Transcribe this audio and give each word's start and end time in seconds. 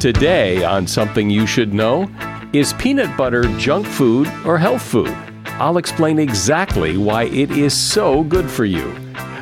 Today, 0.00 0.62
on 0.62 0.86
Something 0.86 1.28
You 1.28 1.44
Should 1.44 1.74
Know, 1.74 2.08
is 2.52 2.72
peanut 2.74 3.16
butter 3.16 3.42
junk 3.58 3.84
food 3.84 4.28
or 4.46 4.56
health 4.56 4.82
food? 4.82 5.12
I'll 5.58 5.76
explain 5.76 6.20
exactly 6.20 6.96
why 6.96 7.24
it 7.24 7.50
is 7.50 7.76
so 7.76 8.22
good 8.22 8.48
for 8.48 8.64
you. 8.64 8.96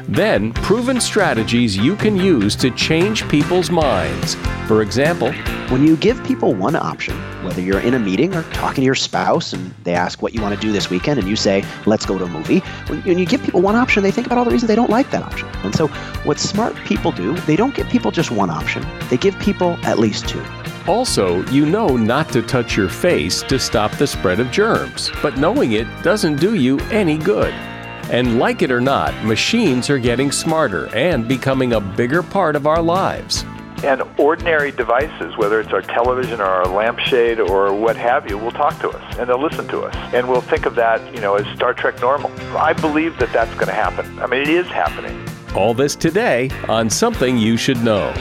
Then, 0.09 0.55
proven 0.55 0.99
strategies 0.99 1.77
you 1.77 1.95
can 1.95 2.17
use 2.17 2.57
to 2.57 2.71
change 2.71 3.29
people's 3.29 3.71
minds. 3.71 4.35
For 4.67 4.81
example, 4.81 5.35
when 5.69 5.85
you 5.85 5.97
give 5.97 6.23
people 6.23 6.55
one 6.55 6.77
option, 6.77 7.17
whether 7.45 7.61
you're 7.61 7.81
in 7.81 7.95
a 7.95 7.99
meeting 7.99 8.35
or 8.35 8.43
talking 8.53 8.83
to 8.83 8.85
your 8.85 8.95
spouse 8.95 9.53
and 9.53 9.75
they 9.83 9.95
ask 9.95 10.23
what 10.23 10.33
you 10.33 10.41
want 10.41 10.55
to 10.55 10.61
do 10.61 10.73
this 10.73 10.91
weekend 10.91 11.19
and 11.19 11.29
you 11.29 11.35
say, 11.35 11.65
let's 11.87 12.07
go 12.07 12.17
to 12.19 12.25
a 12.25 12.29
movie, 12.29 12.61
when 12.89 13.19
you 13.19 13.27
give 13.27 13.43
people 13.43 13.61
one 13.61 13.75
option, 13.75 14.03
they 14.03 14.13
think 14.13 14.27
about 14.27 14.39
all 14.39 14.45
the 14.45 14.51
reasons 14.51 14.69
they 14.69 14.77
don't 14.77 14.91
like 14.91 15.11
that 15.11 15.25
option. 15.25 15.49
And 15.65 15.75
so, 15.75 15.89
what 16.25 16.39
smart 16.39 16.77
people 16.85 17.11
do, 17.11 17.35
they 17.41 17.57
don't 17.57 17.75
give 17.75 17.89
people 17.89 18.13
just 18.13 18.31
one 18.31 18.49
option, 18.49 18.87
they 19.11 19.17
give 19.17 19.37
people 19.41 19.77
at 19.85 19.99
least 19.99 20.29
two. 20.29 20.43
Also, 20.87 21.45
you 21.47 21.67
know 21.67 21.97
not 21.97 22.29
to 22.29 22.43
touch 22.43 22.77
your 22.77 22.89
face 22.89 23.43
to 23.43 23.59
stop 23.59 23.91
the 23.93 24.07
spread 24.07 24.39
of 24.39 24.53
germs, 24.53 25.11
but 25.21 25.37
knowing 25.37 25.73
it 25.73 25.89
doesn't 26.05 26.37
do 26.37 26.55
you 26.55 26.79
any 26.91 27.19
good. 27.19 27.53
And 28.13 28.39
like 28.39 28.63
it 28.63 28.71
or 28.71 28.81
not, 28.81 29.13
machines 29.25 29.91
are 29.91 29.99
getting 29.99 30.31
smarter 30.31 30.95
and 30.95 31.27
becoming 31.27 31.73
a 31.73 31.81
bigger 31.81 32.23
part 32.23 32.55
of 32.55 32.69
our 32.69 32.81
lives. 32.81 33.45
And 33.87 34.03
ordinary 34.19 34.73
devices, 34.73 35.37
whether 35.37 35.61
it's 35.61 35.73
our 35.73 35.81
television 35.81 36.41
or 36.41 36.47
our 36.47 36.67
lampshade 36.67 37.39
or 37.39 37.73
what 37.73 37.97
have 37.97 38.29
you, 38.29 38.37
will 38.37 38.51
talk 38.51 38.81
to 38.81 38.91
us 38.91 39.17
and 39.17 39.29
they'll 39.29 39.41
listen 39.41 39.69
to 39.69 39.83
us. 39.83 39.95
And 40.13 40.29
we'll 40.29 40.41
think 40.41 40.67
of 40.67 40.75
that, 40.75 41.15
you 41.15 41.21
know, 41.21 41.37
as 41.37 41.47
Star 41.55 41.73
Trek 41.73 42.01
normal. 42.01 42.33
I 42.57 42.73
believe 42.73 43.17
that 43.21 43.33
that's 43.33 43.55
going 43.55 43.69
to 43.69 43.73
happen. 43.73 44.19
I 44.19 44.27
mean, 44.27 44.41
it 44.41 44.49
is 44.49 44.67
happening. 44.67 45.25
All 45.55 45.73
this 45.73 45.95
today 45.95 46.51
on 46.69 46.91
Something 46.91 47.39
You 47.39 47.57
Should 47.57 47.83
Know. 47.85 48.13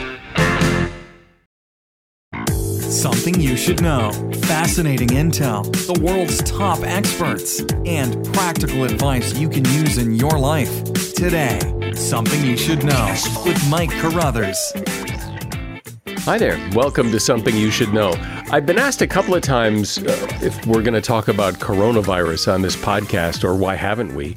Something 2.88 3.40
you 3.40 3.56
should 3.56 3.82
know. 3.82 4.12
Fascinating 4.42 5.08
intel, 5.08 5.64
the 5.92 6.00
world's 6.00 6.40
top 6.44 6.78
experts, 6.82 7.60
and 7.84 8.24
practical 8.32 8.84
advice 8.84 9.36
you 9.36 9.48
can 9.48 9.64
use 9.64 9.98
in 9.98 10.14
your 10.14 10.38
life. 10.38 10.84
Today, 11.14 11.58
Something 11.94 12.44
You 12.44 12.56
Should 12.56 12.84
Know 12.84 13.14
with 13.44 13.68
Mike 13.68 13.90
Carruthers. 13.90 14.72
Hi 16.26 16.38
there. 16.38 16.58
Welcome 16.74 17.12
to 17.12 17.20
Something 17.20 17.54
You 17.56 17.70
Should 17.70 17.94
Know. 17.94 18.12
I've 18.50 18.66
been 18.66 18.80
asked 18.80 19.00
a 19.00 19.06
couple 19.06 19.36
of 19.36 19.42
times 19.42 19.98
uh, 19.98 20.28
if 20.42 20.66
we're 20.66 20.82
going 20.82 20.94
to 20.94 21.00
talk 21.00 21.28
about 21.28 21.54
coronavirus 21.60 22.52
on 22.52 22.62
this 22.62 22.74
podcast 22.74 23.44
or 23.44 23.54
why 23.54 23.76
haven't 23.76 24.12
we? 24.16 24.36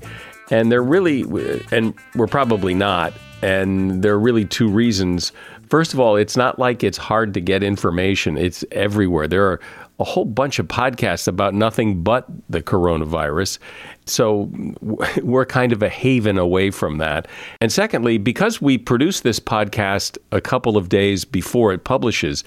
And 0.52 0.72
they're 0.72 0.84
really, 0.84 1.24
and 1.72 1.96
we're 2.14 2.28
probably 2.28 2.76
not. 2.76 3.12
And 3.42 4.04
there 4.04 4.14
are 4.14 4.20
really 4.20 4.46
two 4.46 4.70
reasons. 4.70 5.32
First 5.68 5.96
of 5.96 6.00
all, 6.00 6.16
it's 6.16 6.38
not 6.38 6.60
like 6.60 6.84
it's 6.84 7.00
hard 7.00 7.34
to 7.34 7.42
get 7.42 7.64
information, 7.64 8.38
it's 8.38 8.64
everywhere. 8.72 9.28
There 9.28 9.48
are 9.48 9.60
a 10.00 10.04
whole 10.04 10.26
bunch 10.26 10.60
of 10.60 10.68
podcasts 10.68 11.28
about 11.28 11.54
nothing 11.54 12.04
but 12.04 12.26
the 12.50 12.62
coronavirus. 12.62 13.60
So 14.06 14.50
we're 15.22 15.46
kind 15.46 15.72
of 15.72 15.84
a 15.84 15.90
haven 15.90 16.38
away 16.38 16.72
from 16.72 16.98
that. 17.00 17.28
And 17.60 17.72
secondly, 17.72 18.18
because 18.18 18.62
we 18.62 18.78
produce 18.78 19.20
this 19.20 19.40
podcast 19.40 20.18
a 20.32 20.42
couple 20.42 20.78
of 20.78 20.90
days 20.90 21.26
before 21.26 21.74
it 21.74 21.84
publishes, 21.84 22.44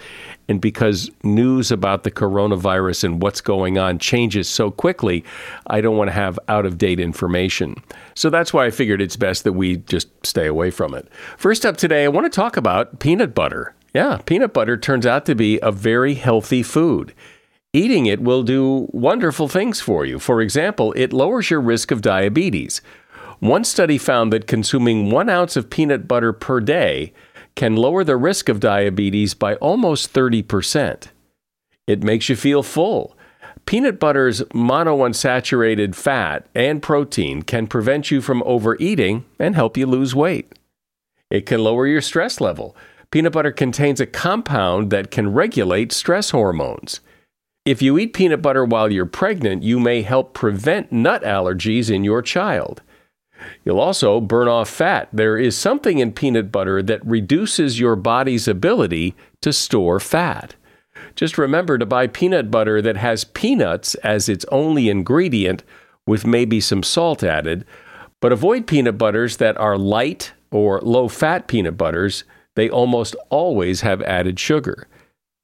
and 0.48 0.60
because 0.60 1.10
news 1.22 1.70
about 1.70 2.04
the 2.04 2.10
coronavirus 2.10 3.04
and 3.04 3.22
what's 3.22 3.40
going 3.40 3.78
on 3.78 3.98
changes 3.98 4.48
so 4.48 4.70
quickly, 4.70 5.24
I 5.68 5.80
don't 5.80 5.96
want 5.96 6.08
to 6.08 6.12
have 6.12 6.38
out 6.48 6.66
of 6.66 6.78
date 6.78 7.00
information. 7.00 7.76
So 8.14 8.28
that's 8.28 8.52
why 8.52 8.66
I 8.66 8.70
figured 8.70 9.00
it's 9.00 9.16
best 9.16 9.44
that 9.44 9.52
we 9.52 9.78
just 9.78 10.08
stay 10.26 10.46
away 10.46 10.70
from 10.70 10.94
it. 10.94 11.08
First 11.36 11.64
up 11.64 11.76
today, 11.76 12.04
I 12.04 12.08
want 12.08 12.30
to 12.30 12.34
talk 12.34 12.56
about 12.56 12.98
peanut 12.98 13.34
butter. 13.34 13.74
Yeah, 13.94 14.18
peanut 14.24 14.54
butter 14.54 14.76
turns 14.76 15.04
out 15.04 15.26
to 15.26 15.34
be 15.34 15.58
a 15.62 15.70
very 15.70 16.14
healthy 16.14 16.62
food. 16.62 17.14
Eating 17.74 18.04
it 18.04 18.20
will 18.20 18.42
do 18.42 18.86
wonderful 18.92 19.48
things 19.48 19.80
for 19.80 20.04
you. 20.04 20.18
For 20.18 20.42
example, 20.42 20.92
it 20.94 21.12
lowers 21.12 21.48
your 21.48 21.60
risk 21.60 21.90
of 21.90 22.02
diabetes. 22.02 22.82
One 23.38 23.64
study 23.64 23.96
found 23.96 24.30
that 24.32 24.46
consuming 24.46 25.10
one 25.10 25.30
ounce 25.30 25.56
of 25.56 25.70
peanut 25.70 26.06
butter 26.06 26.34
per 26.34 26.60
day 26.60 27.14
can 27.54 27.74
lower 27.74 28.04
the 28.04 28.16
risk 28.18 28.50
of 28.50 28.60
diabetes 28.60 29.32
by 29.32 29.54
almost 29.56 30.12
30%. 30.12 31.08
It 31.86 32.02
makes 32.02 32.28
you 32.28 32.36
feel 32.36 32.62
full. 32.62 33.16
Peanut 33.64 33.98
butter's 33.98 34.42
monounsaturated 34.50 35.94
fat 35.94 36.46
and 36.54 36.82
protein 36.82 37.40
can 37.40 37.66
prevent 37.66 38.10
you 38.10 38.20
from 38.20 38.42
overeating 38.44 39.24
and 39.38 39.54
help 39.54 39.78
you 39.78 39.86
lose 39.86 40.14
weight. 40.14 40.52
It 41.30 41.46
can 41.46 41.64
lower 41.64 41.86
your 41.86 42.02
stress 42.02 42.38
level. 42.38 42.76
Peanut 43.10 43.32
butter 43.32 43.52
contains 43.52 44.00
a 44.00 44.06
compound 44.06 44.90
that 44.90 45.10
can 45.10 45.32
regulate 45.32 45.90
stress 45.90 46.30
hormones. 46.30 47.00
If 47.64 47.80
you 47.80 47.96
eat 47.96 48.12
peanut 48.12 48.42
butter 48.42 48.64
while 48.64 48.90
you're 48.90 49.06
pregnant, 49.06 49.62
you 49.62 49.78
may 49.78 50.02
help 50.02 50.34
prevent 50.34 50.90
nut 50.90 51.22
allergies 51.22 51.94
in 51.94 52.02
your 52.02 52.20
child. 52.20 52.82
You'll 53.64 53.78
also 53.78 54.20
burn 54.20 54.48
off 54.48 54.68
fat. 54.68 55.08
There 55.12 55.38
is 55.38 55.56
something 55.56 56.00
in 56.00 56.12
peanut 56.12 56.50
butter 56.50 56.82
that 56.82 57.06
reduces 57.06 57.78
your 57.78 57.94
body's 57.94 58.48
ability 58.48 59.14
to 59.42 59.52
store 59.52 60.00
fat. 60.00 60.56
Just 61.14 61.38
remember 61.38 61.78
to 61.78 61.86
buy 61.86 62.08
peanut 62.08 62.50
butter 62.50 62.82
that 62.82 62.96
has 62.96 63.22
peanuts 63.22 63.94
as 63.96 64.28
its 64.28 64.44
only 64.50 64.88
ingredient, 64.88 65.62
with 66.04 66.26
maybe 66.26 66.60
some 66.60 66.82
salt 66.82 67.22
added. 67.22 67.64
But 68.20 68.32
avoid 68.32 68.66
peanut 68.66 68.98
butters 68.98 69.36
that 69.36 69.56
are 69.56 69.78
light 69.78 70.32
or 70.50 70.80
low 70.80 71.06
fat 71.06 71.46
peanut 71.46 71.76
butters. 71.76 72.24
They 72.56 72.68
almost 72.68 73.14
always 73.30 73.82
have 73.82 74.02
added 74.02 74.40
sugar. 74.40 74.88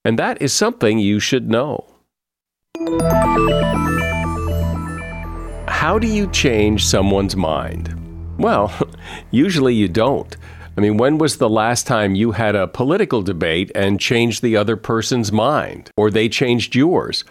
And 0.05 0.19
that 0.19 0.43
is 0.43 0.53
something 0.53 0.99
you 0.99 1.21
should 1.21 1.49
know. 1.49 1.87
How 5.67 5.99
do 6.01 6.07
you 6.07 6.29
change 6.29 6.87
someone's 6.87 7.35
mind? 7.35 7.93
Well, 8.39 8.73
usually 9.33 9.75
you 9.75 9.89
don't. 9.89 10.37
I 10.77 10.81
mean, 10.81 10.97
when 10.97 11.19
was 11.19 11.39
the 11.39 11.49
last 11.49 11.89
time 11.89 12.15
you 12.15 12.31
had 12.31 12.55
a 12.55 12.69
political 12.69 13.23
debate 13.23 13.73
and 13.75 13.99
changed 13.99 14.43
the 14.43 14.57
other 14.57 14.77
person's 14.77 15.33
mind, 15.33 15.91
or 15.97 16.09
they 16.09 16.29
changed 16.29 16.77
yours? 16.77 17.25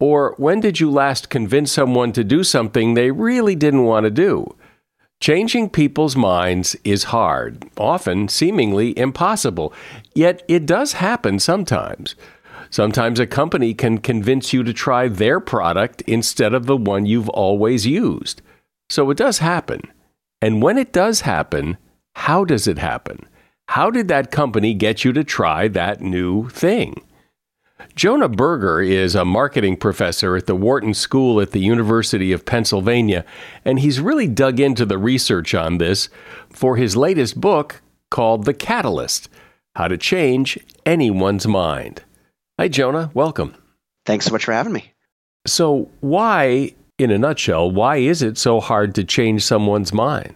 Or 0.00 0.34
when 0.38 0.58
did 0.58 0.80
you 0.80 0.90
last 0.90 1.30
convince 1.30 1.70
someone 1.70 2.10
to 2.12 2.24
do 2.24 2.42
something 2.42 2.94
they 2.94 3.12
really 3.12 3.54
didn't 3.54 3.84
want 3.84 4.04
to 4.04 4.10
do? 4.10 4.56
Changing 5.20 5.70
people's 5.70 6.16
minds 6.16 6.74
is 6.82 7.04
hard, 7.04 7.64
often 7.76 8.26
seemingly 8.26 8.98
impossible, 8.98 9.72
yet 10.16 10.42
it 10.48 10.66
does 10.66 10.94
happen 10.94 11.38
sometimes. 11.38 12.16
Sometimes 12.70 13.18
a 13.18 13.26
company 13.26 13.74
can 13.74 13.98
convince 13.98 14.52
you 14.52 14.62
to 14.62 14.72
try 14.72 15.08
their 15.08 15.40
product 15.40 16.02
instead 16.02 16.54
of 16.54 16.66
the 16.66 16.76
one 16.76 17.04
you've 17.04 17.28
always 17.28 17.84
used. 17.84 18.42
So 18.88 19.10
it 19.10 19.18
does 19.18 19.38
happen. 19.38 19.82
And 20.40 20.62
when 20.62 20.78
it 20.78 20.92
does 20.92 21.22
happen, 21.22 21.76
how 22.14 22.44
does 22.44 22.68
it 22.68 22.78
happen? 22.78 23.26
How 23.68 23.90
did 23.90 24.08
that 24.08 24.30
company 24.30 24.72
get 24.74 25.04
you 25.04 25.12
to 25.12 25.24
try 25.24 25.68
that 25.68 26.00
new 26.00 26.48
thing? 26.48 27.02
Jonah 27.94 28.28
Berger 28.28 28.80
is 28.80 29.14
a 29.14 29.24
marketing 29.24 29.76
professor 29.76 30.36
at 30.36 30.46
the 30.46 30.54
Wharton 30.54 30.94
School 30.94 31.40
at 31.40 31.50
the 31.50 31.60
University 31.60 32.30
of 32.30 32.44
Pennsylvania, 32.44 33.24
and 33.64 33.80
he's 33.80 34.00
really 34.00 34.28
dug 34.28 34.60
into 34.60 34.84
the 34.84 34.98
research 34.98 35.54
on 35.54 35.78
this 35.78 36.08
for 36.50 36.76
his 36.76 36.96
latest 36.96 37.40
book 37.40 37.80
called 38.10 38.44
The 38.44 38.54
Catalyst 38.54 39.28
How 39.76 39.88
to 39.88 39.96
Change 39.96 40.58
Anyone's 40.84 41.46
Mind. 41.46 42.02
Hi, 42.60 42.68
Jonah. 42.68 43.10
Welcome. 43.14 43.54
Thanks 44.04 44.26
so 44.26 44.32
much 44.32 44.44
for 44.44 44.52
having 44.52 44.74
me. 44.74 44.92
So, 45.46 45.90
why, 46.00 46.74
in 46.98 47.10
a 47.10 47.16
nutshell, 47.16 47.70
why 47.70 47.96
is 47.96 48.20
it 48.20 48.36
so 48.36 48.60
hard 48.60 48.94
to 48.96 49.02
change 49.02 49.42
someone's 49.42 49.94
mind? 49.94 50.34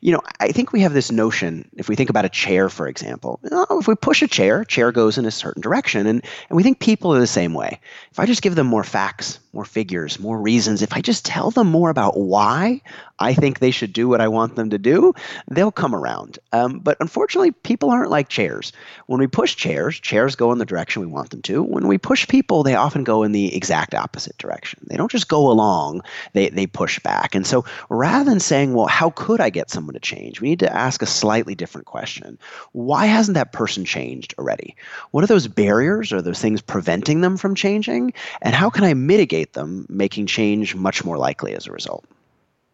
You 0.00 0.14
know, 0.14 0.22
I 0.40 0.52
think 0.52 0.72
we 0.72 0.80
have 0.80 0.94
this 0.94 1.12
notion, 1.12 1.68
if 1.76 1.86
we 1.86 1.96
think 1.96 2.08
about 2.08 2.24
a 2.24 2.30
chair, 2.30 2.70
for 2.70 2.88
example, 2.88 3.40
oh, 3.52 3.78
if 3.78 3.86
we 3.86 3.94
push 3.94 4.22
a 4.22 4.26
chair, 4.26 4.64
chair 4.64 4.90
goes 4.90 5.18
in 5.18 5.26
a 5.26 5.30
certain 5.30 5.60
direction. 5.60 6.06
And, 6.06 6.24
and 6.48 6.56
we 6.56 6.62
think 6.62 6.80
people 6.80 7.14
are 7.14 7.20
the 7.20 7.26
same 7.26 7.52
way. 7.52 7.78
If 8.10 8.18
I 8.18 8.24
just 8.24 8.40
give 8.40 8.54
them 8.54 8.66
more 8.66 8.82
facts, 8.82 9.38
more 9.54 9.64
figures, 9.64 10.18
more 10.18 10.40
reasons, 10.40 10.82
if 10.82 10.92
I 10.92 11.00
just 11.00 11.24
tell 11.24 11.50
them 11.50 11.68
more 11.68 11.90
about 11.90 12.18
why 12.18 12.82
I 13.20 13.32
think 13.32 13.58
they 13.58 13.70
should 13.70 13.92
do 13.92 14.08
what 14.08 14.20
I 14.20 14.28
want 14.28 14.56
them 14.56 14.70
to 14.70 14.78
do, 14.78 15.14
they'll 15.48 15.70
come 15.70 15.94
around. 15.94 16.38
Um, 16.52 16.80
but 16.80 16.96
unfortunately, 17.00 17.52
people 17.52 17.90
aren't 17.90 18.10
like 18.10 18.28
chairs. 18.28 18.72
When 19.06 19.20
we 19.20 19.26
push 19.26 19.54
chairs, 19.54 20.00
chairs 20.00 20.34
go 20.34 20.50
in 20.50 20.58
the 20.58 20.64
direction 20.64 21.00
we 21.00 21.06
want 21.06 21.30
them 21.30 21.42
to. 21.42 21.62
When 21.62 21.86
we 21.86 21.96
push 21.96 22.26
people, 22.26 22.62
they 22.62 22.74
often 22.74 23.04
go 23.04 23.22
in 23.22 23.32
the 23.32 23.54
exact 23.54 23.94
opposite 23.94 24.36
direction. 24.38 24.80
They 24.88 24.96
don't 24.96 25.10
just 25.10 25.28
go 25.28 25.50
along, 25.50 26.02
they, 26.32 26.48
they 26.48 26.66
push 26.66 26.98
back. 26.98 27.34
And 27.34 27.46
so 27.46 27.64
rather 27.88 28.28
than 28.28 28.40
saying, 28.40 28.74
well, 28.74 28.86
how 28.86 29.10
could 29.10 29.40
I 29.40 29.50
get 29.50 29.70
someone 29.70 29.94
to 29.94 30.00
change? 30.00 30.40
We 30.40 30.48
need 30.48 30.60
to 30.60 30.74
ask 30.74 31.00
a 31.00 31.06
slightly 31.06 31.54
different 31.54 31.86
question. 31.86 32.38
Why 32.72 33.06
hasn't 33.06 33.36
that 33.36 33.52
person 33.52 33.84
changed 33.84 34.34
already? 34.38 34.74
What 35.12 35.22
are 35.22 35.28
those 35.28 35.46
barriers 35.46 36.12
or 36.12 36.20
those 36.20 36.40
things 36.40 36.60
preventing 36.60 37.20
them 37.20 37.36
from 37.36 37.54
changing? 37.54 38.12
And 38.42 38.54
how 38.54 38.70
can 38.70 38.82
I 38.84 38.94
mitigate 38.94 39.43
them, 39.52 39.86
making 39.88 40.26
change 40.26 40.74
much 40.74 41.04
more 41.04 41.18
likely 41.18 41.54
as 41.54 41.66
a 41.66 41.72
result? 41.72 42.04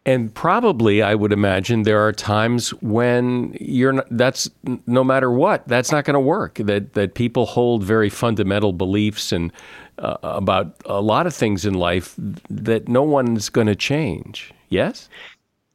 And 0.03 0.33
probably, 0.33 1.03
I 1.03 1.13
would 1.13 1.31
imagine 1.31 1.83
there 1.83 2.03
are 2.05 2.11
times 2.11 2.71
when 2.81 3.55
you're 3.61 3.93
not, 3.93 4.07
that's 4.09 4.49
no 4.87 5.03
matter 5.03 5.31
what, 5.31 5.67
that's 5.67 5.91
not 5.91 6.05
going 6.05 6.15
to 6.15 6.19
work. 6.19 6.55
That 6.55 6.93
that 6.93 7.13
people 7.13 7.45
hold 7.45 7.83
very 7.83 8.09
fundamental 8.09 8.73
beliefs 8.73 9.31
and 9.31 9.51
uh, 9.99 10.17
about 10.23 10.75
a 10.85 11.01
lot 11.01 11.27
of 11.27 11.35
things 11.35 11.65
in 11.65 11.75
life 11.75 12.15
that 12.49 12.87
no 12.87 13.03
one's 13.03 13.49
going 13.49 13.67
to 13.67 13.75
change. 13.75 14.51
Yes. 14.69 15.07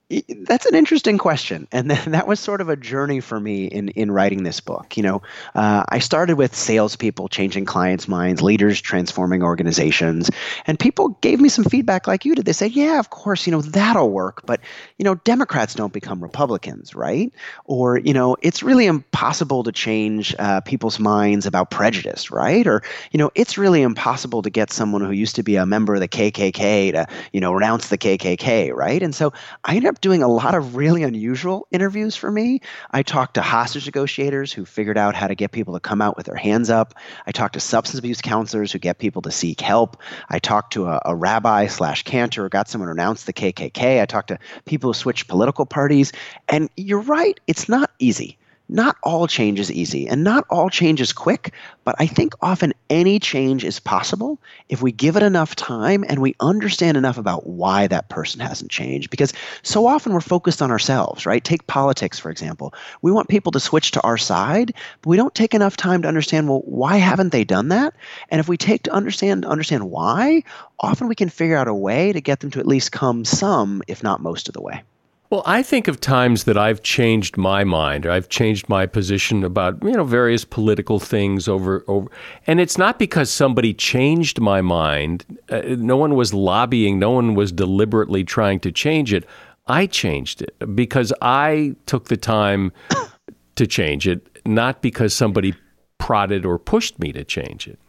That's 0.08 0.66
an 0.66 0.76
interesting 0.76 1.18
question, 1.18 1.66
and 1.72 1.90
that 2.06 2.28
was 2.28 2.38
sort 2.38 2.60
of 2.60 2.68
a 2.68 2.76
journey 2.76 3.18
for 3.18 3.40
me 3.40 3.66
in 3.66 3.88
in 3.88 4.12
writing 4.12 4.44
this 4.44 4.60
book. 4.60 4.96
You 4.96 5.02
know, 5.02 5.22
uh, 5.56 5.82
I 5.88 5.98
started 5.98 6.36
with 6.36 6.54
salespeople 6.54 7.28
changing 7.28 7.64
clients' 7.64 8.06
minds, 8.06 8.40
leaders 8.40 8.80
transforming 8.80 9.42
organizations, 9.42 10.30
and 10.68 10.78
people 10.78 11.08
gave 11.22 11.40
me 11.40 11.48
some 11.48 11.64
feedback 11.64 12.06
like 12.06 12.24
you 12.24 12.36
did. 12.36 12.44
They 12.44 12.52
said, 12.52 12.70
"Yeah, 12.70 13.00
of 13.00 13.10
course, 13.10 13.48
you 13.48 13.50
know 13.50 13.62
that'll 13.62 14.12
work, 14.12 14.46
but 14.46 14.60
you 14.96 15.04
know, 15.04 15.16
Democrats 15.16 15.74
don't 15.74 15.92
become 15.92 16.22
Republicans, 16.22 16.94
right? 16.94 17.32
Or 17.64 17.98
you 17.98 18.14
know, 18.14 18.36
it's 18.42 18.62
really 18.62 18.86
impossible 18.86 19.64
to 19.64 19.72
change 19.72 20.36
uh, 20.38 20.60
people's 20.60 21.00
minds 21.00 21.46
about 21.46 21.72
prejudice, 21.72 22.30
right? 22.30 22.64
Or 22.64 22.80
you 23.10 23.18
know, 23.18 23.32
it's 23.34 23.58
really 23.58 23.82
impossible 23.82 24.42
to 24.42 24.50
get 24.50 24.70
someone 24.70 25.00
who 25.00 25.10
used 25.10 25.34
to 25.34 25.42
be 25.42 25.56
a 25.56 25.66
member 25.66 25.94
of 25.94 26.00
the 26.00 26.06
KKK 26.08 26.92
to 26.92 27.08
you 27.32 27.40
know 27.40 27.52
renounce 27.52 27.88
the 27.88 27.98
KKK, 27.98 28.72
right? 28.72 29.02
And 29.02 29.12
so 29.12 29.32
I 29.64 29.74
ended 29.74 29.88
up 29.88 29.95
up 29.96 30.02
doing 30.02 30.22
a 30.22 30.28
lot 30.28 30.54
of 30.54 30.76
really 30.76 31.02
unusual 31.02 31.66
interviews 31.70 32.14
for 32.14 32.30
me. 32.30 32.60
I 32.90 33.02
talked 33.02 33.34
to 33.34 33.40
hostage 33.40 33.86
negotiators 33.86 34.52
who 34.52 34.66
figured 34.66 34.98
out 34.98 35.14
how 35.14 35.26
to 35.26 35.34
get 35.34 35.52
people 35.52 35.72
to 35.72 35.80
come 35.80 36.02
out 36.02 36.18
with 36.18 36.26
their 36.26 36.36
hands 36.36 36.68
up. 36.68 36.92
I 37.26 37.32
talked 37.32 37.54
to 37.54 37.60
substance 37.60 37.98
abuse 37.98 38.20
counselors 38.20 38.72
who 38.72 38.78
get 38.78 38.98
people 38.98 39.22
to 39.22 39.30
seek 39.30 39.62
help. 39.62 39.96
I 40.28 40.38
talked 40.38 40.74
to 40.74 40.86
a, 40.86 41.00
a 41.06 41.16
rabbi 41.16 41.66
slash 41.66 42.02
cantor 42.02 42.42
who 42.42 42.48
got 42.50 42.68
someone 42.68 42.88
to 42.88 42.92
renounce 42.92 43.24
the 43.24 43.32
KKK. 43.32 44.02
I 44.02 44.04
talked 44.04 44.28
to 44.28 44.38
people 44.66 44.90
who 44.90 44.94
switched 44.94 45.28
political 45.28 45.64
parties. 45.64 46.12
And 46.48 46.68
you're 46.76 47.00
right, 47.00 47.40
it's 47.46 47.66
not 47.66 47.90
easy 47.98 48.36
not 48.68 48.96
all 49.02 49.26
change 49.26 49.60
is 49.60 49.70
easy 49.70 50.08
and 50.08 50.24
not 50.24 50.44
all 50.50 50.68
change 50.68 51.00
is 51.00 51.12
quick, 51.12 51.52
but 51.84 51.94
I 51.98 52.06
think 52.06 52.34
often 52.40 52.72
any 52.90 53.18
change 53.18 53.64
is 53.64 53.78
possible 53.78 54.40
if 54.68 54.82
we 54.82 54.90
give 54.90 55.16
it 55.16 55.22
enough 55.22 55.54
time 55.54 56.04
and 56.08 56.20
we 56.20 56.34
understand 56.40 56.96
enough 56.96 57.18
about 57.18 57.46
why 57.46 57.86
that 57.86 58.08
person 58.08 58.40
hasn't 58.40 58.70
changed. 58.70 59.10
Because 59.10 59.32
so 59.62 59.86
often 59.86 60.12
we're 60.12 60.20
focused 60.20 60.62
on 60.62 60.70
ourselves, 60.70 61.26
right? 61.26 61.44
Take 61.44 61.66
politics, 61.66 62.18
for 62.18 62.30
example. 62.30 62.74
We 63.02 63.12
want 63.12 63.28
people 63.28 63.52
to 63.52 63.60
switch 63.60 63.92
to 63.92 64.02
our 64.02 64.18
side, 64.18 64.74
but 65.02 65.10
we 65.10 65.16
don't 65.16 65.34
take 65.34 65.54
enough 65.54 65.76
time 65.76 66.02
to 66.02 66.08
understand, 66.08 66.48
well, 66.48 66.62
why 66.64 66.96
haven't 66.96 67.30
they 67.30 67.44
done 67.44 67.68
that? 67.68 67.94
And 68.30 68.40
if 68.40 68.48
we 68.48 68.56
take 68.56 68.82
to 68.84 68.92
understand 68.92 69.44
understand 69.44 69.90
why, 69.90 70.42
often 70.80 71.08
we 71.08 71.14
can 71.14 71.28
figure 71.28 71.56
out 71.56 71.68
a 71.68 71.74
way 71.74 72.12
to 72.12 72.20
get 72.20 72.40
them 72.40 72.50
to 72.50 72.60
at 72.60 72.66
least 72.66 72.92
come 72.92 73.24
some, 73.24 73.82
if 73.86 74.02
not 74.02 74.20
most 74.20 74.48
of 74.48 74.54
the 74.54 74.60
way. 74.60 74.82
Well, 75.28 75.42
I 75.44 75.64
think 75.64 75.88
of 75.88 76.00
times 76.00 76.44
that 76.44 76.56
I've 76.56 76.82
changed 76.82 77.36
my 77.36 77.64
mind 77.64 78.06
or 78.06 78.12
I've 78.12 78.28
changed 78.28 78.68
my 78.68 78.86
position 78.86 79.42
about, 79.42 79.82
you 79.82 79.92
know, 79.92 80.04
various 80.04 80.44
political 80.44 81.00
things 81.00 81.48
over 81.48 81.84
over 81.88 82.08
and 82.46 82.60
it's 82.60 82.78
not 82.78 82.98
because 82.98 83.28
somebody 83.28 83.74
changed 83.74 84.40
my 84.40 84.60
mind. 84.60 85.24
Uh, 85.48 85.62
no 85.66 85.96
one 85.96 86.14
was 86.14 86.32
lobbying, 86.32 87.00
no 87.00 87.10
one 87.10 87.34
was 87.34 87.50
deliberately 87.50 88.22
trying 88.22 88.60
to 88.60 88.70
change 88.70 89.12
it. 89.12 89.26
I 89.66 89.86
changed 89.86 90.42
it 90.42 90.54
because 90.76 91.12
I 91.20 91.74
took 91.86 92.04
the 92.06 92.16
time 92.16 92.72
to 93.56 93.66
change 93.66 94.06
it, 94.06 94.46
not 94.46 94.80
because 94.80 95.12
somebody 95.12 95.54
prodded 95.98 96.46
or 96.46 96.56
pushed 96.56 97.00
me 97.00 97.10
to 97.12 97.24
change 97.24 97.66
it. 97.66 97.80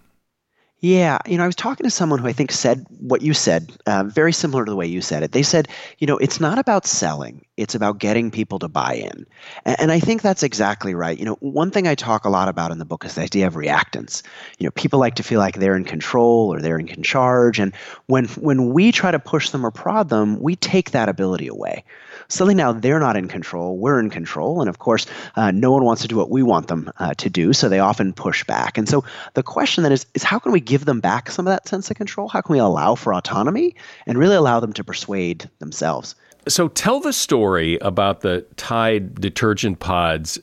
Yeah, 0.80 1.18
you 1.26 1.38
know, 1.38 1.44
I 1.44 1.48
was 1.48 1.56
talking 1.56 1.86
to 1.86 1.90
someone 1.90 2.20
who 2.20 2.28
I 2.28 2.34
think 2.34 2.52
said 2.52 2.86
what 3.00 3.24
you 3.24 3.34
said, 3.34 3.72
uh, 3.88 4.04
very 4.04 4.32
similar 4.32 4.64
to 4.64 4.70
the 4.70 4.76
way 4.76 4.86
you 4.86 5.02
said 5.02 5.24
it. 5.24 5.32
They 5.32 5.42
said, 5.42 5.68
you 5.98 6.06
know, 6.06 6.18
it's 6.18 6.40
not 6.40 6.60
about 6.60 6.86
selling; 6.86 7.44
it's 7.58 7.74
about 7.74 7.98
getting 7.98 8.30
people 8.30 8.60
to 8.60 8.68
buy 8.68 8.94
in, 8.94 9.26
and, 9.66 9.76
and, 9.80 9.92
I 9.92 10.00
think 10.00 10.22
that's 10.22 10.44
exactly 10.44 10.94
right. 10.94 11.18
You 11.18 11.26
know, 11.26 11.38
one 11.40 11.72
thing 11.72 11.88
I 11.88 11.96
talk 11.96 12.26
a 12.26 12.30
lot 12.30 12.48
about 12.48 12.70
in 12.70 12.78
the 12.78 12.86
book 12.86 13.06
is 13.06 13.16
the 13.16 13.24
idea 13.24 13.48
of 13.48 13.56
reactance. 13.56 14.22
You 14.60 14.68
know, 14.68 14.72
people 14.72 15.00
like 15.00 15.16
to 15.16 15.24
feel 15.24 15.40
like 15.40 15.56
they're 15.56 15.76
in 15.76 15.84
control 15.84 16.54
or 16.54 16.62
they're 16.62 16.78
in 16.78 17.02
charge, 17.02 17.58
and 17.58 17.74
when 18.06 18.26
when 18.26 18.72
we 18.72 18.92
try 18.92 19.10
to 19.10 19.18
push 19.18 19.50
them 19.50 19.66
or 19.66 19.72
prod 19.72 20.10
them, 20.10 20.40
we 20.40 20.56
take 20.56 20.92
that 20.92 21.10
ability 21.10 21.48
away. 21.48 21.84
Suddenly 22.30 22.56
now 22.56 22.74
they're 22.74 23.00
not 23.00 23.16
in 23.16 23.28
control, 23.28 23.78
we're 23.78 24.00
in 24.00 24.10
control. 24.10 24.60
And 24.60 24.70
of 24.70 24.80
course, 24.80 25.06
uh, 25.36 25.52
no 25.52 25.72
one 25.72 25.86
wants 25.86 26.02
to 26.02 26.08
do 26.08 26.18
what 26.18 26.30
we 26.30 26.44
want 26.44 26.68
them 26.68 26.92
uh, 27.00 27.14
to 27.16 27.30
do, 27.30 27.54
so 27.54 27.70
they 27.70 27.80
often 27.80 28.14
push 28.14 28.44
back. 28.44 28.78
And 28.78 28.88
so 28.88 29.04
the 29.34 29.44
question 29.44 29.84
then 29.84 29.92
is, 29.92 30.06
is 30.14 30.24
how 30.24 30.40
can 30.40 30.52
we 30.52 30.60
give 30.68 30.86
them 30.86 31.00
back 31.00 31.32
some 31.32 31.48
of 31.48 31.52
that 31.52 31.68
sense 31.68 31.90
of 31.90 31.98
control? 31.98 32.28
How 32.28 32.42
can 32.42 32.54
we 32.54 32.60
allow 32.60 32.96
for 32.96 33.14
autonomy 33.14 33.76
and 34.06 34.18
really 34.18 34.36
allow 34.36 34.60
them 34.60 34.74
to 34.74 34.84
persuade 34.84 35.50
themselves? 35.60 36.16
So 36.48 36.68
tell 36.68 37.00
the 37.00 37.14
story 37.14 37.78
about 37.80 38.22
the 38.22 38.46
Tide 38.56 39.16
detergent 39.16 39.80
pods 39.80 40.40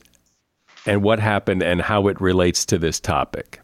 and 0.85 1.01
what 1.01 1.19
happened 1.19 1.63
and 1.63 1.81
how 1.81 2.07
it 2.07 2.19
relates 2.21 2.65
to 2.65 2.77
this 2.77 2.99
topic 2.99 3.59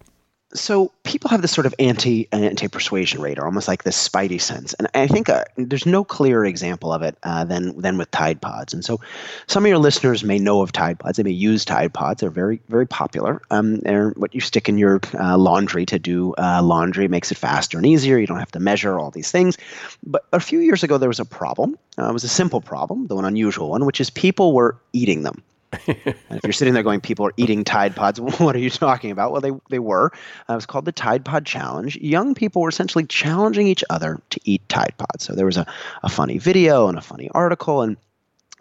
so 0.54 0.92
people 1.04 1.30
have 1.30 1.42
this 1.42 1.52
sort 1.52 1.66
of 1.66 1.74
anti 1.80 2.28
anti 2.32 2.68
persuasion 2.68 3.22
radar, 3.22 3.46
almost 3.46 3.68
like 3.68 3.84
this 3.84 4.10
spidey 4.10 4.40
sense, 4.40 4.74
and 4.74 4.88
I 4.94 5.08
think 5.08 5.30
uh, 5.30 5.46
there's 5.58 5.86
no 5.86 6.04
clearer 6.04 6.46
example 6.46 6.92
of 6.92 7.02
it 7.02 7.18
uh, 7.24 7.44
than 7.46 7.80
than 7.80 7.98
with 7.98 8.12
Tide 8.12 8.42
Pods. 8.42 8.74
And 8.74 8.84
so, 8.84 9.00
some 9.48 9.66
of 9.66 9.70
your 9.70 9.78
listeners 9.78 10.24
may 10.24 10.40
know 10.40 10.62
of 10.62 10.72
Tide 10.72 11.00
Pods. 11.00 11.18
They 11.18 11.24
may 11.24 11.32
use 11.32 11.64
Tide 11.66 11.94
Pods. 11.94 12.22
They're 12.22 12.30
very 12.30 12.60
very 12.70 12.88
popular. 12.88 13.42
Um, 13.50 13.78
they're 13.80 14.10
what 14.12 14.36
you 14.36 14.42
stick 14.42 14.68
in 14.68 14.78
your 14.78 15.00
uh, 15.20 15.38
laundry 15.38 15.86
to 15.88 16.00
do 16.00 16.34
uh, 16.38 16.62
laundry. 16.62 17.08
Makes 17.08 17.32
it 17.32 17.38
faster 17.38 17.78
and 17.78 17.86
easier. 17.86 18.18
You 18.18 18.28
don't 18.28 18.40
have 18.40 18.52
to 18.52 18.60
measure 18.60 19.00
all 19.00 19.12
these 19.12 19.32
things. 19.32 19.58
But 20.06 20.26
a 20.34 20.40
few 20.40 20.60
years 20.60 20.84
ago, 20.84 20.98
there 20.98 21.10
was 21.10 21.20
a 21.20 21.26
problem. 21.26 21.78
Uh, 21.98 22.10
it 22.10 22.14
was 22.14 22.24
a 22.24 22.30
simple 22.30 22.62
problem, 22.62 23.08
though 23.08 23.20
an 23.20 23.26
unusual 23.26 23.70
one, 23.70 23.86
which 23.86 24.02
is 24.02 24.10
people 24.10 24.54
were 24.54 24.78
eating 24.94 25.24
them 25.24 25.44
if 25.88 26.40
you're 26.44 26.54
sitting 26.54 26.74
there 26.74 26.84
going, 26.84 27.02
people 27.02 27.26
are 27.26 27.34
eating 27.38 27.64
Tide 27.64 27.96
Pods, 27.96 28.20
what 28.40 28.56
are 28.56 28.60
you 28.60 28.70
talking 28.70 29.12
about? 29.12 29.32
Well, 29.32 29.42
they, 29.42 29.52
they 29.70 29.80
were. 29.80 30.12
Uh, 30.50 30.54
it 30.54 30.56
was 30.56 30.66
called 30.66 30.86
the 30.86 30.92
Tide 30.92 31.24
Pod 31.24 31.46
Challenge. 31.46 31.98
Young 31.98 32.34
people 32.36 32.62
were 32.62 32.70
essentially 32.70 33.06
challenging 33.06 33.68
each 33.68 33.84
other 33.90 34.20
to 34.30 34.40
eat 34.44 34.68
Tide 34.70 34.94
Pods. 34.98 35.24
So 35.24 35.34
there 35.34 35.46
was 35.46 35.58
a, 35.58 35.66
a 36.04 36.10
funny 36.10 36.38
video 36.38 36.88
and 36.88 36.98
a 36.98 37.02
funny 37.02 37.30
article. 37.34 37.82
And 37.82 37.98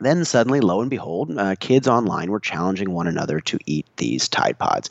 then 0.01 0.25
suddenly, 0.25 0.61
lo 0.61 0.81
and 0.81 0.91
behold, 0.91 1.37
uh, 1.37 1.57
kids 1.57 1.89
online 1.89 2.31
were 2.31 2.41
challenging 2.41 2.93
one 2.93 3.07
another 3.07 3.41
to 3.41 3.59
eat 3.67 3.87
these 3.97 4.29
Tide 4.29 4.59
Pods. 4.59 4.91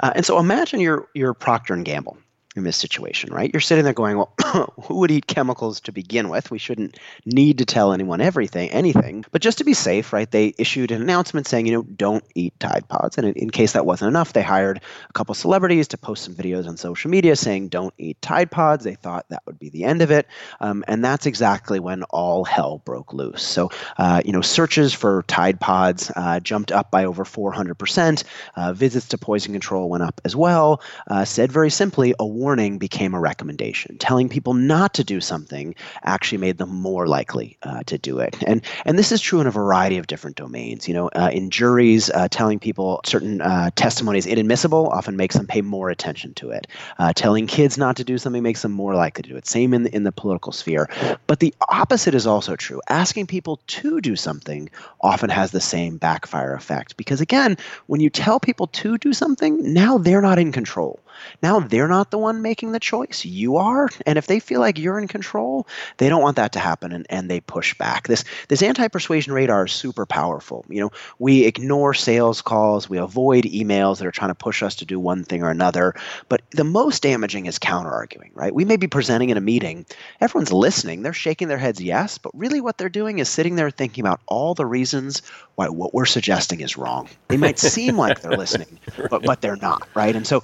Uh, 0.00 0.12
and 0.16 0.24
so 0.24 0.38
imagine 0.38 0.80
you're, 0.80 1.08
you're 1.14 1.34
Procter 1.34 1.76
& 1.76 1.82
Gamble 1.82 2.16
in 2.58 2.64
this 2.64 2.76
situation, 2.76 3.32
right? 3.32 3.50
You're 3.52 3.60
sitting 3.60 3.84
there 3.84 3.92
going, 3.94 4.16
well, 4.16 4.32
who 4.82 4.98
would 4.98 5.10
eat 5.10 5.26
chemicals 5.26 5.80
to 5.80 5.92
begin 5.92 6.28
with? 6.28 6.50
We 6.50 6.58
shouldn't 6.58 6.98
need 7.24 7.58
to 7.58 7.64
tell 7.64 7.92
anyone 7.92 8.20
everything, 8.20 8.70
anything. 8.70 9.24
But 9.30 9.40
just 9.40 9.58
to 9.58 9.64
be 9.64 9.74
safe, 9.74 10.12
right, 10.12 10.30
they 10.30 10.54
issued 10.58 10.90
an 10.90 11.00
announcement 11.00 11.46
saying, 11.46 11.66
you 11.66 11.72
know, 11.72 11.82
don't 11.82 12.24
eat 12.34 12.58
Tide 12.60 12.86
Pods. 12.88 13.16
And 13.16 13.26
in, 13.26 13.34
in 13.34 13.50
case 13.50 13.72
that 13.72 13.86
wasn't 13.86 14.10
enough, 14.10 14.32
they 14.32 14.42
hired 14.42 14.82
a 15.08 15.12
couple 15.12 15.34
celebrities 15.34 15.88
to 15.88 15.98
post 15.98 16.24
some 16.24 16.34
videos 16.34 16.66
on 16.66 16.76
social 16.76 17.10
media 17.10 17.36
saying, 17.36 17.68
don't 17.68 17.94
eat 17.96 18.20
Tide 18.20 18.50
Pods. 18.50 18.84
They 18.84 18.96
thought 18.96 19.26
that 19.30 19.42
would 19.46 19.58
be 19.58 19.70
the 19.70 19.84
end 19.84 20.02
of 20.02 20.10
it. 20.10 20.26
Um, 20.60 20.84
and 20.88 21.04
that's 21.04 21.26
exactly 21.26 21.80
when 21.80 22.02
all 22.04 22.44
hell 22.44 22.82
broke 22.84 23.12
loose. 23.12 23.42
So, 23.42 23.70
uh, 23.96 24.20
you 24.24 24.32
know, 24.32 24.42
searches 24.42 24.92
for 24.92 25.22
Tide 25.28 25.60
Pods 25.60 26.10
uh, 26.16 26.40
jumped 26.40 26.72
up 26.72 26.90
by 26.90 27.04
over 27.04 27.24
400%. 27.24 28.24
Uh, 28.56 28.72
visits 28.72 29.08
to 29.08 29.18
poison 29.18 29.52
control 29.52 29.88
went 29.88 30.02
up 30.02 30.20
as 30.24 30.34
well. 30.34 30.82
Uh, 31.06 31.24
said 31.24 31.52
very 31.52 31.70
simply, 31.70 32.14
a 32.18 32.26
warning 32.26 32.47
became 32.56 33.14
a 33.14 33.20
recommendation. 33.20 33.98
Telling 33.98 34.28
people 34.28 34.54
not 34.54 34.94
to 34.94 35.04
do 35.04 35.20
something 35.20 35.74
actually 36.04 36.38
made 36.38 36.58
them 36.58 36.74
more 36.74 37.06
likely 37.06 37.58
uh, 37.62 37.82
to 37.84 37.98
do 37.98 38.18
it. 38.18 38.36
And 38.46 38.62
and 38.84 38.98
this 38.98 39.12
is 39.12 39.20
true 39.20 39.40
in 39.40 39.46
a 39.46 39.50
variety 39.50 39.98
of 39.98 40.06
different 40.06 40.36
domains. 40.36 40.88
You 40.88 40.94
know, 40.94 41.08
uh, 41.08 41.30
in 41.32 41.50
juries, 41.50 42.10
uh, 42.10 42.28
telling 42.30 42.58
people 42.58 43.00
certain 43.04 43.40
uh, 43.40 43.70
testimony 43.76 44.18
is 44.18 44.26
inadmissible 44.26 44.88
often 44.88 45.16
makes 45.16 45.36
them 45.36 45.46
pay 45.46 45.60
more 45.60 45.90
attention 45.90 46.34
to 46.34 46.50
it. 46.50 46.66
Uh, 46.98 47.12
telling 47.14 47.46
kids 47.46 47.76
not 47.76 47.96
to 47.96 48.04
do 48.04 48.18
something 48.18 48.42
makes 48.42 48.62
them 48.62 48.72
more 48.72 48.94
likely 48.94 49.22
to 49.22 49.28
do 49.28 49.36
it. 49.36 49.46
Same 49.46 49.74
in 49.74 49.82
the, 49.82 49.94
in 49.94 50.04
the 50.04 50.12
political 50.12 50.52
sphere. 50.52 50.88
But 51.26 51.40
the 51.40 51.54
opposite 51.68 52.14
is 52.14 52.26
also 52.26 52.56
true. 52.56 52.80
Asking 52.88 53.26
people 53.26 53.60
to 53.66 54.00
do 54.00 54.16
something 54.16 54.70
often 55.00 55.30
has 55.30 55.50
the 55.50 55.60
same 55.60 55.96
backfire 55.98 56.54
effect 56.54 56.96
because 56.96 57.20
again, 57.20 57.56
when 57.86 58.00
you 58.00 58.10
tell 58.10 58.40
people 58.40 58.66
to 58.68 58.98
do 58.98 59.12
something, 59.12 59.72
now 59.72 59.98
they're 59.98 60.22
not 60.22 60.38
in 60.38 60.52
control. 60.52 61.00
Now 61.42 61.60
they're 61.60 61.88
not 61.88 62.10
the 62.10 62.18
one 62.18 62.42
making 62.42 62.72
the 62.72 62.80
choice. 62.80 63.24
You 63.24 63.56
are. 63.56 63.88
And 64.06 64.18
if 64.18 64.26
they 64.26 64.40
feel 64.40 64.60
like 64.60 64.78
you're 64.78 64.98
in 64.98 65.08
control, 65.08 65.66
they 65.98 66.08
don't 66.08 66.22
want 66.22 66.36
that 66.36 66.52
to 66.52 66.58
happen 66.58 66.92
and, 66.92 67.06
and 67.10 67.30
they 67.30 67.40
push 67.40 67.74
back. 67.74 68.08
This 68.08 68.24
this 68.48 68.62
anti-persuasion 68.62 69.32
radar 69.32 69.66
is 69.66 69.72
super 69.72 70.06
powerful. 70.06 70.64
You 70.68 70.80
know, 70.80 70.90
we 71.18 71.44
ignore 71.44 71.94
sales 71.94 72.42
calls, 72.42 72.88
we 72.88 72.98
avoid 72.98 73.44
emails 73.44 73.98
that 73.98 74.06
are 74.06 74.12
trying 74.12 74.30
to 74.30 74.34
push 74.34 74.62
us 74.62 74.76
to 74.76 74.84
do 74.84 74.98
one 74.98 75.24
thing 75.24 75.42
or 75.42 75.50
another. 75.50 75.94
But 76.28 76.42
the 76.50 76.64
most 76.64 77.02
damaging 77.02 77.46
is 77.46 77.58
counter 77.58 77.90
arguing, 77.90 78.30
right? 78.34 78.54
We 78.54 78.64
may 78.64 78.76
be 78.76 78.86
presenting 78.86 79.30
in 79.30 79.36
a 79.36 79.40
meeting, 79.40 79.86
everyone's 80.20 80.52
listening, 80.52 81.02
they're 81.02 81.12
shaking 81.12 81.48
their 81.48 81.58
heads 81.58 81.80
yes, 81.80 82.18
but 82.18 82.36
really 82.36 82.60
what 82.60 82.78
they're 82.78 82.88
doing 82.88 83.18
is 83.18 83.28
sitting 83.28 83.56
there 83.56 83.70
thinking 83.70 84.02
about 84.02 84.20
all 84.26 84.54
the 84.54 84.66
reasons 84.66 85.22
why 85.54 85.68
what 85.68 85.94
we're 85.94 86.06
suggesting 86.06 86.60
is 86.60 86.76
wrong. 86.76 87.08
They 87.28 87.36
might 87.36 87.58
seem 87.58 87.96
like 87.96 88.20
they're 88.20 88.36
listening, 88.36 88.78
but 89.10 89.22
but 89.22 89.40
they're 89.40 89.56
not, 89.56 89.88
right? 89.94 90.14
And 90.14 90.26
so 90.26 90.42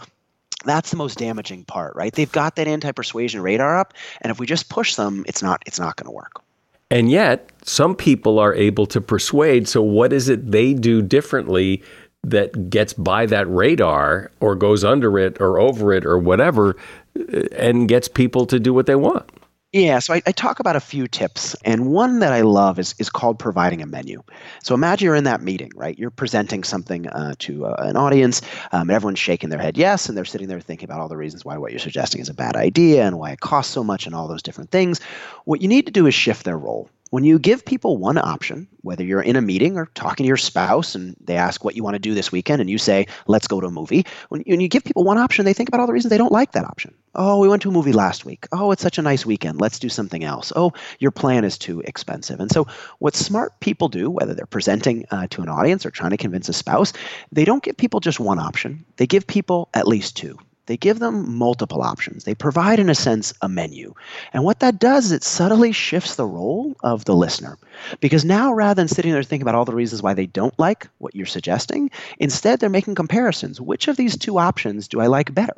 that's 0.65 0.91
the 0.91 0.97
most 0.97 1.19
damaging 1.19 1.65
part, 1.65 1.95
right? 1.97 2.13
They've 2.13 2.31
got 2.31 2.57
that 2.57 2.67
anti-persuasion 2.67 3.41
radar 3.41 3.79
up, 3.79 3.95
and 4.21 4.31
if 4.31 4.39
we 4.39 4.47
just 4.47 4.69
push 4.69 4.95
them, 4.95 5.25
it's 5.27 5.43
not 5.43 5.63
it's 5.67 5.79
not 5.79 5.97
going 5.97 6.07
to 6.07 6.13
work. 6.13 6.43
And 6.91 7.11
yet, 7.11 7.51
some 7.63 7.97
people 7.97 8.39
are 8.39 8.55
able 8.55 8.87
to 8.87 9.01
persuade. 9.01 9.69
So, 9.69 9.83
what 9.83 10.13
is 10.13 10.29
it 10.29 10.51
they 10.51 10.75
do 10.75 11.03
differently 11.03 11.83
that 12.23 12.71
gets 12.71 12.93
by 12.93 13.27
that 13.27 13.49
radar 13.49 14.31
or 14.41 14.55
goes 14.55 14.85
under 14.85 15.19
it 15.19 15.41
or 15.41 15.59
over 15.59 15.93
it 15.93 16.07
or 16.07 16.19
whatever 16.19 16.77
uh, 17.19 17.41
and 17.57 17.89
gets 17.89 18.09
people 18.09 18.47
to 18.47 18.61
do 18.61 18.73
what 18.73 18.87
they 18.87 18.95
want? 18.95 19.29
Yeah, 19.75 19.99
so 19.99 20.15
I, 20.15 20.23
I, 20.25 20.31
talk 20.31 20.61
about 20.61 20.77
a 20.77 20.81
few 20.81 21.09
tips, 21.09 21.57
and 21.65 21.89
one 21.89 22.21
that 22.21 22.33
I 22.33 22.43
love 22.43 22.79
is 22.79 22.95
is 23.01 23.11
called 23.11 23.41
providing 23.41 23.83
a 23.83 23.87
menu. 23.87 24.23
So 24.63 24.73
imagine 24.73 25.07
you're 25.07 25.17
in 25.17 25.25
that 25.25 25.43
meeting, 25.43 25.73
right? 25.75 25.99
You're 25.99 26.13
presenting 26.13 26.63
something 26.63 27.09
uh, 27.09 27.35
to 27.41 27.67
uh, 27.67 27.75
an 27.81 27.97
audience, 27.97 28.41
um, 28.71 28.83
and 28.83 28.93
everyone's 28.93 29.19
shaking 29.19 29.49
their 29.49 29.59
head 29.59 29.77
yes, 29.77 30.09
and 30.09 30.17
they're 30.17 30.25
sitting 30.25 30.47
there 30.47 30.61
thinking 30.61 30.89
about 30.89 31.01
all 31.01 31.09
the 31.09 31.17
reasons 31.17 31.45
why 31.45 31.59
what 31.59 31.73
you're 31.73 31.81
suggesting 31.81 32.21
is 32.21 32.29
a 32.29 32.35
bad 32.35 32.55
idea 32.55 33.05
and 33.05 33.19
why 33.19 33.33
it 33.33 33.41
costs 33.41 33.73
so 33.73 33.83
much 33.83 34.07
and 34.07 34.15
all 34.15 34.29
those 34.29 34.43
different 34.43 34.71
things. 34.71 35.01
What 35.45 35.61
you 35.61 35.67
need 35.67 35.87
to 35.87 35.93
do 35.93 36.07
is 36.07 36.15
shift 36.15 36.45
their 36.45 36.57
role 36.57 36.89
when 37.15 37.23
you 37.23 37.39
give 37.39 37.65
people 37.65 37.97
one 37.97 38.19
option, 38.19 38.67
whether 38.81 39.05
you're 39.05 39.23
in 39.23 39.37
a 39.37 39.41
meeting 39.41 39.79
or 39.79 39.87
talking 39.95 40.25
to 40.25 40.27
your 40.27 40.37
spouse 40.37 40.97
and 40.97 41.15
they 41.21 41.37
ask 41.37 41.63
what 41.63 41.77
you 41.77 41.85
want 41.85 41.95
to 41.95 42.01
do 42.01 42.13
this 42.13 42.33
weekend 42.33 42.61
and 42.61 42.69
you 42.69 42.77
say, 42.77 43.07
let's 43.29 43.47
go 43.47 43.61
to 43.61 43.69
a 43.69 43.71
movie, 43.71 44.05
when, 44.31 44.43
you 44.45 44.67
give 44.67 44.83
people 44.83 45.05
one 45.05 45.17
option, 45.17 45.45
they 45.45 45.53
think 45.53 45.69
about 45.69 45.81
all 45.81 45.87
the 45.87 45.93
reasons 45.93 46.11
they 46.11 46.19
don't 46.19 46.33
like 46.33 46.51
that 46.51 46.65
option. 46.65 46.93
Oh, 47.15 47.39
we 47.39 47.49
went 47.49 47.63
to 47.63 47.69
a 47.69 47.73
movie 47.73 47.93
last 47.93 48.25
week. 48.25 48.49
Oh, 48.51 48.73
it's 48.73 48.83
such 48.83 48.99
a 48.99 49.03
nice 49.03 49.25
weekend. 49.25 49.61
Let's 49.61 49.79
do 49.79 49.89
something 49.89 50.25
else. 50.25 50.53
Oh, 50.57 50.73
your 50.99 51.13
plan 51.13 51.45
is 51.45 51.57
too 51.57 51.83
expensive. 51.83 52.41
And 52.41 52.51
so, 52.51 52.67
what 52.99 53.15
smart 53.15 53.53
people 53.61 53.89
do, 53.89 54.11
whether 54.11 54.35
they're 54.35 54.45
presenting 54.47 55.07
uh, 55.13 55.29
to 55.29 55.41
an 55.41 55.49
audience 55.49 55.87
or 55.87 55.93
trying 55.93 56.11
to 56.11 56.17
convince 56.17 56.49
a 56.49 56.53
spouse, 56.53 56.93
they 57.31 57.45
don't 57.45 57.63
give 57.63 57.77
people 57.77 58.01
just 58.01 58.19
one 58.19 58.41
option. 58.41 58.85
They 58.97 59.07
give 59.07 59.25
people 59.25 59.69
at 59.73 59.87
least 59.87 60.17
two. 60.17 60.37
They 60.67 60.77
give 60.77 60.99
them 60.99 61.37
multiple 61.37 61.83
options. 61.83 62.25
They 62.25 62.35
provide, 62.35 62.79
in 62.79 62.89
a 62.89 62.95
sense, 62.95 63.33
a 63.43 63.49
menu. 63.49 63.95
And 64.33 64.45
what 64.45 64.61
that 64.61 64.79
does 64.79 65.07
is 65.07 65.13
it 65.13 65.25
subtly 65.25 65.73
shifts 65.73 66.15
the 66.15 66.27
role 66.27 66.75
of 66.83 67.05
the 67.05 67.15
listener. 67.15 67.59
Because 68.01 68.25
now, 68.25 68.53
rather 68.53 68.75
than 68.75 68.89
sitting 68.89 69.13
there 69.13 69.23
thinking 69.23 69.43
about 69.43 69.55
all 69.55 69.65
the 69.65 69.75
reasons 69.75 70.03
why 70.03 70.15
they 70.15 70.27
don't 70.27 70.59
like 70.59 70.89
what 70.99 71.15
you're 71.15 71.27
suggesting, 71.27 71.91
instead 72.19 72.61
they're 72.61 72.71
making 72.71 72.95
comparisons. 72.95 73.61
Which 73.61 73.89
of 73.89 73.97
these 73.97 74.17
two 74.17 74.39
options 74.39 74.89
do 74.89 75.01
I 75.01 75.07
like 75.07 75.35
better? 75.35 75.57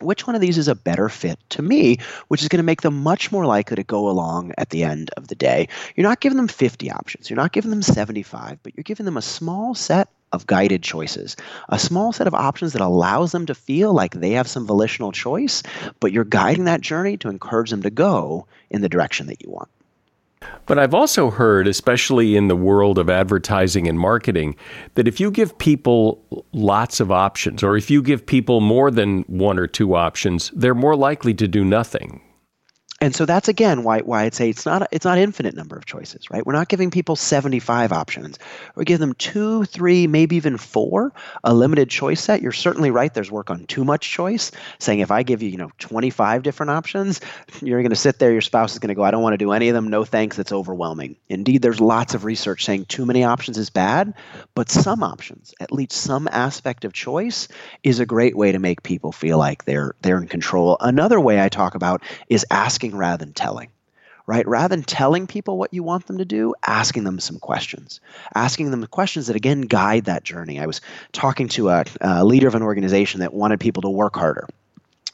which 0.00 0.26
one 0.26 0.36
of 0.36 0.40
these 0.40 0.58
is 0.58 0.68
a 0.68 0.74
better 0.74 1.08
fit 1.08 1.38
to 1.50 1.62
me, 1.62 1.98
which 2.28 2.42
is 2.42 2.48
going 2.48 2.58
to 2.58 2.64
make 2.64 2.82
them 2.82 3.02
much 3.02 3.32
more 3.32 3.46
likely 3.46 3.76
to 3.76 3.82
go 3.82 4.08
along 4.08 4.52
at 4.58 4.70
the 4.70 4.84
end 4.84 5.10
of 5.16 5.28
the 5.28 5.34
day. 5.34 5.68
You're 5.96 6.08
not 6.08 6.20
giving 6.20 6.36
them 6.36 6.48
50 6.48 6.90
options, 6.90 7.28
you're 7.28 7.36
not 7.36 7.52
giving 7.52 7.70
them 7.70 7.82
75, 7.82 8.62
but 8.62 8.74
you're 8.76 8.84
giving 8.84 9.06
them 9.06 9.16
a 9.16 9.22
small 9.22 9.74
set 9.74 10.08
of 10.32 10.46
guided 10.46 10.82
choices, 10.82 11.36
a 11.68 11.78
small 11.78 12.12
set 12.12 12.26
of 12.26 12.34
options 12.34 12.72
that 12.72 12.82
allows 12.82 13.32
them 13.32 13.46
to 13.46 13.54
feel 13.54 13.92
like 13.92 14.14
they 14.14 14.32
have 14.32 14.48
some 14.48 14.66
volitional 14.66 15.12
choice, 15.12 15.62
but 16.00 16.12
you're 16.12 16.24
guiding 16.24 16.64
that 16.64 16.80
journey 16.80 17.16
to 17.16 17.28
encourage 17.28 17.70
them 17.70 17.82
to 17.82 17.90
go 17.90 18.46
in 18.70 18.82
the 18.82 18.88
direction 18.88 19.26
that 19.26 19.42
you 19.42 19.50
want. 19.50 19.68
But 20.66 20.78
I've 20.78 20.94
also 20.94 21.30
heard, 21.30 21.66
especially 21.66 22.36
in 22.36 22.48
the 22.48 22.56
world 22.56 22.98
of 22.98 23.10
advertising 23.10 23.88
and 23.88 23.98
marketing, 23.98 24.54
that 24.94 25.08
if 25.08 25.18
you 25.18 25.30
give 25.30 25.56
people 25.58 26.22
lots 26.52 27.00
of 27.00 27.10
options, 27.10 27.62
or 27.62 27.76
if 27.76 27.90
you 27.90 28.02
give 28.02 28.24
people 28.24 28.60
more 28.60 28.90
than 28.90 29.22
one 29.22 29.58
or 29.58 29.66
two 29.66 29.96
options, 29.96 30.50
they're 30.54 30.74
more 30.74 30.94
likely 30.94 31.34
to 31.34 31.48
do 31.48 31.64
nothing 31.64 32.20
and 33.00 33.14
so 33.14 33.26
that's 33.26 33.48
again 33.48 33.84
why 33.84 34.00
why 34.00 34.24
I'd 34.24 34.34
say 34.34 34.50
it's 34.50 34.66
not 34.66 34.88
it's 34.90 35.04
not 35.04 35.18
infinite 35.18 35.54
number 35.54 35.76
of 35.76 35.84
choices, 35.86 36.30
right? 36.30 36.44
We're 36.44 36.52
not 36.52 36.68
giving 36.68 36.90
people 36.90 37.14
75 37.14 37.92
options. 37.92 38.38
We 38.74 38.84
give 38.84 38.98
them 38.98 39.14
two, 39.14 39.64
three, 39.64 40.08
maybe 40.08 40.36
even 40.36 40.56
four, 40.56 41.12
a 41.44 41.54
limited 41.54 41.90
choice 41.90 42.20
set. 42.20 42.42
You're 42.42 42.50
certainly 42.50 42.90
right. 42.90 43.12
There's 43.14 43.30
work 43.30 43.50
on 43.50 43.66
too 43.66 43.84
much 43.84 44.10
choice. 44.10 44.50
Saying 44.80 44.98
if 44.98 45.12
I 45.12 45.22
give 45.22 45.42
you, 45.42 45.48
you 45.48 45.58
know, 45.58 45.70
25 45.78 46.42
different 46.42 46.70
options, 46.70 47.20
you're 47.62 47.82
going 47.82 47.90
to 47.90 47.96
sit 47.96 48.18
there. 48.18 48.32
Your 48.32 48.40
spouse 48.40 48.72
is 48.72 48.80
going 48.80 48.88
to 48.88 48.94
go, 48.94 49.04
I 49.04 49.12
don't 49.12 49.22
want 49.22 49.34
to 49.34 49.38
do 49.38 49.52
any 49.52 49.68
of 49.68 49.74
them. 49.74 49.88
No 49.88 50.04
thanks. 50.04 50.38
It's 50.38 50.52
overwhelming. 50.52 51.16
Indeed, 51.28 51.62
there's 51.62 51.80
lots 51.80 52.14
of 52.14 52.24
research 52.24 52.64
saying 52.64 52.86
too 52.86 53.06
many 53.06 53.22
options 53.22 53.58
is 53.58 53.70
bad, 53.70 54.14
but 54.54 54.70
some 54.70 55.04
options, 55.04 55.54
at 55.60 55.70
least 55.70 55.92
some 55.92 56.28
aspect 56.32 56.84
of 56.84 56.92
choice, 56.92 57.46
is 57.84 58.00
a 58.00 58.06
great 58.06 58.36
way 58.36 58.50
to 58.50 58.58
make 58.58 58.82
people 58.82 59.12
feel 59.12 59.38
like 59.38 59.64
they're 59.64 59.94
they're 60.02 60.20
in 60.20 60.28
control. 60.28 60.76
Another 60.80 61.20
way 61.20 61.40
I 61.40 61.48
talk 61.48 61.74
about 61.74 62.02
is 62.28 62.44
asking 62.50 62.87
asking 62.88 62.98
rather 62.98 63.24
than 63.24 63.34
telling 63.34 63.70
right? 64.26 64.46
Rather 64.46 64.76
than 64.76 64.84
telling 64.84 65.26
people 65.26 65.56
what 65.56 65.72
you 65.72 65.82
want 65.82 66.06
them 66.06 66.18
to 66.18 66.24
do, 66.26 66.54
asking 66.66 67.04
them 67.04 67.18
some 67.18 67.38
questions, 67.38 67.98
asking 68.34 68.70
them 68.70 68.86
questions 68.88 69.26
that 69.26 69.36
again 69.36 69.62
guide 69.62 70.04
that 70.04 70.22
journey. 70.22 70.60
I 70.60 70.66
was 70.66 70.82
talking 71.12 71.48
to 71.48 71.70
a, 71.70 71.84
a 72.02 72.26
leader 72.26 72.46
of 72.46 72.54
an 72.54 72.62
organization 72.62 73.20
that 73.20 73.32
wanted 73.32 73.58
people 73.58 73.80
to 73.82 73.88
work 73.88 74.16
harder 74.16 74.46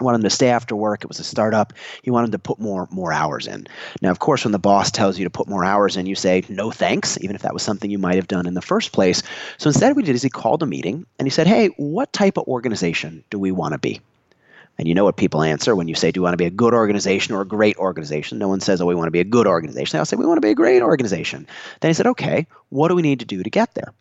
wanted 0.00 0.19
them 0.19 0.28
to 0.28 0.35
stay 0.35 0.49
after 0.49 0.75
work. 0.75 1.04
It 1.04 1.07
was 1.07 1.21
a 1.21 1.25
startup. 1.25 1.73
He 2.02 2.11
wanted 2.11 2.33
to 2.33 2.40
put 2.40 2.59
more 2.59 2.88
more 2.90 3.12
hours 3.12 3.47
in. 3.47 3.69
Now, 4.02 4.11
of 4.11 4.19
course, 4.19 4.45
when 4.45 4.50
the 4.50 4.59
boss 4.59 4.90
tells 4.90 5.16
you 5.16 5.25
to 5.25 5.31
put 5.31 5.47
more 5.47 5.64
hours 5.64 5.97
in, 5.97 6.07
you 6.07 6.16
say 6.16 6.43
no 6.49 6.73
thanks, 6.73 7.16
even 7.21 7.37
if 7.37 7.43
that 7.43 7.54
was 7.54 7.62
something 7.62 7.93
you 7.93 8.00
might 8.00 8.16
have 8.16 8.26
done 8.26 8.49
in 8.49 8.54
the 8.54 8.69
first 8.73 8.90
place. 8.90 9.23
So 9.59 9.69
instead, 9.69 9.95
what 9.95 10.04
he 10.04 10.07
did 10.07 10.16
is 10.16 10.23
he 10.23 10.31
called 10.31 10.64
a 10.64 10.66
meeting 10.66 11.07
and 11.21 11.26
he 11.28 11.31
said, 11.31 11.47
"Hey, 11.47 11.69
what 11.76 12.12
type 12.12 12.37
of 12.37 12.49
organization 12.49 13.23
do 13.31 13.38
we 13.38 13.52
want 13.52 13.75
to 13.75 13.78
be?" 13.78 14.00
And 14.78 14.88
you 14.88 14.95
know 14.95 15.04
what 15.04 15.16
people 15.16 15.43
answer 15.43 15.76
when 15.76 15.88
you 15.88 15.95
say, 15.95 16.11
Do 16.11 16.19
you 16.19 16.23
want 16.23 16.33
to 16.33 16.38
be 16.38 16.47
a 16.47 16.50
good 16.50 16.75
organization 16.75 17.35
or 17.35 17.43
a 17.43 17.47
great 17.47 17.76
organization? 17.76 18.38
No 18.38 18.49
one 18.49 18.61
says, 18.61 18.81
Oh, 18.81 18.87
we 18.87 18.95
want 18.95 19.07
to 19.07 19.12
be 19.12 19.21
a 19.21 19.25
good 19.25 19.47
organization. 19.47 19.97
They 19.97 19.99
all 20.00 20.04
say, 20.04 20.16
We 20.16 20.26
want 20.26 20.38
to 20.38 20.47
be 20.47 20.50
a 20.50 20.54
great 20.54 20.83
organization. 20.83 21.47
Then 21.81 21.90
he 21.90 21.95
said, 21.95 22.07
Okay, 22.09 22.47
what 22.71 22.88
do 22.88 22.95
we 22.95 23.02
need 23.02 23.21
to 23.21 23.26
do 23.26 23.43
to 23.43 23.50
get 23.50 23.75
there? 23.75 23.93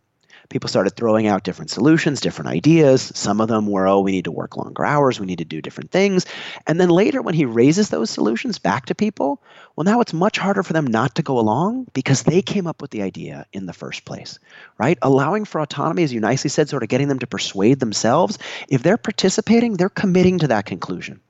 People 0.50 0.70
started 0.70 0.92
throwing 0.92 1.28
out 1.28 1.44
different 1.44 1.72
solutions, 1.72 2.22
different 2.22 2.50
ideas. 2.50 3.12
Some 3.16 3.42
of 3.42 3.48
them 3.48 3.68
were, 3.68 3.88
oh, 3.88 4.02
we 4.02 4.12
need 4.12 4.26
to 4.26 4.32
work 4.32 4.58
longer 4.58 4.86
hours, 4.86 5.20
we 5.20 5.26
need 5.26 5.40
to 5.40 5.46
do 5.46 5.62
different 5.62 5.92
things. 5.92 6.26
And 6.68 6.80
then 6.80 6.90
later, 6.90 7.22
when 7.22 7.36
he 7.36 7.46
raises 7.46 7.90
those 7.90 8.10
solutions 8.10 8.60
back 8.60 8.88
to 8.88 8.96
people, 8.96 9.42
well, 9.76 9.86
now 9.86 10.02
it's 10.02 10.14
much 10.14 10.38
harder 10.38 10.64
for 10.64 10.74
them 10.74 10.86
not 10.86 11.16
to 11.16 11.24
go 11.24 11.40
along 11.40 11.88
because 11.94 12.24
they 12.24 12.42
came 12.42 12.68
up 12.68 12.82
with 12.82 12.92
the 12.92 13.02
idea 13.02 13.46
in 13.54 13.66
the 13.66 13.74
first 13.74 14.06
place, 14.06 14.40
right? 14.78 14.98
Allowing 15.02 15.46
for 15.46 15.62
autonomy, 15.62 16.04
as 16.04 16.14
you 16.14 16.20
nicely 16.20 16.50
said, 16.50 16.70
sort 16.70 16.84
of 16.84 16.90
getting 16.90 17.08
them 17.08 17.20
to 17.20 17.28
persuade 17.28 17.80
themselves. 17.80 18.38
If 18.68 18.84
they're 18.84 18.98
participating, 18.98 19.74
they're 19.74 19.90
committing 19.90 20.40
to 20.40 20.48
that 20.48 20.66
conclusion. 20.66 21.22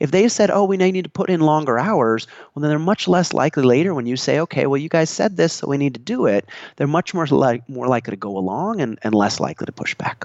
If 0.00 0.10
they 0.10 0.28
said, 0.28 0.50
oh, 0.50 0.64
we 0.64 0.76
need 0.76 1.04
to 1.04 1.10
put 1.10 1.30
in 1.30 1.40
longer 1.40 1.78
hours, 1.78 2.26
well, 2.54 2.60
then 2.60 2.70
they're 2.70 2.78
much 2.78 3.08
less 3.08 3.32
likely 3.32 3.62
later 3.62 3.94
when 3.94 4.06
you 4.06 4.16
say, 4.16 4.40
okay, 4.40 4.66
well, 4.66 4.78
you 4.78 4.88
guys 4.88 5.10
said 5.10 5.36
this, 5.36 5.52
so 5.52 5.68
we 5.68 5.78
need 5.78 5.94
to 5.94 6.00
do 6.00 6.26
it. 6.26 6.46
They're 6.76 6.86
much 6.86 7.14
more, 7.14 7.26
li- 7.26 7.62
more 7.68 7.88
likely 7.88 8.12
to 8.12 8.16
go 8.16 8.36
along 8.36 8.80
and, 8.80 8.98
and 9.02 9.14
less 9.14 9.40
likely 9.40 9.66
to 9.66 9.72
push 9.72 9.94
back. 9.94 10.24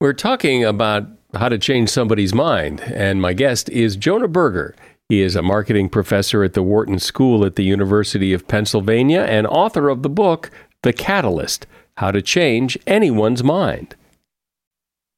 We're 0.00 0.12
talking 0.12 0.64
about 0.64 1.06
how 1.34 1.48
to 1.48 1.58
change 1.58 1.88
somebody's 1.88 2.34
mind, 2.34 2.80
and 2.80 3.20
my 3.22 3.32
guest 3.32 3.68
is 3.70 3.96
Jonah 3.96 4.28
Berger. 4.28 4.74
He 5.08 5.20
is 5.20 5.36
a 5.36 5.42
marketing 5.42 5.88
professor 5.90 6.42
at 6.44 6.54
the 6.54 6.62
Wharton 6.62 6.98
School 6.98 7.44
at 7.44 7.56
the 7.56 7.64
University 7.64 8.32
of 8.32 8.48
Pennsylvania 8.48 9.20
and 9.20 9.46
author 9.46 9.88
of 9.88 10.02
the 10.02 10.08
book, 10.08 10.50
The 10.82 10.92
Catalyst 10.92 11.66
How 11.98 12.10
to 12.10 12.22
Change 12.22 12.78
Anyone's 12.86 13.44
Mind. 13.44 13.96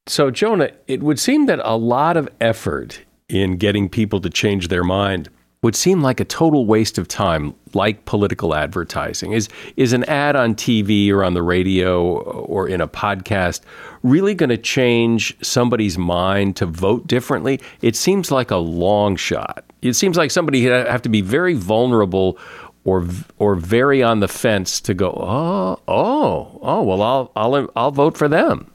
So, 0.09 0.31
Jonah, 0.31 0.71
it 0.87 1.03
would 1.03 1.19
seem 1.19 1.47
that 1.47 1.61
a 1.65 1.77
lot 1.77 2.17
of 2.17 2.29
effort 2.41 3.01
in 3.29 3.57
getting 3.57 3.89
people 3.89 4.21
to 4.21 4.31
change 4.31 4.69
their 4.69 4.85
mind 4.85 5.29
would 5.63 5.75
seem 5.75 6.01
like 6.01 6.21
a 6.21 6.25
total 6.25 6.67
waste 6.67 6.97
of 6.97 7.09
time, 7.09 7.55
like 7.75 8.05
political 8.05 8.55
advertising. 8.55 9.33
Is, 9.33 9.49
is 9.77 9.93
an 9.93 10.05
ad 10.05 10.37
on 10.37 10.55
TV 10.55 11.11
or 11.11 11.25
on 11.25 11.35
the 11.35 11.43
radio 11.43 12.19
or 12.21 12.69
in 12.69 12.81
a 12.81 12.87
podcast 12.87 13.63
really 14.03 14.35
going 14.35 14.51
to 14.51 14.59
change 14.59 15.37
somebody's 15.43 15.99
mind 15.99 16.57
to 16.57 16.67
vote 16.67 17.07
differently? 17.07 17.61
It 17.83 17.97
seems 17.97 18.31
like 18.31 18.51
a 18.51 18.59
long 18.59 19.17
shot. 19.17 19.65
It 19.83 19.95
seems 19.95 20.17
like 20.17 20.31
somebody 20.31 20.63
have 20.65 21.03
to 21.03 21.09
be 21.09 21.21
very 21.21 21.55
vulnerable 21.55 22.39
or 22.85 23.05
or 23.39 23.57
very 23.57 24.03
on 24.03 24.21
the 24.21 24.29
fence 24.29 24.81
to 24.83 24.95
go, 24.95 25.11
oh, 25.11 25.81
oh, 25.89 26.59
oh, 26.63 26.83
well, 26.83 27.03
I'll 27.03 27.33
I'll 27.35 27.69
I'll 27.75 27.91
vote 27.91 28.17
for 28.17 28.29
them. 28.29 28.71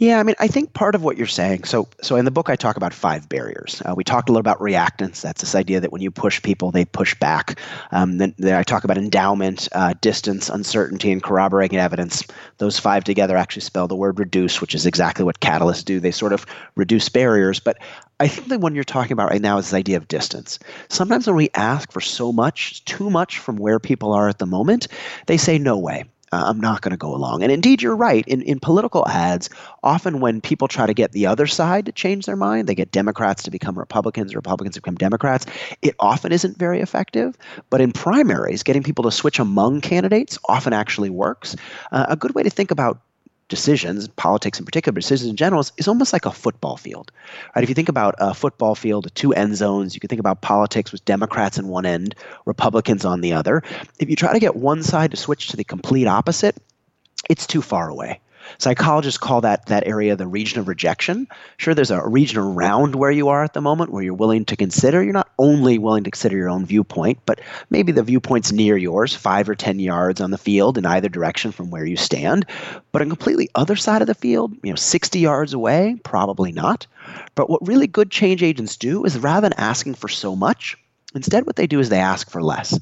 Yeah, 0.00 0.20
I 0.20 0.22
mean, 0.22 0.36
I 0.38 0.46
think 0.46 0.74
part 0.74 0.94
of 0.94 1.02
what 1.02 1.16
you're 1.16 1.26
saying. 1.26 1.64
So, 1.64 1.88
so 2.02 2.14
in 2.14 2.24
the 2.24 2.30
book, 2.30 2.48
I 2.48 2.54
talk 2.54 2.76
about 2.76 2.94
five 2.94 3.28
barriers. 3.28 3.82
Uh, 3.84 3.94
we 3.96 4.04
talked 4.04 4.28
a 4.28 4.32
little 4.32 4.40
about 4.40 4.60
reactance. 4.60 5.22
That's 5.22 5.40
this 5.40 5.56
idea 5.56 5.80
that 5.80 5.90
when 5.90 6.00
you 6.00 6.12
push 6.12 6.40
people, 6.40 6.70
they 6.70 6.84
push 6.84 7.16
back. 7.16 7.58
Um, 7.90 8.18
then, 8.18 8.32
then 8.38 8.54
I 8.54 8.62
talk 8.62 8.84
about 8.84 8.96
endowment, 8.96 9.68
uh, 9.72 9.94
distance, 10.00 10.48
uncertainty, 10.50 11.10
and 11.10 11.20
corroborating 11.20 11.80
evidence. 11.80 12.22
Those 12.58 12.78
five 12.78 13.02
together 13.02 13.36
actually 13.36 13.62
spell 13.62 13.88
the 13.88 13.96
word 13.96 14.20
reduce, 14.20 14.60
which 14.60 14.72
is 14.72 14.86
exactly 14.86 15.24
what 15.24 15.40
catalysts 15.40 15.84
do. 15.84 15.98
They 15.98 16.12
sort 16.12 16.32
of 16.32 16.46
reduce 16.76 17.08
barriers. 17.08 17.58
But 17.58 17.78
I 18.20 18.28
think 18.28 18.46
the 18.46 18.58
one 18.60 18.76
you're 18.76 18.84
talking 18.84 19.12
about 19.12 19.30
right 19.30 19.42
now 19.42 19.58
is 19.58 19.66
this 19.66 19.74
idea 19.74 19.96
of 19.96 20.06
distance. 20.06 20.60
Sometimes 20.88 21.26
when 21.26 21.34
we 21.34 21.50
ask 21.54 21.90
for 21.90 22.00
so 22.00 22.32
much, 22.32 22.84
too 22.84 23.10
much 23.10 23.38
from 23.38 23.56
where 23.56 23.80
people 23.80 24.12
are 24.12 24.28
at 24.28 24.38
the 24.38 24.46
moment, 24.46 24.86
they 25.26 25.38
say 25.38 25.58
no 25.58 25.76
way 25.76 26.04
uh, 26.32 26.44
I'm 26.46 26.60
not 26.60 26.82
going 26.82 26.90
to 26.90 26.96
go 26.96 27.14
along. 27.14 27.42
And 27.42 27.52
indeed, 27.52 27.82
you're 27.82 27.96
right. 27.96 28.26
In, 28.26 28.42
in 28.42 28.60
political 28.60 29.06
ads, 29.08 29.50
often 29.82 30.20
when 30.20 30.40
people 30.40 30.68
try 30.68 30.86
to 30.86 30.94
get 30.94 31.12
the 31.12 31.26
other 31.26 31.46
side 31.46 31.86
to 31.86 31.92
change 31.92 32.26
their 32.26 32.36
mind, 32.36 32.68
they 32.68 32.74
get 32.74 32.90
Democrats 32.90 33.42
to 33.44 33.50
become 33.50 33.78
Republicans, 33.78 34.34
Republicans 34.34 34.74
to 34.74 34.80
become 34.80 34.96
Democrats. 34.96 35.46
It 35.82 35.94
often 35.98 36.32
isn't 36.32 36.58
very 36.58 36.80
effective. 36.80 37.36
But 37.70 37.80
in 37.80 37.92
primaries, 37.92 38.62
getting 38.62 38.82
people 38.82 39.04
to 39.04 39.10
switch 39.10 39.38
among 39.38 39.80
candidates 39.80 40.38
often 40.48 40.72
actually 40.72 41.10
works. 41.10 41.56
Uh, 41.92 42.06
a 42.08 42.16
good 42.16 42.34
way 42.34 42.42
to 42.42 42.50
think 42.50 42.70
about 42.70 43.00
decisions, 43.48 44.08
politics 44.08 44.58
in 44.58 44.64
particular, 44.64 44.92
but 44.92 45.00
decisions 45.00 45.30
in 45.30 45.36
general, 45.36 45.60
is, 45.60 45.72
is, 45.76 45.88
almost 45.88 46.12
like 46.12 46.26
a 46.26 46.30
football 46.30 46.76
field. 46.76 47.10
Right? 47.54 47.62
If 47.62 47.68
you 47.68 47.74
think 47.74 47.88
about 47.88 48.14
a 48.18 48.34
football 48.34 48.74
field, 48.74 49.10
two 49.14 49.32
end 49.32 49.56
zones, 49.56 49.94
you 49.94 50.00
can 50.00 50.08
think 50.08 50.20
about 50.20 50.42
politics 50.42 50.92
with 50.92 51.04
Democrats 51.04 51.58
in 51.58 51.68
one 51.68 51.86
end, 51.86 52.14
Republicans 52.44 53.04
on 53.04 53.20
the 53.20 53.32
other. 53.32 53.62
If 53.98 54.08
you 54.08 54.16
try 54.16 54.32
to 54.32 54.38
get 54.38 54.56
one 54.56 54.82
side 54.82 55.10
to 55.10 55.16
switch 55.16 55.48
to 55.48 55.56
the 55.56 55.64
complete 55.64 56.06
opposite, 56.06 56.56
it's 57.28 57.46
too 57.46 57.62
far 57.62 57.88
away. 57.88 58.20
Psychologists 58.56 59.18
call 59.18 59.42
that 59.42 59.66
that 59.66 59.86
area 59.86 60.16
the 60.16 60.26
region 60.26 60.58
of 60.58 60.68
rejection. 60.68 61.28
Sure, 61.58 61.74
there's 61.74 61.90
a 61.90 62.06
region 62.06 62.38
around 62.38 62.94
where 62.94 63.10
you 63.10 63.28
are 63.28 63.44
at 63.44 63.52
the 63.52 63.60
moment 63.60 63.92
where 63.92 64.02
you're 64.02 64.14
willing 64.14 64.44
to 64.46 64.56
consider. 64.56 65.02
You're 65.02 65.12
not 65.12 65.30
only 65.38 65.78
willing 65.78 66.04
to 66.04 66.10
consider 66.10 66.36
your 66.36 66.48
own 66.48 66.64
viewpoint, 66.66 67.18
but 67.26 67.40
maybe 67.70 67.92
the 67.92 68.02
viewpoint's 68.02 68.52
near 68.52 68.76
yours, 68.76 69.14
five 69.14 69.48
or 69.48 69.54
ten 69.54 69.78
yards 69.78 70.20
on 70.20 70.30
the 70.30 70.38
field 70.38 70.78
in 70.78 70.86
either 70.86 71.08
direction 71.08 71.52
from 71.52 71.70
where 71.70 71.84
you 71.84 71.96
stand. 71.96 72.46
But 72.92 73.02
a 73.02 73.06
completely 73.06 73.50
other 73.54 73.76
side 73.76 74.00
of 74.00 74.08
the 74.08 74.14
field, 74.14 74.54
you 74.62 74.70
know, 74.70 74.76
60 74.76 75.18
yards 75.18 75.52
away, 75.52 75.96
probably 76.02 76.52
not. 76.52 76.86
But 77.34 77.50
what 77.50 77.66
really 77.66 77.86
good 77.86 78.10
change 78.10 78.42
agents 78.42 78.76
do 78.76 79.04
is 79.04 79.18
rather 79.18 79.48
than 79.48 79.58
asking 79.58 79.94
for 79.94 80.08
so 80.08 80.34
much, 80.34 80.76
instead 81.14 81.46
what 81.46 81.56
they 81.56 81.66
do 81.66 81.80
is 81.80 81.88
they 81.88 81.98
ask 81.98 82.30
for 82.30 82.42
less 82.42 82.78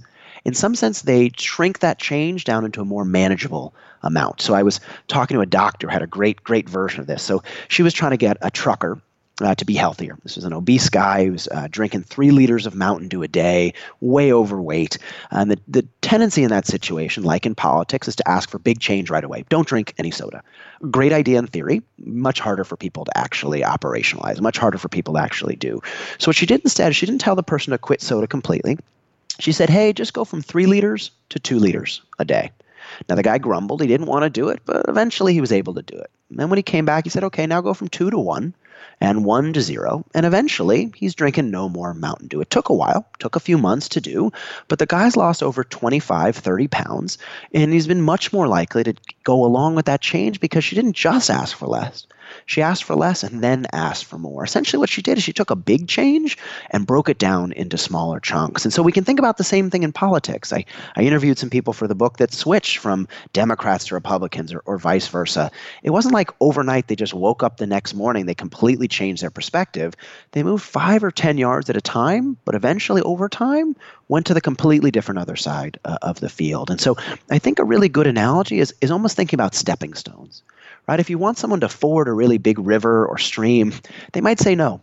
in 0.47 0.55
some 0.55 0.77
sense, 0.77 1.03
they 1.03 1.33
shrink 1.37 1.81
that 1.81 1.99
change 1.99 2.45
down 2.45 2.65
into 2.65 2.81
a 2.81 2.85
more 2.85 3.05
manageable 3.05 3.75
amount. 4.05 4.41
So 4.41 4.55
I 4.55 4.63
was 4.63 4.79
talking 5.09 5.35
to 5.35 5.41
a 5.41 5.47
doctor, 5.47 5.89
had 5.89 6.03
a 6.03 6.07
great, 6.07 6.45
great 6.45 6.71
version 6.71 7.01
of 7.01 7.09
this. 7.09 7.21
So 7.25 7.43
she 7.67 7.83
was 7.83 7.93
trying 7.93 8.13
to 8.13 8.17
get 8.17 8.37
a 8.43 8.51
trucker 8.53 9.03
uh, 9.41 9.57
to 9.57 9.65
be 9.65 9.75
healthier. 9.75 10.17
This 10.23 10.37
was 10.37 10.45
an 10.45 10.53
obese 10.53 10.89
guy 10.89 11.27
who 11.27 11.33
was 11.33 11.49
uh, 11.49 11.67
drinking 11.69 12.05
three 12.05 12.31
liters 12.31 12.65
of 12.65 12.77
Mountain 12.77 13.09
Dew 13.09 13.25
a 13.25 13.29
day, 13.29 13.75
way 14.01 14.33
overweight. 14.33 14.99
And 15.33 15.51
the, 15.51 15.59
the 15.67 15.83
tendency 16.01 16.45
in 16.45 16.51
that 16.51 16.65
situation, 16.65 17.25
like 17.25 17.45
in 17.45 17.57
politics, 17.57 18.07
is 18.07 18.15
to 18.17 18.29
ask 18.29 18.49
for 18.49 18.61
big 18.61 18.79
change 18.79 19.11
right 19.11 19.25
away. 19.25 19.45
Don't 19.49 19.67
drink 19.67 19.95
any 19.99 20.13
soda. 20.13 20.45
Great 20.93 21.13
idea 21.13 21.41
in 21.41 21.49
theory, 21.49 21.83
much 21.99 22.39
harder 22.39 22.63
for 22.63 22.77
people 22.77 23.05
to 23.05 23.19
actually 23.19 23.63
operationalize, 23.63 24.41
much 24.41 24.59
harder 24.59 24.79
for 24.79 24.89
people 24.89 25.15
to 25.15 25.21
actually 25.21 25.57
do. 25.57 25.83
So 26.19 26.29
what 26.29 26.37
she 26.37 26.47
did 26.47 26.61
instead 26.61 26.91
is 26.91 26.97
she 26.97 27.07
didn't 27.07 27.21
tell 27.21 27.35
the 27.35 27.43
person 27.43 27.73
to 27.73 27.79
quit 27.79 28.01
soda 28.01 28.29
completely. 28.29 28.79
She 29.39 29.53
said, 29.53 29.71
hey, 29.71 29.93
just 29.93 30.15
go 30.15 30.25
from 30.25 30.43
three 30.43 30.67
liters 30.67 31.11
to 31.31 31.39
two 31.39 31.59
liters 31.59 32.03
a 32.19 32.25
day. 32.25 32.51
Now, 33.09 33.17
the 33.17 33.23
guy 33.23 33.39
grumbled. 33.39 33.81
He 33.81 33.89
didn't 33.89 34.07
want 34.07 34.23
to 34.23 34.31
do 34.31 34.49
it, 34.49 34.61
but 34.65 34.87
eventually 34.89 35.33
he 35.33 35.41
was 35.41 35.53
able 35.53 35.75
to 35.75 35.83
do 35.83 35.97
it. 35.97 36.11
And 36.31 36.39
then 36.39 36.49
when 36.51 36.57
he 36.57 36.63
came 36.63 36.85
back, 36.85 37.05
he 37.05 37.11
said, 37.11 37.25
okay, 37.25 37.47
now 37.47 37.61
go 37.61 37.75
from 37.75 37.89
two 37.89 38.11
to 38.11 38.19
one 38.19 38.55
and 39.01 39.25
one 39.25 39.53
to 39.53 39.61
zero. 39.61 40.05
And 40.15 40.25
eventually 40.25 40.93
he's 40.97 41.15
drinking 41.15 41.51
no 41.51 41.69
more 41.69 41.93
Mountain 41.95 42.29
Dew. 42.29 42.41
It 42.41 42.51
took 42.51 42.69
a 42.69 42.75
while, 42.75 43.07
took 43.19 43.37
a 43.37 43.41
few 43.41 43.59
months 43.59 43.89
to 43.91 44.01
do, 44.01 44.33
but 44.69 44.79
the 44.79 44.87
guy's 44.87 45.17
lost 45.17 45.43
over 45.43 45.65
25, 45.65 46.37
30 46.37 46.69
pounds, 46.69 47.19
and 47.53 47.73
he's 47.73 47.87
been 47.87 48.03
much 48.03 48.33
more 48.33 48.49
likely 48.49 48.85
to 48.85 48.95
go 49.25 49.45
along 49.45 49.75
with 49.75 49.87
that 49.87 50.01
change 50.01 50.41
because 50.41 50.65
she 50.65 50.77
didn't 50.77 50.95
just 50.95 51.31
ask 51.31 51.57
for 51.57 51.67
less. 51.67 52.07
She 52.45 52.63
asked 52.63 52.85
for 52.85 52.95
less 52.95 53.23
and 53.23 53.43
then 53.43 53.67
asked 53.73 54.05
for 54.05 54.19
more. 54.19 54.45
Essentially, 54.45 54.79
what 54.79 54.91
she 54.91 55.03
did 55.03 55.19
is 55.19 55.25
she 55.25 55.33
took 55.33 55.51
a 55.51 55.57
big 55.57 55.89
change 55.89 56.37
and 56.71 56.87
broke 56.87 57.09
it 57.09 57.19
down 57.19 57.53
into 57.53 57.79
smaller 57.79 58.21
chunks. 58.21 58.65
And 58.65 58.73
so 58.73 58.83
we 58.83 58.93
can 58.93 59.05
think 59.05 59.19
about 59.19 59.39
the 59.39 59.45
same 59.45 59.71
thing 59.71 59.83
in 59.83 59.93
politics. 59.93 60.53
I, 60.53 60.65
I 60.97 61.03
interviewed 61.03 61.39
some 61.39 61.51
people 61.51 61.73
for 61.73 61.87
the 61.87 61.95
book 61.95 62.19
that 62.19 62.33
switched 62.33 62.79
from 62.79 63.09
Democrats 63.33 63.87
to 63.87 63.95
Republicans 63.95 64.53
or, 64.53 64.61
or 64.67 64.79
vice 64.79 65.09
versa. 65.09 65.51
It 65.83 65.91
wasn't 65.91 66.15
like 66.15 66.31
overnight 66.41 66.89
they 66.89 66.97
just 66.97 67.15
woke 67.15 67.43
up 67.43 67.57
the 67.57 67.67
next 67.67 67.95
morning, 67.95 68.27
they 68.27 68.35
completely 68.35 68.89
changed 68.89 69.23
their 69.23 69.31
perspective. 69.31 69.95
They 70.33 70.43
moved 70.43 70.65
five 70.65 71.03
or 71.03 71.11
10 71.11 71.39
yards 71.39 71.71
at 71.71 71.77
a 71.77 71.81
time, 71.81 72.37
but 72.45 72.55
eventually 72.55 73.03
over 73.03 73.29
time 73.29 73.77
went 74.09 74.27
to 74.27 74.35
the 74.35 74.41
completely 74.41 74.91
different 74.91 75.19
other 75.19 75.37
side 75.37 75.79
uh, 75.85 75.99
of 76.03 76.21
the 76.21 76.29
field. 76.29 76.71
And 76.71 76.81
so 76.81 76.97
I 77.31 77.39
think 77.39 77.59
a 77.59 77.65
really 77.65 77.89
good 77.89 78.07
analogy 78.07 78.61
is, 78.61 78.75
is 78.81 78.91
almost 78.91 79.17
thinking 79.17 79.37
about 79.37 79.55
stepping 79.55 79.95
stones 79.95 80.43
right? 80.89 81.01
If 81.01 81.11
you 81.11 81.19
want 81.19 81.39
someone 81.39 81.61
to 81.61 81.69
ford 81.69 82.09
a 82.09 82.13
really 82.13 82.39
big 82.39 82.59
river 82.59 83.07
or 83.07 83.19
stream, 83.19 83.73
they 84.13 84.21
might 84.21 84.41
say 84.41 84.55
no. 84.55 84.81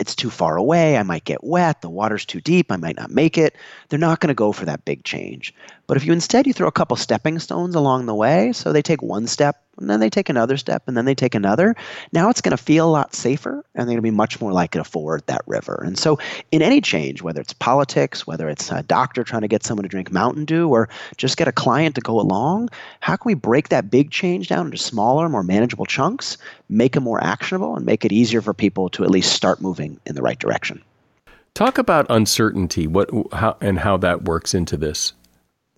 It's 0.00 0.14
too 0.14 0.30
far 0.30 0.56
away. 0.56 0.96
I 0.96 1.02
might 1.02 1.24
get 1.24 1.44
wet. 1.44 1.82
The 1.82 1.90
water's 1.90 2.24
too 2.24 2.40
deep. 2.40 2.72
I 2.72 2.76
might 2.76 2.96
not 2.96 3.10
make 3.10 3.36
it. 3.36 3.56
They're 3.88 3.98
not 3.98 4.20
going 4.20 4.28
to 4.28 4.34
go 4.34 4.52
for 4.52 4.64
that 4.64 4.84
big 4.84 5.04
change. 5.04 5.54
But 5.92 5.98
if 5.98 6.06
you 6.06 6.14
instead 6.14 6.46
you 6.46 6.54
throw 6.54 6.68
a 6.68 6.72
couple 6.72 6.96
stepping 6.96 7.38
stones 7.38 7.74
along 7.74 8.06
the 8.06 8.14
way, 8.14 8.54
so 8.54 8.72
they 8.72 8.80
take 8.80 9.02
one 9.02 9.26
step 9.26 9.62
and 9.78 9.90
then 9.90 10.00
they 10.00 10.08
take 10.08 10.30
another 10.30 10.56
step 10.56 10.84
and 10.86 10.96
then 10.96 11.04
they 11.04 11.14
take 11.14 11.34
another, 11.34 11.76
now 12.14 12.30
it's 12.30 12.40
going 12.40 12.56
to 12.56 12.62
feel 12.62 12.88
a 12.88 12.90
lot 12.90 13.14
safer 13.14 13.62
and 13.74 13.86
they're 13.86 13.96
going 13.96 13.96
to 13.96 14.00
be 14.00 14.10
much 14.10 14.40
more 14.40 14.52
likely 14.52 14.78
to 14.78 14.84
ford 14.84 15.22
that 15.26 15.42
river. 15.46 15.82
And 15.84 15.98
so 15.98 16.18
in 16.50 16.62
any 16.62 16.80
change, 16.80 17.20
whether 17.20 17.42
it's 17.42 17.52
politics, 17.52 18.26
whether 18.26 18.48
it's 18.48 18.70
a 18.70 18.82
doctor 18.82 19.22
trying 19.22 19.42
to 19.42 19.48
get 19.48 19.64
someone 19.64 19.82
to 19.82 19.88
drink 19.90 20.10
Mountain 20.10 20.46
Dew 20.46 20.66
or 20.70 20.88
just 21.18 21.36
get 21.36 21.46
a 21.46 21.52
client 21.52 21.94
to 21.96 22.00
go 22.00 22.18
along, 22.18 22.70
how 23.00 23.14
can 23.16 23.28
we 23.28 23.34
break 23.34 23.68
that 23.68 23.90
big 23.90 24.10
change 24.10 24.48
down 24.48 24.64
into 24.64 24.78
smaller, 24.78 25.28
more 25.28 25.42
manageable 25.42 25.84
chunks, 25.84 26.38
make 26.70 26.96
it 26.96 27.00
more 27.00 27.22
actionable 27.22 27.76
and 27.76 27.84
make 27.84 28.06
it 28.06 28.12
easier 28.12 28.40
for 28.40 28.54
people 28.54 28.88
to 28.88 29.04
at 29.04 29.10
least 29.10 29.34
start 29.34 29.60
moving 29.60 30.00
in 30.06 30.14
the 30.14 30.22
right 30.22 30.38
direction? 30.38 30.82
Talk 31.52 31.76
about 31.76 32.06
uncertainty, 32.08 32.86
what 32.86 33.10
how 33.34 33.58
and 33.60 33.80
how 33.80 33.98
that 33.98 34.24
works 34.24 34.54
into 34.54 34.78
this 34.78 35.12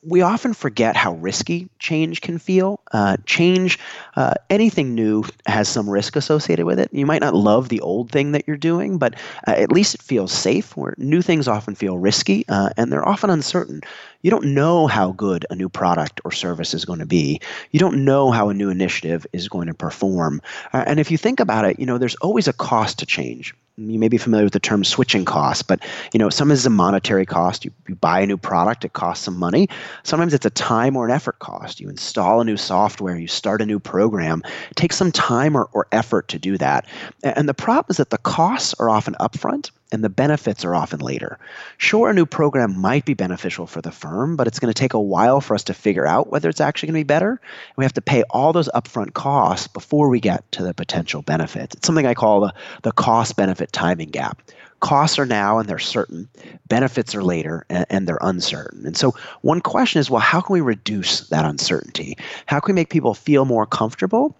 we 0.07 0.21
often 0.21 0.53
forget 0.53 0.97
how 0.97 1.15
risky 1.15 1.69
change 1.79 2.21
can 2.21 2.39
feel. 2.39 2.81
Uh, 2.93 3.17
change, 3.25 3.79
uh, 4.17 4.35
anything 4.51 4.95
new 4.95 5.25
has 5.47 5.69
some 5.69 5.89
risk 5.89 6.17
associated 6.17 6.67
with 6.67 6.79
it. 6.79 6.91
You 6.93 7.07
might 7.07 7.21
not 7.23 7.35
love 7.35 7.69
the 7.69 7.81
old 7.81 8.11
thing 8.11 8.33
that 8.33 8.45
you're 8.47 8.57
doing, 8.57 8.99
but 8.99 9.15
uh, 9.47 9.53
at 9.53 9.73
least 9.73 9.95
it 9.95 10.03
feels 10.03 10.33
safe. 10.33 10.77
Where 10.77 10.95
new 10.99 11.23
things 11.23 11.49
often 11.49 11.75
feel 11.75 11.97
risky 11.99 12.45
uh, 12.49 12.71
and 12.77 12.93
they're 12.93 13.07
often 13.09 13.31
uncertain. 13.31 13.81
You 14.25 14.31
don't 14.31 14.55
know 14.55 14.87
how 14.87 15.13
good 15.13 15.45
a 15.51 15.55
new 15.55 15.69
product 15.69 16.19
or 16.25 16.33
service 16.33 16.73
is 16.73 16.87
going 16.87 16.99
to 16.99 17.05
be. 17.05 17.43
You 17.73 17.79
don't 17.79 18.07
know 18.07 18.31
how 18.31 18.49
a 18.49 18.55
new 18.55 18.71
initiative 18.71 19.27
is 19.35 19.49
going 19.49 19.67
to 19.67 19.75
perform. 19.75 20.41
Uh, 20.73 20.83
and 20.87 20.99
if 20.99 21.11
you 21.11 21.19
think 21.19 21.41
about 21.41 21.67
it, 21.67 21.79
you 21.79 21.85
know 21.85 21.99
there's 21.99 22.15
always 22.17 22.49
a 22.49 22.55
cost 22.55 22.99
to 23.01 23.07
change 23.07 23.55
you 23.77 23.99
may 23.99 24.09
be 24.09 24.19
familiar 24.19 24.45
with 24.45 24.53
the 24.53 24.61
term 24.61 24.85
switching 24.85 25.25
cost, 25.25 25.67
but 25.67 25.81
you 26.13 26.19
know, 26.19 26.31
some 26.31 26.51
is 26.51 26.65
a 26.65 26.71
monetary 26.71 27.27
cost. 27.27 27.65
You, 27.65 27.73
you 27.89 27.97
buy 27.97 28.21
a 28.21 28.27
new 28.27 28.37
product, 28.37 28.85
it 28.85 28.93
costs 28.93 29.25
some 29.25 29.37
money. 29.37 29.69
Sometimes 30.05 30.33
it's 30.33 30.47
a 30.47 30.51
time 30.51 30.97
or 30.97 31.07
an 31.07 31.11
effort 31.11 31.41
cost. 31.41 31.81
You 31.81 31.89
install 31.89 32.41
a 32.41 32.45
new 32.45 32.57
software, 32.57 33.19
you 33.19 33.27
start 33.27 33.61
a 33.61 33.67
new 33.67 33.81
program. 33.81 34.43
It 34.71 34.77
takes 34.77 34.97
some 34.97 35.11
time 35.11 35.57
or, 35.57 35.69
or 35.73 35.89
effort 35.91 36.29
to 36.29 36.39
do 36.39 36.57
that. 36.59 36.87
And 37.25 37.49
the 37.49 37.55
problem 37.55 37.87
is 37.91 37.97
that 37.97 38.11
the 38.11 38.19
costs 38.19 38.75
are 38.79 38.89
often 38.89 39.15
upfront 39.19 39.71
and 39.93 40.03
the 40.03 40.09
benefits 40.09 40.65
are 40.65 40.75
often 40.75 41.01
later. 41.01 41.39
Sure, 41.79 42.11
a 42.11 42.15
new 42.15 42.27
program 42.27 42.79
might 42.79 43.05
be 43.05 43.15
beneficial 43.15 43.67
for 43.67 43.81
the 43.81 43.93
firm, 43.93 44.37
but 44.37 44.47
it's 44.47 44.59
going 44.59 44.73
to 44.73 44.79
take 44.79 44.95
a 44.95 45.01
while 45.01 45.41
for 45.41 45.55
us 45.55 45.65
to 45.65 45.75
figure 45.75 46.07
out 46.07 46.31
whether 46.31 46.49
it's 46.49 46.61
actually 46.61 46.89
going 46.89 47.01
to 47.01 47.05
be 47.05 47.15
better. 47.15 47.41
We 47.77 47.85
have 47.85 47.93
to 47.95 48.03
pay 48.03 48.23
all 48.31 48.53
those 48.53 48.69
upfront 48.71 49.15
costs 49.15 49.69
before 49.69 50.09
we 50.09 50.21
get 50.21 50.51
to 50.53 50.63
the 50.63 50.75
potential 50.75 51.23
benefits. 51.23 51.77
It's 51.77 51.87
something 51.87 52.07
I 52.07 52.15
call 52.15 52.41
the, 52.41 52.55
the 52.83 52.93
cost 52.93 53.37
benefit 53.37 53.73
timing 53.73 54.11
gap. 54.11 54.43
Costs 54.81 55.19
are 55.19 55.27
now 55.27 55.59
and 55.59 55.69
they're 55.69 55.79
certain, 55.79 56.29
benefits 56.69 57.15
are 57.15 57.23
later 57.23 57.65
and, 57.71 57.87
and 57.89 58.09
they're 58.09 58.19
uncertain. 58.21 58.85
And 58.85 58.97
so, 58.97 59.15
one 59.41 59.61
question 59.61 60.01
is 60.01 60.11
well, 60.11 60.21
how 60.21 60.41
can 60.41 60.53
we 60.53 60.61
reduce 60.61 61.29
that 61.29 61.45
uncertainty? 61.45 62.19
How 62.47 62.61
can 62.61 62.75
we 62.75 62.81
make 62.81 62.91
people 62.91 63.15
feel 63.15 63.45
more 63.45 63.65
comfortable? 63.65 64.37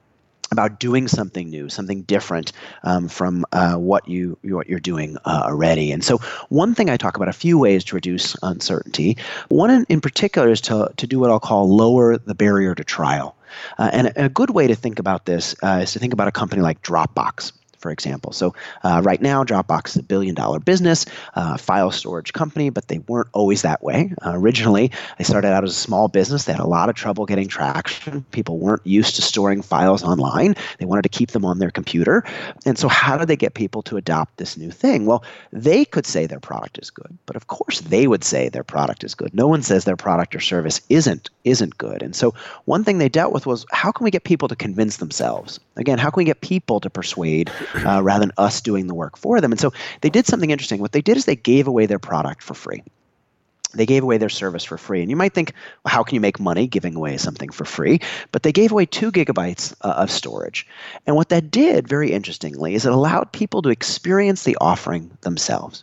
About 0.55 0.81
doing 0.81 1.09
something 1.09 1.51
new, 1.51 1.69
something 1.69 2.03
different 2.03 2.53
um, 2.83 3.09
from 3.09 3.45
uh, 3.53 3.75
what 3.75 4.09
you 4.09 4.39
what 4.43 4.69
you're 4.69 4.81
doing 4.81 5.17
uh, 5.25 5.43
already. 5.45 5.93
And 5.93 6.03
so, 6.03 6.19
one 6.49 6.75
thing 6.75 6.89
I 6.89 6.97
talk 6.97 7.17
about 7.17 7.29
a 7.29 7.35
few 7.35 7.59
ways 7.59 7.85
to 7.85 7.97
reduce 7.97 8.37
uncertainty. 8.43 9.19
One 9.49 9.71
in, 9.71 9.87
in 9.89 10.01
particular 10.01 10.51
is 10.51 10.61
to 10.63 10.91
to 10.97 11.07
do 11.07 11.19
what 11.19 11.31
I'll 11.31 11.41
call 11.41 11.69
lower 11.69 12.17
the 12.17 12.35
barrier 12.35 12.75
to 12.75 12.85
trial. 12.85 13.37
Uh, 13.79 13.91
and 13.93 14.07
a, 14.09 14.25
a, 14.25 14.29
good 14.29 14.51
way 14.51 14.67
to 14.67 14.75
think 14.75 14.99
about 14.99 15.27
this 15.27 15.55
uh, 15.63 15.81
is 15.83 15.93
to 15.93 16.01
think 16.01 16.13
about 16.13 16.27
a 16.27 16.33
company 16.33 16.61
like 16.61 16.83
Dropbox 16.83 17.53
for 17.85 17.91
example. 17.91 18.33
So 18.33 18.55
uh, 18.83 19.03
right 19.05 19.21
now, 19.21 19.45
Dropbox 19.45 19.89
is 19.89 19.97
a 19.97 20.03
billion 20.03 20.35
dollar 20.35 20.59
business, 20.59 21.05
uh, 21.35 21.59
file 21.59 21.91
storage 21.91 22.33
company, 22.33 22.71
but 22.71 22.89
they 22.89 23.01
weren't 23.01 23.29
always 23.35 23.61
that 23.61 23.83
way. 23.83 24.11
Uh, 24.25 24.33
originally, 24.33 24.91
they 25.19 25.25
started 25.25 25.49
out 25.49 25.65
as 25.65 25.73
a 25.73 25.75
small 25.75 26.09
business. 26.09 26.45
They 26.45 26.55
had 26.55 26.63
a 26.63 26.67
lot 26.67 26.89
of 26.89 26.95
trouble 26.95 27.27
getting 27.27 27.47
traction. 27.47 28.25
People 28.31 28.57
weren't 28.57 28.87
used 28.87 29.17
to 29.17 29.23
storing 29.23 29.61
files 29.61 30.03
online. 30.03 30.55
They 30.79 30.87
wanted 30.87 31.03
to 31.03 31.11
keep 31.11 31.33
them 31.33 31.45
on 31.45 31.59
their 31.59 31.71
computer. 31.71 32.25
And 32.65 32.79
so, 32.79 32.89
how 32.89 33.19
did 33.19 33.29
they 33.29 33.37
get 33.37 33.53
people 33.53 33.83
to 33.83 33.99
adopt 33.99 34.39
this 34.39 34.57
new 34.57 34.71
thing? 34.71 35.05
Well, 35.05 35.23
they 35.53 35.85
could 35.85 36.07
say 36.07 36.25
their 36.25 36.41
product 36.41 36.79
is 36.79 36.89
good, 36.89 37.19
but 37.27 37.37
of 37.37 37.49
course, 37.49 37.83
they 37.83 38.07
would 38.07 38.25
say 38.25 38.49
their 38.49 38.65
product 38.65 39.05
is 39.05 39.15
good. 39.15 39.35
No 39.35 39.47
one 39.47 39.63
says 39.63 39.85
their 39.85 39.99
product 39.99 40.35
or 40.35 40.41
service 40.41 40.81
isn't 40.89 41.29
isn't 41.45 41.77
good. 41.77 42.01
And 42.01 42.17
so, 42.17 42.33
one 42.65 42.83
thing 42.83 42.97
they 42.97 43.11
dealt 43.11 43.35
with 43.35 43.45
was 43.45 43.67
how 43.73 43.93
can 43.93 44.05
we 44.05 44.11
get 44.11 44.25
people 44.25 44.49
to 44.49 44.57
convince 44.57 44.97
themselves? 44.97 45.61
Again, 45.77 45.99
how 45.99 46.11
can 46.11 46.21
we 46.21 46.25
get 46.25 46.41
people 46.41 46.81
to 46.81 46.91
persuade 46.91 47.51
uh, 47.85 48.01
rather 48.03 48.21
than 48.21 48.33
us 48.39 48.61
doing 48.61 48.87
the 48.87 48.95
work 48.95 49.17
for 49.17 49.41
them. 49.41 49.53
And 49.53 49.61
so 49.61 49.73
they 50.01 50.11
did 50.11 50.27
something 50.27 50.51
interesting. 50.51 50.81
What 50.81 50.93
they 50.93 51.03
did 51.03 51.17
is 51.17 51.25
they 51.25 51.37
gave 51.37 51.67
away 51.67 51.87
their 51.87 51.99
product 51.99 52.43
for 52.43 52.55
free. 52.55 52.83
They 53.73 53.87
gave 53.87 54.05
away 54.05 54.19
their 54.19 54.29
service 54.29 54.63
for 54.63 54.79
free. 54.79 55.01
And 55.01 55.11
you 55.11 55.17
might 55.17 55.35
think, 55.35 55.53
well, 55.85 55.93
how 55.93 56.05
can 56.05 56.15
you 56.15 56.21
make 56.21 56.39
money 56.39 56.69
giving 56.69 56.95
away 56.95 57.17
something 57.17 57.51
for 57.51 57.65
free? 57.65 58.01
But 58.31 58.45
they 58.45 58.53
gave 58.53 58.71
away 58.71 58.87
two 58.87 59.11
gigabytes 59.11 59.75
uh, 59.81 59.95
of 59.97 60.11
storage. 60.13 60.67
And 61.07 61.17
what 61.17 61.29
that 61.31 61.51
did, 61.51 61.89
very 61.89 62.13
interestingly, 62.13 62.75
is 62.75 62.87
it 62.87 62.93
allowed 62.93 63.33
people 63.33 63.63
to 63.63 63.71
experience 63.71 64.45
the 64.45 64.57
offering 64.61 65.11
themselves. 65.23 65.83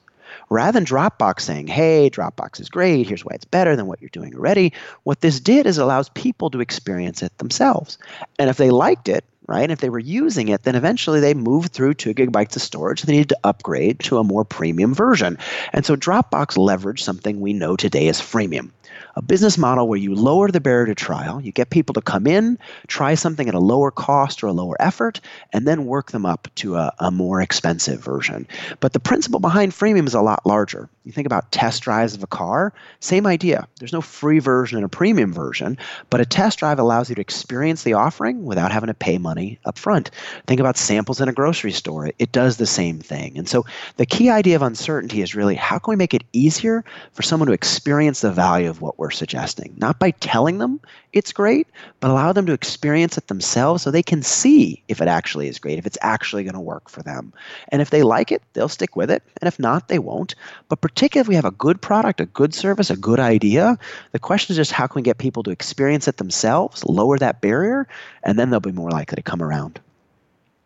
Rather 0.49 0.71
than 0.71 0.85
Dropbox 0.85 1.41
saying, 1.41 1.67
hey, 1.67 2.09
Dropbox 2.09 2.61
is 2.61 2.69
great, 2.69 3.07
here's 3.07 3.25
why 3.25 3.33
it's 3.33 3.45
better 3.45 3.75
than 3.75 3.87
what 3.87 4.01
you're 4.01 4.09
doing 4.09 4.33
already, 4.35 4.71
what 5.03 5.21
this 5.21 5.41
did 5.41 5.65
is 5.65 5.77
allows 5.77 6.09
people 6.09 6.49
to 6.49 6.61
experience 6.61 7.21
it 7.21 7.37
themselves. 7.37 7.97
And 8.39 8.49
if 8.49 8.57
they 8.57 8.69
liked 8.69 9.09
it, 9.09 9.25
right? 9.51 9.69
If 9.69 9.81
they 9.81 9.89
were 9.89 9.99
using 9.99 10.47
it, 10.47 10.63
then 10.63 10.75
eventually 10.75 11.19
they 11.19 11.33
moved 11.33 11.73
through 11.73 11.95
two 11.95 12.13
gigabytes 12.13 12.55
of 12.55 12.61
storage. 12.61 13.01
They 13.01 13.11
needed 13.11 13.29
to 13.29 13.39
upgrade 13.43 13.99
to 14.01 14.17
a 14.17 14.23
more 14.23 14.45
premium 14.45 14.93
version. 14.93 15.37
And 15.73 15.85
so 15.85 15.97
Dropbox 15.97 16.55
leveraged 16.55 16.99
something 17.01 17.41
we 17.41 17.51
know 17.51 17.75
today 17.75 18.07
as 18.07 18.21
freemium 18.21 18.71
a 19.15 19.21
business 19.21 19.57
model 19.57 19.87
where 19.87 19.99
you 19.99 20.15
lower 20.15 20.49
the 20.49 20.61
barrier 20.61 20.87
to 20.87 20.95
trial, 20.95 21.41
you 21.41 21.51
get 21.51 21.69
people 21.69 21.93
to 21.93 22.01
come 22.01 22.27
in, 22.27 22.57
try 22.87 23.13
something 23.15 23.47
at 23.47 23.55
a 23.55 23.59
lower 23.59 23.91
cost 23.91 24.43
or 24.43 24.47
a 24.47 24.53
lower 24.53 24.75
effort, 24.81 25.19
and 25.53 25.67
then 25.67 25.85
work 25.85 26.11
them 26.11 26.25
up 26.25 26.47
to 26.55 26.75
a, 26.75 26.93
a 26.99 27.11
more 27.11 27.41
expensive 27.41 27.99
version. 27.99 28.47
But 28.79 28.93
the 28.93 28.99
principle 28.99 29.39
behind 29.39 29.73
freemium 29.73 30.07
is 30.07 30.13
a 30.13 30.21
lot 30.21 30.45
larger. 30.45 30.89
You 31.03 31.11
think 31.11 31.25
about 31.25 31.51
test 31.51 31.83
drives 31.83 32.13
of 32.15 32.23
a 32.23 32.27
car, 32.27 32.73
same 32.99 33.25
idea. 33.25 33.67
There's 33.79 33.93
no 33.93 34.01
free 34.01 34.39
version 34.39 34.77
and 34.77 34.85
a 34.85 34.89
premium 34.89 35.33
version, 35.33 35.77
but 36.09 36.21
a 36.21 36.25
test 36.25 36.59
drive 36.59 36.79
allows 36.79 37.09
you 37.09 37.15
to 37.15 37.21
experience 37.21 37.83
the 37.83 37.93
offering 37.93 38.45
without 38.45 38.71
having 38.71 38.87
to 38.87 38.93
pay 38.93 39.17
money 39.17 39.40
up 39.65 39.77
front. 39.77 40.11
Think 40.47 40.59
about 40.59 40.77
samples 40.77 41.21
in 41.21 41.29
a 41.29 41.33
grocery 41.33 41.71
store. 41.71 42.11
It 42.19 42.31
does 42.31 42.57
the 42.57 42.65
same 42.65 42.99
thing. 42.99 43.37
And 43.37 43.47
so 43.47 43.65
the 43.97 44.05
key 44.05 44.29
idea 44.29 44.55
of 44.55 44.61
uncertainty 44.61 45.21
is 45.21 45.35
really 45.35 45.55
how 45.55 45.79
can 45.79 45.91
we 45.91 45.95
make 45.95 46.13
it 46.13 46.23
easier 46.33 46.83
for 47.13 47.21
someone 47.21 47.47
to 47.47 47.53
experience 47.53 48.21
the 48.21 48.31
value 48.31 48.69
of 48.69 48.81
what 48.81 48.99
we're 48.99 49.11
suggesting? 49.11 49.73
Not 49.77 49.99
by 49.99 50.11
telling 50.11 50.57
them 50.57 50.79
it's 51.13 51.33
great, 51.33 51.67
but 51.99 52.09
allow 52.09 52.31
them 52.31 52.45
to 52.45 52.53
experience 52.53 53.17
it 53.17 53.27
themselves 53.27 53.83
so 53.83 53.91
they 53.91 54.03
can 54.03 54.23
see 54.23 54.81
if 54.87 55.01
it 55.01 55.07
actually 55.07 55.47
is 55.47 55.59
great, 55.59 55.77
if 55.77 55.85
it's 55.85 55.97
actually 56.01 56.43
going 56.43 56.53
to 56.53 56.59
work 56.59 56.89
for 56.89 57.03
them. 57.03 57.33
And 57.69 57.81
if 57.81 57.89
they 57.89 58.03
like 58.03 58.31
it, 58.31 58.41
they'll 58.53 58.69
stick 58.69 58.95
with 58.95 59.11
it. 59.11 59.23
And 59.41 59.47
if 59.47 59.59
not, 59.59 59.87
they 59.87 59.99
won't. 59.99 60.35
But 60.69 60.81
particularly 60.81 61.25
if 61.25 61.27
we 61.27 61.35
have 61.35 61.45
a 61.45 61.51
good 61.51 61.81
product, 61.81 62.21
a 62.21 62.25
good 62.25 62.53
service, 62.53 62.89
a 62.89 62.95
good 62.95 63.19
idea, 63.19 63.77
the 64.13 64.19
question 64.19 64.53
is 64.53 64.57
just 64.57 64.71
how 64.71 64.87
can 64.87 64.99
we 64.99 65.03
get 65.03 65.17
people 65.17 65.43
to 65.43 65.51
experience 65.51 66.07
it 66.07 66.17
themselves, 66.17 66.85
lower 66.85 67.17
that 67.17 67.41
barrier, 67.41 67.87
and 68.23 68.39
then 68.39 68.49
they'll 68.49 68.59
be 68.59 68.71
more 68.71 68.91
likely 68.91 69.20
to 69.23 69.29
come 69.29 69.41
around. 69.41 69.79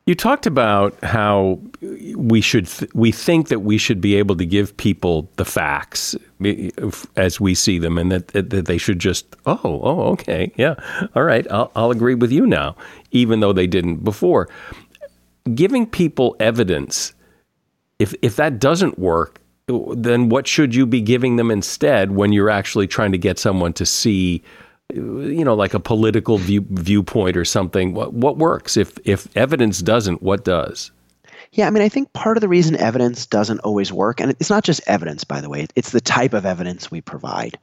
You 0.06 0.14
talked 0.14 0.46
about 0.46 0.96
how 1.04 1.60
we 2.16 2.40
should 2.40 2.68
th- 2.68 2.94
we 2.94 3.12
think 3.12 3.48
that 3.48 3.62
we 3.62 3.80
should 3.80 4.02
be 4.02 4.16
able 4.16 4.36
to 4.36 4.46
give 4.46 4.78
people 4.78 5.28
the 5.38 5.46
facts 5.46 6.16
eh, 6.44 6.70
as 7.16 7.40
we 7.40 7.56
see 7.56 7.80
them, 7.80 7.98
and 7.98 8.12
that, 8.12 8.28
that 8.28 8.68
they 8.68 8.78
should 8.78 9.00
just 9.00 9.36
oh 9.48 9.60
oh 9.64 10.02
okay 10.12 10.52
yeah 10.58 10.76
all 11.16 11.24
right 11.24 11.48
I'll, 11.52 11.72
I'll 11.76 11.90
agree 11.90 12.14
with 12.14 12.32
you 12.32 12.46
now, 12.46 12.76
even 13.12 13.40
though 13.40 13.54
they 13.54 13.66
didn't 13.66 14.04
before. 14.04 14.48
Giving 15.56 15.88
people 15.88 16.36
evidence, 16.40 17.14
if 17.98 18.14
if 18.22 18.36
that 18.36 18.60
doesn't 18.60 19.00
work, 19.00 19.42
then 19.68 20.30
what 20.30 20.46
should 20.46 20.76
you 20.76 20.86
be 20.86 21.02
giving 21.02 21.38
them 21.38 21.50
instead 21.50 22.12
when 22.12 22.32
you're 22.32 22.52
actually 22.52 22.86
trying 22.86 23.12
to 23.12 23.18
get 23.18 23.40
someone 23.40 23.74
to 23.74 23.88
see 23.88 24.44
you 24.94 25.44
know 25.44 25.56
like 25.56 25.74
a 25.74 25.80
political 25.80 26.38
view, 26.38 26.66
viewpoint 26.70 27.36
or 27.38 27.46
something 27.46 27.94
what 27.94 28.14
what 28.14 28.38
works? 28.38 28.78
If 28.78 28.98
if 29.04 29.28
evidence 29.36 29.80
doesn't 29.80 30.22
what 30.22 30.46
does 30.46 30.92
yeah, 31.56 31.68
I 31.68 31.70
mean, 31.70 31.84
I 31.84 31.88
think 31.88 32.12
part 32.12 32.36
of 32.36 32.42
the 32.42 32.50
reason 32.50 32.76
evidence 32.76 33.26
doesn't 33.26 33.62
always 33.62 33.92
work, 33.92 34.20
and 34.20 34.30
it's 34.30 34.50
not 34.50 34.66
just 34.66 34.82
evidence, 34.88 35.24
by 35.24 35.40
the 35.40 35.50
way, 35.50 35.68
it's 35.76 35.92
the 35.92 36.02
type 36.02 36.34
of 36.34 36.46
evidence 36.46 36.92
we 36.92 37.00
provide. 37.00 37.58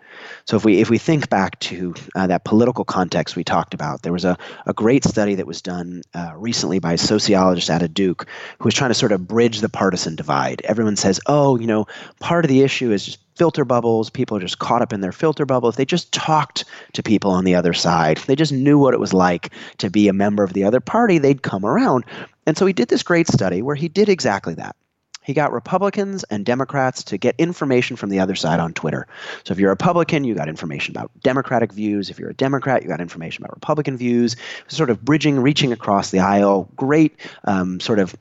So 0.46 0.57
if 0.57 0.64
we 0.64 0.81
if 0.81 0.88
we 0.88 0.96
think 0.96 1.28
back 1.28 1.61
to 1.61 1.94
uh, 2.14 2.26
that 2.26 2.44
political 2.44 2.87
context 2.87 3.37
we 3.37 3.44
talked 3.44 3.74
about, 3.74 4.00
there 4.00 4.12
was 4.12 4.24
a, 4.24 4.38
a 4.64 4.72
great 4.72 5.05
study 5.05 5.35
that 5.35 5.46
was 5.46 5.61
done 5.61 6.00
uh, 6.14 6.33
recently 6.37 6.78
by 6.78 6.94
a 6.94 6.98
sociologist 6.98 7.68
out 7.68 7.83
Duke 7.92 8.26
who 8.59 8.64
was 8.64 8.74
trying 8.74 8.90
to 8.90 8.94
sort 8.94 9.12
of 9.12 9.28
bridge 9.28 9.61
the 9.61 9.68
partisan 9.68 10.16
divide. 10.16 10.62
Everyone 10.64 10.96
says, 10.96 11.20
oh, 11.26 11.59
you 11.59 11.66
know, 11.66 11.87
part 12.18 12.46
of 12.46 12.48
the 12.48 12.62
issue 12.62 12.92
is 12.92 13.05
just 13.05 13.18
filter 13.35 13.64
bubbles. 13.64 14.11
People 14.11 14.37
are 14.37 14.40
just 14.40 14.59
caught 14.59 14.83
up 14.83 14.92
in 14.92 15.00
their 15.00 15.12
filter 15.12 15.44
bubble. 15.46 15.68
If 15.68 15.76
they 15.76 15.85
just 15.85 16.12
talked 16.12 16.64
to 16.92 17.02
people 17.02 17.31
on 17.31 17.44
the 17.44 17.55
other 17.55 17.72
side, 17.72 18.18
if 18.18 18.26
they 18.26 18.37
just 18.37 18.52
knew 18.52 18.78
what 18.78 18.94
it 18.94 19.00
was 19.00 19.12
like 19.12 19.52
to 19.78 19.90
be 19.90 20.09
a 20.09 20.12
member 20.12 20.42
of 20.44 20.52
the 20.52 20.64
other 20.64 20.81
party, 20.81 21.18
they'd 21.18 21.42
come 21.42 21.64
around. 21.64 22.05
And 22.46 22.57
so 22.57 22.66
he 22.66 22.72
did 22.72 22.88
this 22.88 23.02
great 23.02 23.28
study 23.28 23.62
where 23.62 23.76
he 23.76 23.88
did 23.88 24.09
exactly 24.09 24.55
that. 24.55 24.76
He 25.22 25.35
got 25.35 25.52
Republicans 25.52 26.24
and 26.24 26.44
Democrats 26.44 27.05
to 27.05 27.16
get 27.16 27.37
information 27.38 27.96
from 27.96 28.11
the 28.11 28.18
other 28.18 28.35
side 28.35 28.59
on 28.59 28.72
Twitter. 28.72 29.07
So 29.44 29.52
if 29.52 29.59
you're 29.59 29.70
a 29.70 29.72
Republican, 29.72 30.24
you 30.24 30.35
got 30.35 30.48
information 30.48 30.92
about 30.96 31.12
Democratic 31.22 31.72
views. 31.72 32.11
If 32.11 32.18
you're 32.18 32.31
a 32.31 32.35
Democrat, 32.35 32.83
you 32.83 32.88
got 32.88 33.00
information 33.00 33.44
about 33.44 33.55
Republican 33.55 33.96
views. 33.96 34.35
Sort 34.66 34.90
of 34.90 35.05
bridging, 35.05 35.38
reaching 35.38 35.72
across 35.72 36.11
the 36.11 36.18
aisle. 36.18 36.68
Great 36.74 37.16
um, 37.44 37.78
sort 37.78 38.00
of 38.00 38.16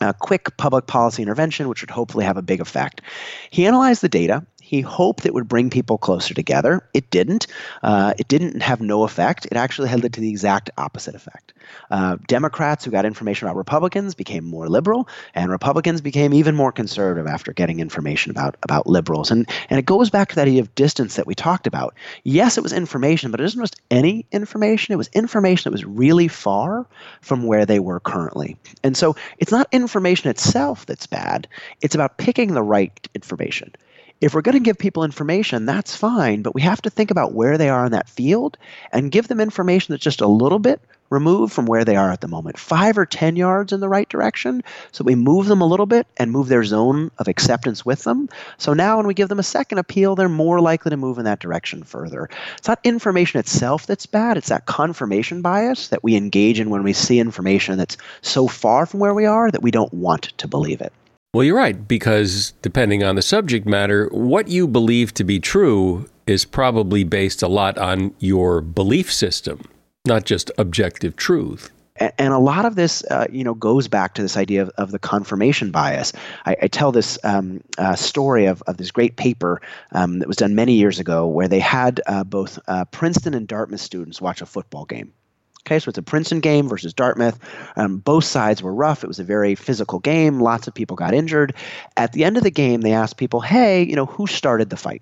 uh, 0.00 0.12
quick 0.12 0.54
public 0.58 0.86
policy 0.86 1.22
intervention, 1.22 1.68
which 1.68 1.80
would 1.80 1.90
hopefully 1.90 2.24
have 2.26 2.36
a 2.36 2.42
big 2.42 2.60
effect. 2.60 3.00
He 3.48 3.66
analyzed 3.66 4.02
the 4.02 4.08
data 4.08 4.44
he 4.64 4.80
hoped 4.80 5.26
it 5.26 5.34
would 5.34 5.46
bring 5.46 5.68
people 5.68 5.98
closer 5.98 6.32
together. 6.32 6.88
It 6.94 7.10
didn't. 7.10 7.46
Uh, 7.82 8.14
it 8.18 8.28
didn't 8.28 8.62
have 8.62 8.80
no 8.80 9.04
effect. 9.04 9.44
It 9.44 9.58
actually 9.58 9.90
had 9.90 10.02
led 10.02 10.14
to 10.14 10.22
the 10.22 10.30
exact 10.30 10.70
opposite 10.78 11.14
effect. 11.14 11.52
Uh, 11.90 12.16
Democrats 12.26 12.82
who 12.82 12.90
got 12.90 13.04
information 13.04 13.46
about 13.46 13.58
Republicans 13.58 14.14
became 14.14 14.42
more 14.42 14.70
liberal, 14.70 15.06
and 15.34 15.50
Republicans 15.50 16.00
became 16.00 16.32
even 16.32 16.56
more 16.56 16.72
conservative 16.72 17.26
after 17.26 17.52
getting 17.52 17.78
information 17.78 18.30
about, 18.30 18.56
about 18.62 18.86
liberals. 18.86 19.30
And, 19.30 19.46
and 19.68 19.78
it 19.78 19.84
goes 19.84 20.08
back 20.08 20.30
to 20.30 20.34
that 20.36 20.48
idea 20.48 20.62
of 20.62 20.74
distance 20.74 21.16
that 21.16 21.26
we 21.26 21.34
talked 21.34 21.66
about. 21.66 21.94
Yes, 22.22 22.56
it 22.56 22.62
was 22.62 22.72
information, 22.72 23.30
but 23.30 23.40
it 23.40 23.44
wasn't 23.44 23.64
just 23.64 23.82
any 23.90 24.24
information. 24.32 24.94
It 24.94 24.98
was 24.98 25.08
information 25.08 25.70
that 25.70 25.74
was 25.74 25.84
really 25.84 26.28
far 26.28 26.86
from 27.20 27.44
where 27.44 27.66
they 27.66 27.80
were 27.80 28.00
currently. 28.00 28.56
And 28.82 28.96
so 28.96 29.14
it's 29.38 29.52
not 29.52 29.68
information 29.72 30.30
itself 30.30 30.86
that's 30.86 31.06
bad, 31.06 31.48
it's 31.82 31.94
about 31.94 32.16
picking 32.16 32.54
the 32.54 32.62
right 32.62 33.08
information 33.14 33.74
if 34.20 34.34
we're 34.34 34.42
going 34.42 34.56
to 34.56 34.60
give 34.60 34.78
people 34.78 35.04
information, 35.04 35.66
that's 35.66 35.94
fine, 35.94 36.42
but 36.42 36.54
we 36.54 36.62
have 36.62 36.80
to 36.82 36.90
think 36.90 37.10
about 37.10 37.32
where 37.32 37.58
they 37.58 37.68
are 37.68 37.84
in 37.84 37.92
that 37.92 38.08
field 38.08 38.56
and 38.92 39.10
give 39.10 39.28
them 39.28 39.40
information 39.40 39.92
that's 39.92 40.04
just 40.04 40.20
a 40.20 40.26
little 40.26 40.58
bit 40.58 40.80
removed 41.10 41.52
from 41.52 41.66
where 41.66 41.84
they 41.84 41.96
are 41.96 42.10
at 42.10 42.20
the 42.20 42.28
moment, 42.28 42.58
five 42.58 42.98
or 42.98 43.06
10 43.06 43.36
yards 43.36 43.72
in 43.72 43.80
the 43.80 43.88
right 43.88 44.08
direction. 44.08 44.62
So 44.92 45.04
we 45.04 45.14
move 45.14 45.46
them 45.46 45.60
a 45.60 45.66
little 45.66 45.86
bit 45.86 46.06
and 46.16 46.32
move 46.32 46.48
their 46.48 46.64
zone 46.64 47.10
of 47.18 47.28
acceptance 47.28 47.84
with 47.84 48.04
them. 48.04 48.28
So 48.58 48.74
now 48.74 48.96
when 48.96 49.06
we 49.06 49.14
give 49.14 49.28
them 49.28 49.38
a 49.38 49.44
second 49.44 49.78
appeal, 49.78 50.14
they're 50.14 50.28
more 50.28 50.60
likely 50.60 50.90
to 50.90 50.96
move 50.96 51.18
in 51.18 51.24
that 51.24 51.40
direction 51.40 51.82
further. 51.82 52.28
It's 52.56 52.68
not 52.68 52.80
information 52.84 53.40
itself 53.40 53.86
that's 53.86 54.06
bad, 54.06 54.36
it's 54.36 54.48
that 54.48 54.66
confirmation 54.66 55.42
bias 55.42 55.88
that 55.88 56.02
we 56.02 56.16
engage 56.16 56.60
in 56.60 56.70
when 56.70 56.82
we 56.82 56.92
see 56.92 57.20
information 57.20 57.78
that's 57.78 57.96
so 58.22 58.48
far 58.48 58.86
from 58.86 59.00
where 59.00 59.14
we 59.14 59.26
are 59.26 59.50
that 59.50 59.62
we 59.62 59.70
don't 59.70 59.92
want 59.92 60.32
to 60.38 60.48
believe 60.48 60.80
it. 60.80 60.92
Well, 61.34 61.42
you're 61.42 61.56
right, 61.56 61.88
because 61.88 62.52
depending 62.62 63.02
on 63.02 63.16
the 63.16 63.20
subject 63.20 63.66
matter, 63.66 64.08
what 64.12 64.46
you 64.46 64.68
believe 64.68 65.12
to 65.14 65.24
be 65.24 65.40
true 65.40 66.08
is 66.28 66.44
probably 66.44 67.02
based 67.02 67.42
a 67.42 67.48
lot 67.48 67.76
on 67.76 68.14
your 68.20 68.60
belief 68.60 69.12
system, 69.12 69.62
not 70.06 70.26
just 70.26 70.52
objective 70.58 71.16
truth. 71.16 71.72
And 71.96 72.32
a 72.32 72.38
lot 72.38 72.66
of 72.66 72.76
this, 72.76 73.02
uh, 73.10 73.26
you 73.32 73.42
know, 73.42 73.54
goes 73.54 73.88
back 73.88 74.14
to 74.14 74.22
this 74.22 74.36
idea 74.36 74.62
of, 74.62 74.68
of 74.78 74.92
the 74.92 74.98
confirmation 75.00 75.72
bias. 75.72 76.12
I, 76.46 76.54
I 76.62 76.68
tell 76.68 76.92
this 76.92 77.18
um, 77.24 77.64
uh, 77.78 77.96
story 77.96 78.46
of, 78.46 78.62
of 78.68 78.76
this 78.76 78.92
great 78.92 79.16
paper 79.16 79.60
um, 79.90 80.20
that 80.20 80.28
was 80.28 80.36
done 80.36 80.54
many 80.54 80.74
years 80.74 81.00
ago, 81.00 81.26
where 81.26 81.48
they 81.48 81.58
had 81.58 82.00
uh, 82.06 82.22
both 82.22 82.60
uh, 82.68 82.84
Princeton 82.84 83.34
and 83.34 83.48
Dartmouth 83.48 83.80
students 83.80 84.20
watch 84.20 84.40
a 84.40 84.46
football 84.46 84.84
game. 84.84 85.12
Okay, 85.66 85.78
so 85.78 85.88
it's 85.88 85.98
a 85.98 86.02
Princeton 86.02 86.40
game 86.40 86.68
versus 86.68 86.92
Dartmouth. 86.92 87.38
Um, 87.76 87.96
both 87.96 88.24
sides 88.24 88.62
were 88.62 88.74
rough. 88.74 89.02
It 89.02 89.08
was 89.08 89.18
a 89.18 89.24
very 89.24 89.54
physical 89.54 89.98
game. 89.98 90.40
Lots 90.40 90.68
of 90.68 90.74
people 90.74 90.94
got 90.94 91.14
injured. 91.14 91.54
At 91.96 92.12
the 92.12 92.24
end 92.24 92.36
of 92.36 92.42
the 92.42 92.50
game, 92.50 92.82
they 92.82 92.92
asked 92.92 93.16
people, 93.16 93.40
"Hey, 93.40 93.82
you 93.82 93.96
know, 93.96 94.04
who 94.04 94.26
started 94.26 94.68
the 94.68 94.76
fight?" 94.76 95.00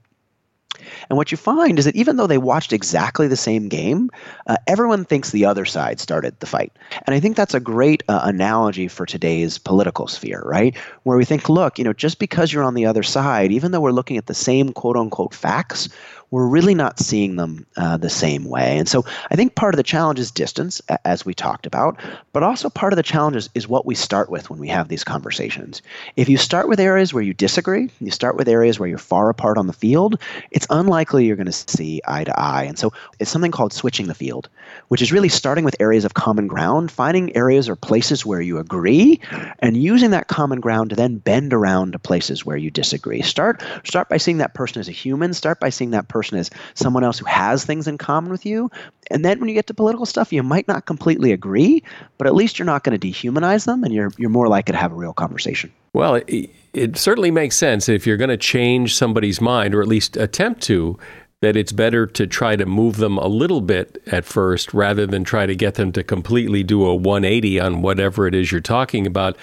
And 1.11 1.16
what 1.16 1.31
you 1.31 1.37
find 1.37 1.79
is 1.79 1.85
that 1.85 1.96
even 1.96 2.16
though 2.16 2.27
they 2.27 2.38
watched 2.38 2.72
exactly 2.72 3.29
the 3.29 3.37
same 3.37 3.68
game, 3.68 4.11
uh, 4.46 4.57
everyone 4.66 5.05
thinks 5.05 5.31
the 5.31 5.44
other 5.44 5.64
side 5.64 6.01
started 6.01 6.38
the 6.40 6.46
fight. 6.46 6.72
And 7.07 7.14
I 7.14 7.20
think 7.20 7.37
that's 7.37 7.55
a 7.55 7.61
great 7.61 8.03
uh, 8.09 8.20
analogy 8.25 8.88
for 8.88 9.05
today's 9.05 9.59
political 9.59 10.07
sphere, 10.07 10.42
right? 10.44 10.77
Where 11.03 11.16
we 11.16 11.25
think, 11.25 11.48
look, 11.48 11.79
you 11.79 11.85
know, 11.85 11.92
just 11.92 12.18
because 12.18 12.53
you're 12.53 12.64
on 12.64 12.75
the 12.75 12.87
other 12.87 13.03
side, 13.03 13.53
even 13.53 13.72
though 13.72 13.81
we're 13.81 13.90
looking 13.90 14.16
at 14.16 14.27
the 14.27 14.35
same 14.35 14.72
quote 14.72 14.96
unquote 14.96 15.35
facts, 15.35 15.88
we're 16.33 16.47
really 16.47 16.75
not 16.75 16.99
seeing 16.99 17.37
them 17.37 17.66
uh, 17.77 17.99
the 17.99 18.09
same 18.09 18.47
way. 18.47 18.79
And 18.79 18.88
so 18.88 19.05
I 19.31 19.37
think 19.37 19.55
part 19.55 19.75
of 19.75 19.77
the 19.77 19.83
challenge 19.83 20.18
is 20.18 20.31
distance, 20.31 20.81
as 21.05 21.27
we 21.27 21.35
talked 21.35 21.66
about, 21.66 22.01
but 22.33 22.42
also 22.42 22.71
part 22.71 22.95
of 22.95 22.97
the 22.97 23.03
challenge 23.03 23.37
is, 23.37 23.51
is 23.55 23.68
what 23.68 23.85
we 23.85 23.95
start 23.95 24.31
with 24.31 24.49
when 24.49 24.59
we 24.59 24.68
have 24.68 24.88
these 24.88 25.05
conversations. 25.05 25.83
If 26.16 26.31
you 26.31 26.38
start 26.38 26.68
with 26.68 26.81
areas 26.81 27.12
where 27.12 27.23
you 27.23 27.35
disagree, 27.35 27.90
you 28.01 28.11
start 28.11 28.37
with 28.37 28.49
areas 28.49 28.81
where 28.81 28.88
you're 28.88 28.97
far 28.97 29.29
apart 29.29 29.59
on 29.59 29.66
the 29.66 29.75
field, 29.75 30.18
it's 30.51 30.66
unlikely 30.71 31.27
you're 31.27 31.37
going 31.37 31.45
to 31.45 31.53
see 31.53 32.01
eye 32.07 32.25
to 32.25 32.40
eye. 32.40 32.64
And 32.64 32.79
so 32.79 32.95
it's 33.18 33.31
something 33.31 33.53
called 33.53 33.75
switching 33.75 34.07
the 34.07 34.14
field, 34.14 34.49
which 34.88 35.03
is 35.03 35.12
really 35.12 35.29
starting 35.29 35.64
with 35.64 35.77
areas 35.81 36.07
of 36.07 36.14
common 36.14 36.47
ground, 36.47 36.90
finding 36.90 37.37
areas 37.37 37.68
or 37.68 37.77
places 37.77 38.25
where 38.25 38.40
you 38.40 38.57
agree, 38.57 39.21
and 39.59 39.77
using 39.77 40.12
that 40.12 40.29
common 40.29 40.61
ground 40.61 40.90
to 40.90 40.97
then 40.97 41.18
bend 41.18 41.53
around 41.53 41.92
to 41.92 41.99
places 41.99 42.47
where 42.47 42.57
you 42.57 42.71
disagree. 42.71 43.21
Start 43.21 43.62
start 43.85 44.09
by 44.09 44.16
seeing 44.16 44.38
that 44.38 44.55
person 44.55 44.81
as 44.81 44.88
a 44.88 44.92
human. 44.92 45.35
Start 45.35 45.61
by 45.61 45.68
seeing 45.68 45.90
that 45.90 46.09
person 46.09 46.22
person 46.23 46.39
as 46.39 46.51
someone 46.75 47.03
else 47.03 47.19
who 47.19 47.25
has 47.25 47.65
things 47.65 47.89
in 47.89 47.99
common 47.99 48.31
with 48.31 48.47
you. 48.47 48.71
And 49.11 49.25
then 49.25 49.41
when 49.41 49.49
you 49.49 49.55
get 49.55 49.67
to 49.67 49.75
political 49.75 50.07
stuff, 50.07 50.33
you 50.33 50.43
might 50.43 50.69
not 50.69 50.87
completely 50.87 51.33
agree, 51.33 51.83
but 52.17 52.27
at 52.29 52.35
least 52.35 52.59
you're 52.59 52.67
not 52.67 52.85
going 52.85 52.99
to 52.99 53.09
dehumanize 53.09 53.67
them 53.67 53.83
and 53.83 53.93
you're, 53.93 54.13
you're 54.17 54.31
more 54.31 54.47
likely 54.47 54.73
to 54.73 54.79
have 54.79 54.93
a 54.93 54.95
real 54.95 55.13
conversation. 55.13 55.73
Well, 55.93 56.15
it, 56.27 56.51
it 56.73 56.97
certainly 56.97 57.31
makes 57.31 57.57
sense 57.57 57.89
if 57.89 58.07
you're 58.07 58.17
going 58.17 58.31
to 58.31 58.37
change 58.37 58.95
somebody's 58.95 59.41
mind, 59.41 59.75
or 59.75 59.83
at 59.83 59.89
least 59.89 60.17
attempt 60.17 60.63
to, 60.63 60.97
that 61.43 61.57
it's 61.57 61.73
better 61.73 62.07
to 62.07 62.25
try 62.25 62.55
to 62.55 62.65
move 62.65 62.99
them 62.99 63.19
a 63.19 63.27
little 63.27 63.61
bit 63.61 64.01
at 64.07 64.25
first 64.25 64.73
rather 64.73 65.09
than 65.09 65.25
try 65.25 65.45
to 65.45 65.57
get 65.57 65.75
them 65.75 65.91
to 65.91 66.05
completely 66.05 66.63
do 66.63 66.87
a 66.87 66.95
180 66.95 67.59
on 67.59 67.83
whatever 67.83 68.29
it 68.29 68.35
is 68.35 68.53
you're 68.53 68.61
talking 68.61 69.09
about. 69.09 69.37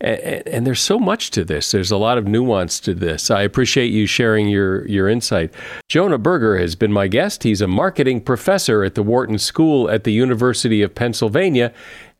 And, 0.00 0.48
and, 0.48 0.66
there's 0.66 0.80
so 0.80 0.98
much 0.98 1.30
to 1.32 1.44
this. 1.44 1.70
There's 1.70 1.90
a 1.90 1.98
lot 1.98 2.16
of 2.16 2.26
nuance 2.26 2.80
to 2.80 2.94
this. 2.94 3.30
I 3.30 3.42
appreciate 3.42 3.92
you 3.92 4.06
sharing 4.06 4.48
your, 4.48 4.88
your 4.88 5.10
insight. 5.10 5.52
Jonah 5.90 6.16
Berger 6.16 6.56
has 6.56 6.74
been 6.74 6.90
my 6.90 7.06
guest. 7.06 7.42
He's 7.42 7.60
a 7.60 7.68
marketing 7.68 8.22
professor 8.22 8.82
at 8.82 8.94
the 8.94 9.02
Wharton 9.02 9.38
School 9.38 9.90
at 9.90 10.04
the 10.04 10.12
University 10.12 10.80
of 10.80 10.94
Pennsylvania, 10.94 11.72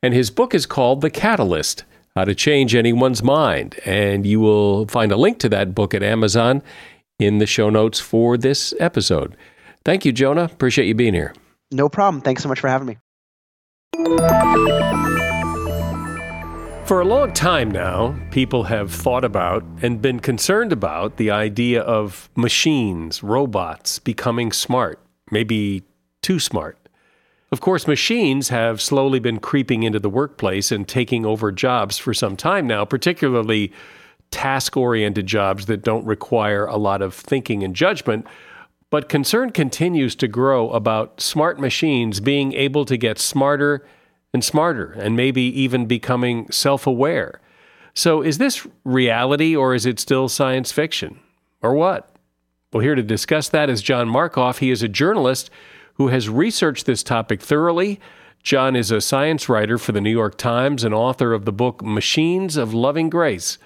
and 0.02 0.12
his 0.12 0.30
book 0.30 0.54
is 0.54 0.66
called 0.66 1.00
The 1.00 1.10
Catalyst 1.10 1.84
How 2.14 2.26
to 2.26 2.34
Change 2.34 2.74
Anyone's 2.74 3.22
Mind. 3.22 3.80
And 3.86 4.26
you 4.26 4.40
will 4.40 4.86
find 4.88 5.10
a 5.10 5.16
link 5.16 5.38
to 5.38 5.48
that 5.48 5.74
book 5.74 5.94
at 5.94 6.02
Amazon 6.02 6.62
in 7.18 7.38
the 7.38 7.46
show 7.46 7.70
notes 7.70 8.00
for 8.00 8.36
this 8.36 8.74
episode. 8.80 9.36
Thank 9.84 10.04
you, 10.04 10.12
Jonah. 10.12 10.44
Appreciate 10.44 10.86
you 10.86 10.94
being 10.94 11.14
here. 11.14 11.34
No 11.70 11.88
problem. 11.88 12.22
Thanks 12.22 12.42
so 12.42 12.48
much 12.48 12.60
for 12.60 12.68
having 12.68 12.86
me. 12.86 12.98
For 16.84 17.00
a 17.00 17.04
long 17.04 17.32
time 17.32 17.70
now, 17.70 18.14
people 18.30 18.64
have 18.64 18.92
thought 18.92 19.24
about 19.24 19.64
and 19.82 20.02
been 20.02 20.20
concerned 20.20 20.72
about 20.72 21.16
the 21.16 21.30
idea 21.30 21.80
of 21.80 22.28
machines, 22.36 23.22
robots 23.22 23.98
becoming 23.98 24.52
smart, 24.52 24.98
maybe 25.30 25.84
too 26.22 26.38
smart. 26.38 26.76
Of 27.50 27.60
course, 27.60 27.86
machines 27.86 28.48
have 28.48 28.80
slowly 28.80 29.20
been 29.20 29.38
creeping 29.38 29.84
into 29.84 30.00
the 30.00 30.10
workplace 30.10 30.72
and 30.72 30.86
taking 30.88 31.24
over 31.24 31.52
jobs 31.52 31.98
for 31.98 32.12
some 32.12 32.36
time 32.36 32.66
now, 32.66 32.84
particularly 32.84 33.72
task 34.32 34.76
oriented 34.76 35.26
jobs 35.26 35.66
that 35.66 35.82
don't 35.82 36.04
require 36.04 36.66
a 36.66 36.76
lot 36.76 37.02
of 37.02 37.14
thinking 37.14 37.62
and 37.62 37.76
judgment. 37.76 38.26
But 38.90 39.08
concern 39.08 39.52
continues 39.52 40.14
to 40.16 40.28
grow 40.28 40.70
about 40.70 41.20
smart 41.20 41.60
machines 41.60 42.20
being 42.20 42.52
able 42.52 42.84
to 42.86 42.96
get 42.96 43.18
smarter 43.18 43.86
and 44.34 44.44
smarter 44.44 44.92
and 44.92 45.16
maybe 45.16 45.42
even 45.42 45.86
becoming 45.86 46.50
self 46.50 46.86
aware. 46.86 47.40
So, 47.94 48.22
is 48.22 48.38
this 48.38 48.66
reality 48.84 49.54
or 49.54 49.74
is 49.74 49.86
it 49.86 50.00
still 50.00 50.28
science 50.28 50.72
fiction? 50.72 51.20
Or 51.62 51.74
what? 51.74 52.14
Well, 52.72 52.82
here 52.82 52.94
to 52.94 53.02
discuss 53.02 53.48
that 53.50 53.68
is 53.68 53.82
John 53.82 54.08
Markoff. 54.08 54.58
He 54.58 54.70
is 54.70 54.82
a 54.82 54.88
journalist 54.88 55.50
who 55.94 56.08
has 56.08 56.28
researched 56.28 56.86
this 56.86 57.02
topic 57.02 57.42
thoroughly. 57.42 58.00
John 58.42 58.74
is 58.74 58.90
a 58.90 59.00
science 59.00 59.48
writer 59.48 59.78
for 59.78 59.92
the 59.92 60.00
New 60.00 60.10
York 60.10 60.36
Times 60.36 60.82
and 60.82 60.94
author 60.94 61.32
of 61.32 61.44
the 61.44 61.52
book 61.52 61.82
Machines 61.82 62.56
of 62.56 62.74
Loving 62.74 63.08
Grace. 63.08 63.58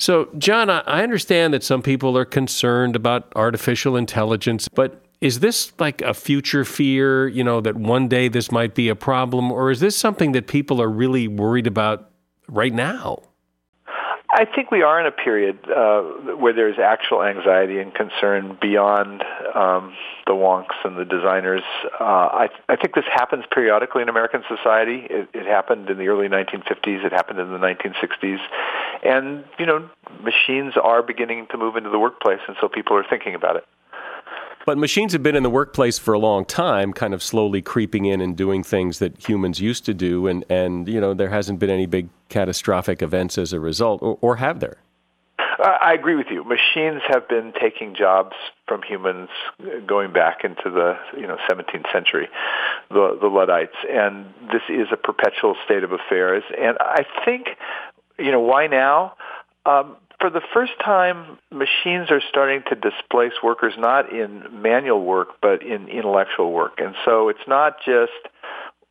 So, 0.00 0.30
John, 0.38 0.70
I 0.70 1.02
understand 1.02 1.52
that 1.52 1.62
some 1.62 1.82
people 1.82 2.16
are 2.16 2.24
concerned 2.24 2.96
about 2.96 3.30
artificial 3.36 3.98
intelligence, 3.98 4.66
but 4.66 5.04
is 5.20 5.40
this 5.40 5.72
like 5.78 6.00
a 6.00 6.14
future 6.14 6.64
fear, 6.64 7.28
you 7.28 7.44
know, 7.44 7.60
that 7.60 7.76
one 7.76 8.08
day 8.08 8.28
this 8.28 8.50
might 8.50 8.74
be 8.74 8.88
a 8.88 8.96
problem, 8.96 9.52
or 9.52 9.70
is 9.70 9.80
this 9.80 9.94
something 9.94 10.32
that 10.32 10.46
people 10.46 10.80
are 10.80 10.88
really 10.88 11.28
worried 11.28 11.66
about 11.66 12.10
right 12.48 12.72
now? 12.72 13.20
I 14.32 14.44
think 14.44 14.70
we 14.70 14.82
are 14.82 15.00
in 15.00 15.06
a 15.06 15.10
period 15.10 15.58
uh, 15.68 16.02
where 16.36 16.52
there's 16.52 16.78
actual 16.78 17.22
anxiety 17.22 17.80
and 17.80 17.92
concern 17.92 18.56
beyond 18.60 19.24
um, 19.54 19.92
the 20.26 20.32
wonks 20.32 20.76
and 20.84 20.96
the 20.96 21.04
designers. 21.04 21.62
Uh, 21.98 22.04
I, 22.04 22.48
I 22.68 22.76
think 22.76 22.94
this 22.94 23.06
happens 23.12 23.44
periodically 23.52 24.02
in 24.02 24.08
American 24.08 24.42
society. 24.48 25.06
It, 25.10 25.30
it 25.34 25.46
happened 25.46 25.90
in 25.90 25.98
the 25.98 26.06
early 26.06 26.28
1950s. 26.28 27.04
It 27.04 27.12
happened 27.12 27.40
in 27.40 27.50
the 27.50 27.58
1960s. 27.58 28.38
And, 29.02 29.44
you 29.58 29.66
know, 29.66 29.90
machines 30.22 30.74
are 30.80 31.02
beginning 31.02 31.48
to 31.50 31.58
move 31.58 31.74
into 31.74 31.90
the 31.90 31.98
workplace, 31.98 32.40
and 32.46 32.56
so 32.60 32.68
people 32.68 32.96
are 32.96 33.04
thinking 33.08 33.34
about 33.34 33.56
it. 33.56 33.64
But 34.70 34.78
machines 34.78 35.12
have 35.14 35.22
been 35.24 35.34
in 35.34 35.42
the 35.42 35.50
workplace 35.50 35.98
for 35.98 36.14
a 36.14 36.18
long 36.20 36.44
time, 36.44 36.92
kind 36.92 37.12
of 37.12 37.24
slowly 37.24 37.60
creeping 37.60 38.04
in 38.04 38.20
and 38.20 38.36
doing 38.36 38.62
things 38.62 39.00
that 39.00 39.28
humans 39.28 39.60
used 39.60 39.84
to 39.86 39.94
do, 39.94 40.28
and, 40.28 40.44
and 40.48 40.86
you 40.86 41.00
know 41.00 41.12
there 41.12 41.30
hasn't 41.30 41.58
been 41.58 41.70
any 41.70 41.86
big 41.86 42.08
catastrophic 42.28 43.02
events 43.02 43.36
as 43.36 43.52
a 43.52 43.58
result, 43.58 44.00
or, 44.00 44.16
or 44.20 44.36
have 44.36 44.60
there? 44.60 44.76
I 45.58 45.92
agree 45.92 46.14
with 46.14 46.28
you. 46.30 46.44
Machines 46.44 47.02
have 47.08 47.28
been 47.28 47.52
taking 47.60 47.96
jobs 47.96 48.36
from 48.68 48.82
humans 48.84 49.30
going 49.88 50.12
back 50.12 50.44
into 50.44 50.70
the 50.70 50.96
you 51.18 51.26
know 51.26 51.36
17th 51.50 51.90
century, 51.92 52.28
the 52.90 53.18
the 53.20 53.26
Luddites, 53.26 53.74
and 53.90 54.24
this 54.52 54.62
is 54.68 54.86
a 54.92 54.96
perpetual 54.96 55.56
state 55.64 55.82
of 55.82 55.90
affairs. 55.90 56.44
And 56.56 56.78
I 56.78 57.04
think, 57.24 57.48
you 58.20 58.30
know, 58.30 58.38
why 58.38 58.68
now? 58.68 59.14
Um, 59.66 59.96
for 60.20 60.30
the 60.30 60.42
first 60.52 60.72
time, 60.84 61.38
machines 61.50 62.10
are 62.10 62.20
starting 62.28 62.62
to 62.68 62.74
displace 62.74 63.32
workers 63.42 63.74
not 63.78 64.12
in 64.12 64.62
manual 64.62 65.02
work, 65.02 65.40
but 65.40 65.62
in 65.62 65.88
intellectual 65.88 66.52
work. 66.52 66.74
And 66.78 66.94
so 67.04 67.28
it's 67.28 67.46
not 67.48 67.76
just 67.84 68.12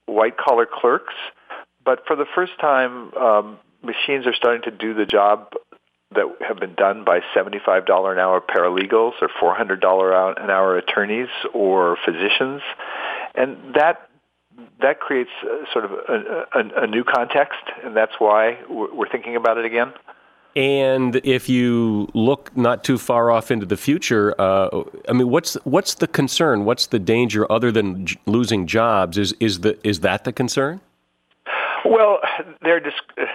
white 0.06 0.38
collar 0.38 0.68
clerks, 0.72 1.14
but 1.86 2.06
for 2.08 2.16
the 2.16 2.26
first 2.36 2.54
time, 2.60 3.14
um, 3.14 3.60
machines 3.84 4.26
are 4.26 4.34
starting 4.34 4.64
to 4.64 4.72
do 4.72 4.94
the 4.94 5.06
job 5.06 5.54
that 6.16 6.26
have 6.48 6.60
been 6.60 6.74
done 6.74 7.04
by 7.04 7.20
$75 7.36 8.12
an 8.12 8.18
hour 8.18 8.42
paralegals 8.42 9.14
or 9.22 9.30
$400 9.42 10.44
an 10.44 10.50
hour 10.50 10.78
attorneys 10.78 11.30
or 11.54 11.98
physicians. 12.04 12.62
And 13.36 13.76
that 13.76 14.10
that 14.82 15.00
creates 15.00 15.30
sort 15.72 15.86
of 15.86 15.92
a, 15.92 16.46
a, 16.54 16.84
a 16.84 16.88
new 16.88 17.04
context, 17.04 17.62
and 17.84 17.96
that's 17.96 18.14
why 18.20 18.58
we're 18.70 19.08
thinking 19.10 19.36
about 19.36 19.58
it 19.58 19.66
again. 19.66 19.94
And 20.56 21.16
if 21.18 21.48
you 21.48 22.10
look 22.14 22.56
not 22.58 22.84
too 22.84 22.98
far 22.98 23.30
off 23.32 23.52
into 23.52 23.66
the 23.66 23.78
future, 23.78 24.34
uh, 24.40 24.84
I 25.08 25.14
mean, 25.14 25.30
what's 25.30 25.54
what's 25.64 25.94
the 25.94 26.08
concern? 26.08 26.66
What's 26.66 26.88
the 26.88 27.00
danger 27.00 27.50
other 27.52 27.72
than 27.72 28.06
j- 28.06 28.20
losing 28.26 28.66
jobs? 28.66 29.18
Is 29.18 29.34
is 29.40 29.60
the 29.60 29.78
is 29.88 30.00
that 30.02 30.24
the 30.24 30.34
concern? 30.34 30.82
Well, 31.86 32.20
there 32.62 32.82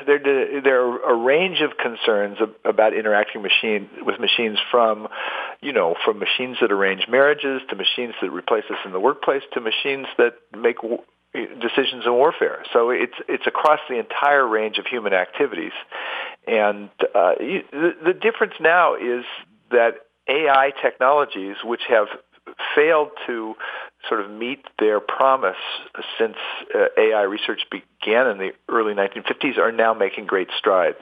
there 0.07 0.19
there 0.63 0.81
are 0.83 1.13
a 1.13 1.15
range 1.15 1.61
of 1.61 1.79
concerns 1.79 2.39
about 2.65 2.95
interacting 2.95 3.43
machine 3.43 3.89
with 4.03 4.21
machines 4.21 4.59
from, 4.71 5.09
you 5.61 5.73
know, 5.73 5.95
from 6.05 6.19
machines 6.19 6.59
that 6.61 6.71
arrange 6.71 7.07
marriages 7.09 7.63
to 7.71 7.77
machines 7.77 8.15
that 8.21 8.31
replace 8.31 8.65
us 8.71 8.79
in 8.85 8.93
the 8.93 9.01
workplace 9.01 9.43
to 9.55 9.61
machines 9.61 10.07
that 10.19 10.35
make 10.57 10.77
decisions 11.35 12.05
in 12.07 12.13
warfare. 12.13 12.63
So 12.73 12.91
it's 12.91 13.15
it's 13.29 13.47
across 13.47 13.81
the 13.89 13.99
entire 13.99 14.47
range 14.47 14.79
of 14.79 14.87
human 14.87 15.13
activities, 15.13 15.73
and 16.47 16.91
uh, 17.15 17.35
the, 17.39 17.95
the 18.05 18.13
difference 18.13 18.55
now 18.61 18.95
is 18.95 19.25
that 19.71 19.95
AI 20.29 20.73
technologies, 20.81 21.57
which 21.65 21.83
have 21.89 22.07
failed 22.75 23.11
to 23.27 23.55
sort 24.09 24.21
of 24.21 24.31
meet 24.31 24.65
their 24.79 25.01
promise 25.01 25.57
since 26.19 26.37
uh, 26.75 26.87
AI 26.99 27.23
research 27.23 27.63
began 27.71 28.29
in 28.29 28.39
the 28.39 28.51
early 28.69 28.95
1950s, 28.95 29.59
are 29.59 29.73
now 29.73 29.95
making 29.95 30.27
great 30.27 30.49
strides. 30.57 30.99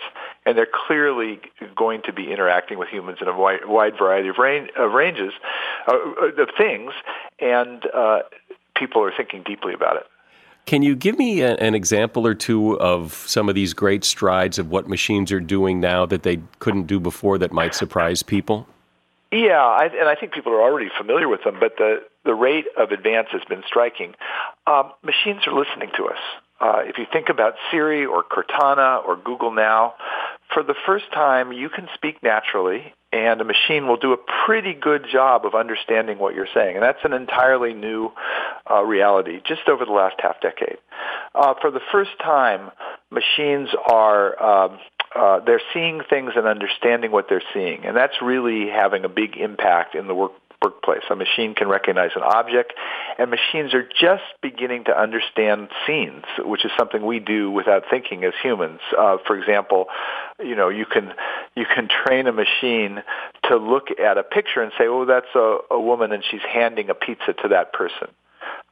And 0.47 0.57
they're 0.57 0.69
clearly 0.87 1.41
going 1.77 2.03
to 2.07 2.13
be 2.13 2.31
interacting 2.31 2.79
with 2.79 2.89
humans 2.89 3.19
in 3.21 3.29
a 3.29 3.37
wide, 3.37 3.67
wide 3.67 3.95
variety 3.99 4.29
of, 4.29 4.39
range, 4.39 4.71
of 4.77 4.93
ranges, 4.93 5.33
uh, 5.89 5.97
of 6.39 6.49
things, 6.57 6.93
and 7.41 7.85
uh, 7.93 8.21
people 8.77 9.03
are 9.03 9.13
thinking 9.17 9.43
deeply 9.45 9.75
about 9.75 9.97
it. 9.97 10.07
Can 10.67 10.83
you 10.83 10.95
give 10.95 11.19
me 11.19 11.41
a, 11.41 11.55
an 11.57 11.75
example 11.75 12.27
or 12.27 12.35
two 12.35 12.79
of 12.81 13.13
some 13.27 13.49
of 13.49 13.55
these 13.55 13.75
great 13.75 14.05
strides 14.05 14.59
of 14.59 14.71
what 14.71 14.89
machines 14.89 15.33
are 15.33 15.41
doing 15.41 15.81
now 15.81 16.07
that 16.07 16.23
they 16.23 16.41
couldn't 16.61 16.87
do 16.87 17.01
before 17.01 17.39
that 17.39 17.53
might 17.53 17.75
surprise 17.75 18.23
people? 18.23 18.67
Yeah, 19.33 19.63
I, 19.63 19.87
and 19.87 20.09
I 20.09 20.15
think 20.15 20.33
people 20.33 20.53
are 20.53 20.61
already 20.61 20.91
familiar 20.97 21.27
with 21.27 21.43
them, 21.43 21.57
but 21.59 21.77
the, 21.79 22.03
the 22.25 22.35
rate 22.35 22.67
of 22.77 22.91
advance 22.93 23.29
has 23.33 23.41
been 23.49 23.63
striking. 23.67 24.15
Um, 24.67 24.93
machines 25.03 25.47
are 25.47 25.55
listening 25.55 25.91
to 25.97 26.09
us. 26.09 26.19
Uh, 26.61 26.83
if 26.85 26.99
you 26.99 27.07
think 27.11 27.29
about 27.29 27.55
Siri 27.71 28.05
or 28.05 28.23
Cortana 28.23 29.05
or 29.05 29.17
Google 29.17 29.51
Now, 29.51 29.95
for 30.53 30.63
the 30.63 30.75
first 30.87 31.11
time, 31.13 31.53
you 31.53 31.69
can 31.71 31.89
speak 31.95 32.23
naturally, 32.23 32.93
and 33.13 33.41
a 33.41 33.45
machine 33.45 33.87
will 33.87 33.99
do 33.99 34.13
a 34.13 34.17
pretty 34.47 34.73
good 34.73 35.07
job 35.11 35.45
of 35.45 35.55
understanding 35.55 36.19
what 36.19 36.35
you're 36.35 36.49
saying. 36.55 36.77
And 36.77 36.83
that's 36.83 37.05
an 37.05 37.13
entirely 37.13 37.75
new 37.75 38.11
uh, 38.71 38.83
reality 38.83 39.41
just 39.47 39.69
over 39.69 39.85
the 39.85 39.93
last 39.93 40.17
half 40.19 40.41
decade. 40.41 40.79
Uh, 41.35 41.55
for 41.61 41.71
the 41.71 41.81
first 41.93 42.11
time, 42.23 42.71
machines 43.11 43.69
are 43.91 44.43
um, 44.43 44.79
uh, 45.15 45.41
they're 45.45 45.61
seeing 45.75 46.01
things 46.09 46.33
and 46.37 46.47
understanding 46.47 47.11
what 47.11 47.27
they're 47.29 47.43
seeing, 47.53 47.85
and 47.85 47.97
that's 47.97 48.15
really 48.23 48.69
having 48.69 49.05
a 49.05 49.09
big 49.09 49.37
impact 49.37 49.95
in 49.95 50.07
the 50.07 50.15
work 50.15 50.33
workplace. 50.63 51.03
A 51.11 51.17
machine 51.17 51.55
can 51.55 51.69
recognize 51.69 52.11
an 52.17 52.23
object, 52.23 52.73
and 53.19 53.31
machines 53.31 53.75
are 53.75 53.83
just 53.83 54.23
beginning 54.43 54.85
to 54.85 54.99
understand 54.99 55.69
scenes, 55.87 56.25
which 56.39 56.65
is 56.65 56.71
something 56.79 57.05
we 57.05 57.19
do 57.19 57.51
without 57.51 57.85
thinking 57.91 58.25
as 58.25 58.33
humans. 58.43 58.81
Uh, 58.97 59.19
for 59.27 59.39
example, 59.39 59.87
you 60.39 60.55
know, 60.55 60.69
you 60.69 60.87
can 60.87 61.13
you 61.55 61.65
can 61.67 61.89
train 61.89 62.27
a 62.27 62.33
machine 62.33 63.03
to 63.45 63.57
look 63.57 63.89
at 63.99 64.19
a 64.19 64.23
picture 64.23 64.63
and 64.63 64.73
say, 64.79 64.87
"Oh, 64.87 65.05
that's 65.05 65.35
a, 65.35 65.59
a 65.71 65.81
woman, 65.81 66.13
and 66.13 66.23
she's 66.31 66.43
handing 66.49 66.91
a 66.91 66.95
pizza 66.95 67.33
to 67.43 67.49
that 67.49 67.73
person," 67.73 68.09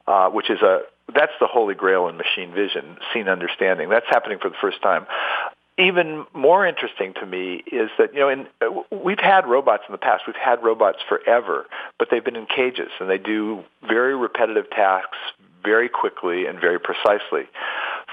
uh, 0.07 0.29
which 0.29 0.49
is 0.49 0.61
a 0.61 0.81
that's 1.13 1.33
the 1.39 1.47
holy 1.47 1.75
grail 1.75 2.07
in 2.07 2.15
machine 2.17 2.53
vision, 2.53 2.97
scene 3.13 3.27
understanding. 3.27 3.89
That's 3.89 4.05
happening 4.09 4.39
for 4.41 4.49
the 4.49 4.55
first 4.61 4.81
time 4.81 5.05
even 5.77 6.25
more 6.33 6.65
interesting 6.65 7.13
to 7.19 7.25
me 7.25 7.63
is 7.71 7.89
that 7.97 8.13
you 8.13 8.19
know 8.19 8.29
in, 8.29 8.47
we've 9.03 9.19
had 9.19 9.47
robots 9.47 9.83
in 9.87 9.91
the 9.91 9.97
past. 9.97 10.23
We've 10.27 10.35
had 10.35 10.63
robots 10.63 10.99
forever 11.07 11.65
but 11.97 12.09
they've 12.11 12.23
been 12.23 12.35
in 12.35 12.45
cages 12.45 12.89
and 12.99 13.09
they 13.09 13.17
do 13.17 13.63
very 13.87 14.15
repetitive 14.15 14.69
tasks 14.69 15.17
very 15.63 15.89
quickly 15.89 16.47
and 16.47 16.59
very 16.59 16.79
precisely. 16.79 17.43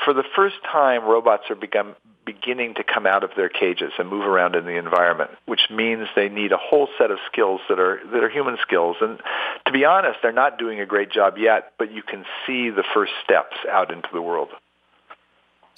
For 0.05 0.13
the 0.13 0.25
first 0.37 0.57
time 0.71 1.05
robots 1.05 1.45
are 1.51 1.55
become, 1.55 1.97
beginning 2.27 2.75
to 2.75 2.85
come 2.85 3.07
out 3.07 3.25
of 3.25 3.31
their 3.37 3.49
cages 3.49 3.93
and 3.99 4.09
move 4.09 4.27
around 4.27 4.55
in 4.55 4.65
the 4.65 4.77
environment 4.77 5.31
which 5.47 5.63
means 5.71 6.07
they 6.15 6.29
need 6.29 6.53
a 6.53 6.59
whole 6.59 6.89
set 6.99 7.11
of 7.11 7.19
skills 7.31 7.61
that 7.69 7.81
are 7.81 8.01
that 8.13 8.23
are 8.23 8.31
human 8.31 8.57
skills. 8.63 8.97
And 9.01 9.19
to 9.67 9.73
be 9.73 9.85
honest 9.85 10.19
they're 10.23 10.33
not 10.33 10.59
doing 10.59 10.81
a 10.81 10.87
great 10.87 11.11
job 11.11 11.39
yet 11.39 11.73
but 11.79 11.91
you 11.93 12.03
can 12.03 12.25
see 12.47 12.71
the 12.71 12.85
first 12.95 13.13
steps 13.25 13.57
out 13.71 13.91
into 13.91 14.09
the 14.13 14.23
world 14.23 14.49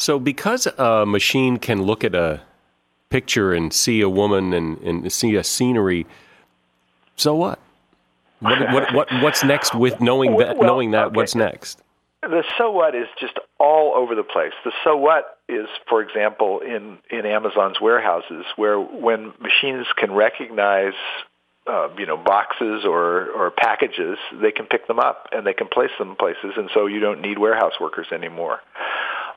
so, 0.01 0.19
because 0.19 0.67
a 0.67 1.05
machine 1.05 1.59
can 1.59 1.83
look 1.83 2.05
at 2.05 2.15
a 2.15 2.41
picture 3.11 3.53
and 3.53 3.71
see 3.71 4.01
a 4.01 4.09
woman 4.09 4.55
and, 4.55 4.79
and 4.79 5.13
see 5.13 5.37
a 5.37 5.45
scenery, 5.45 6.07
so 7.17 7.35
what? 7.35 7.59
What, 8.39 8.73
what, 8.73 8.95
what 8.95 9.09
what's 9.23 9.45
next 9.45 9.75
with 9.75 10.01
knowing 10.01 10.39
that? 10.39 10.57
Well, 10.57 10.67
knowing 10.67 10.93
that, 10.93 11.09
okay. 11.09 11.17
what's 11.17 11.35
next? 11.35 11.83
The 12.23 12.43
so 12.57 12.71
what 12.71 12.95
is 12.95 13.09
just 13.21 13.39
all 13.59 13.93
over 13.95 14.15
the 14.15 14.23
place. 14.23 14.55
The 14.65 14.73
so 14.83 14.97
what 14.97 15.39
is, 15.51 15.67
for 15.87 16.01
example, 16.01 16.61
in 16.61 16.97
in 17.11 17.27
Amazon's 17.27 17.79
warehouses, 17.79 18.47
where 18.57 18.81
when 18.81 19.35
machines 19.39 19.87
can 19.99 20.13
recognize 20.13 20.95
uh, 21.67 21.89
you 21.99 22.07
know 22.07 22.17
boxes 22.17 22.87
or 22.87 23.29
or 23.33 23.51
packages, 23.51 24.17
they 24.41 24.51
can 24.51 24.65
pick 24.65 24.87
them 24.87 24.99
up 24.99 25.29
and 25.33 25.47
they 25.47 25.53
can 25.53 25.69
place 25.69 25.91
them 25.99 26.17
places, 26.17 26.55
and 26.57 26.71
so 26.73 26.87
you 26.87 27.01
don't 27.01 27.21
need 27.21 27.39
warehouse 27.39 27.75
workers 27.79 28.07
anymore. 28.11 28.61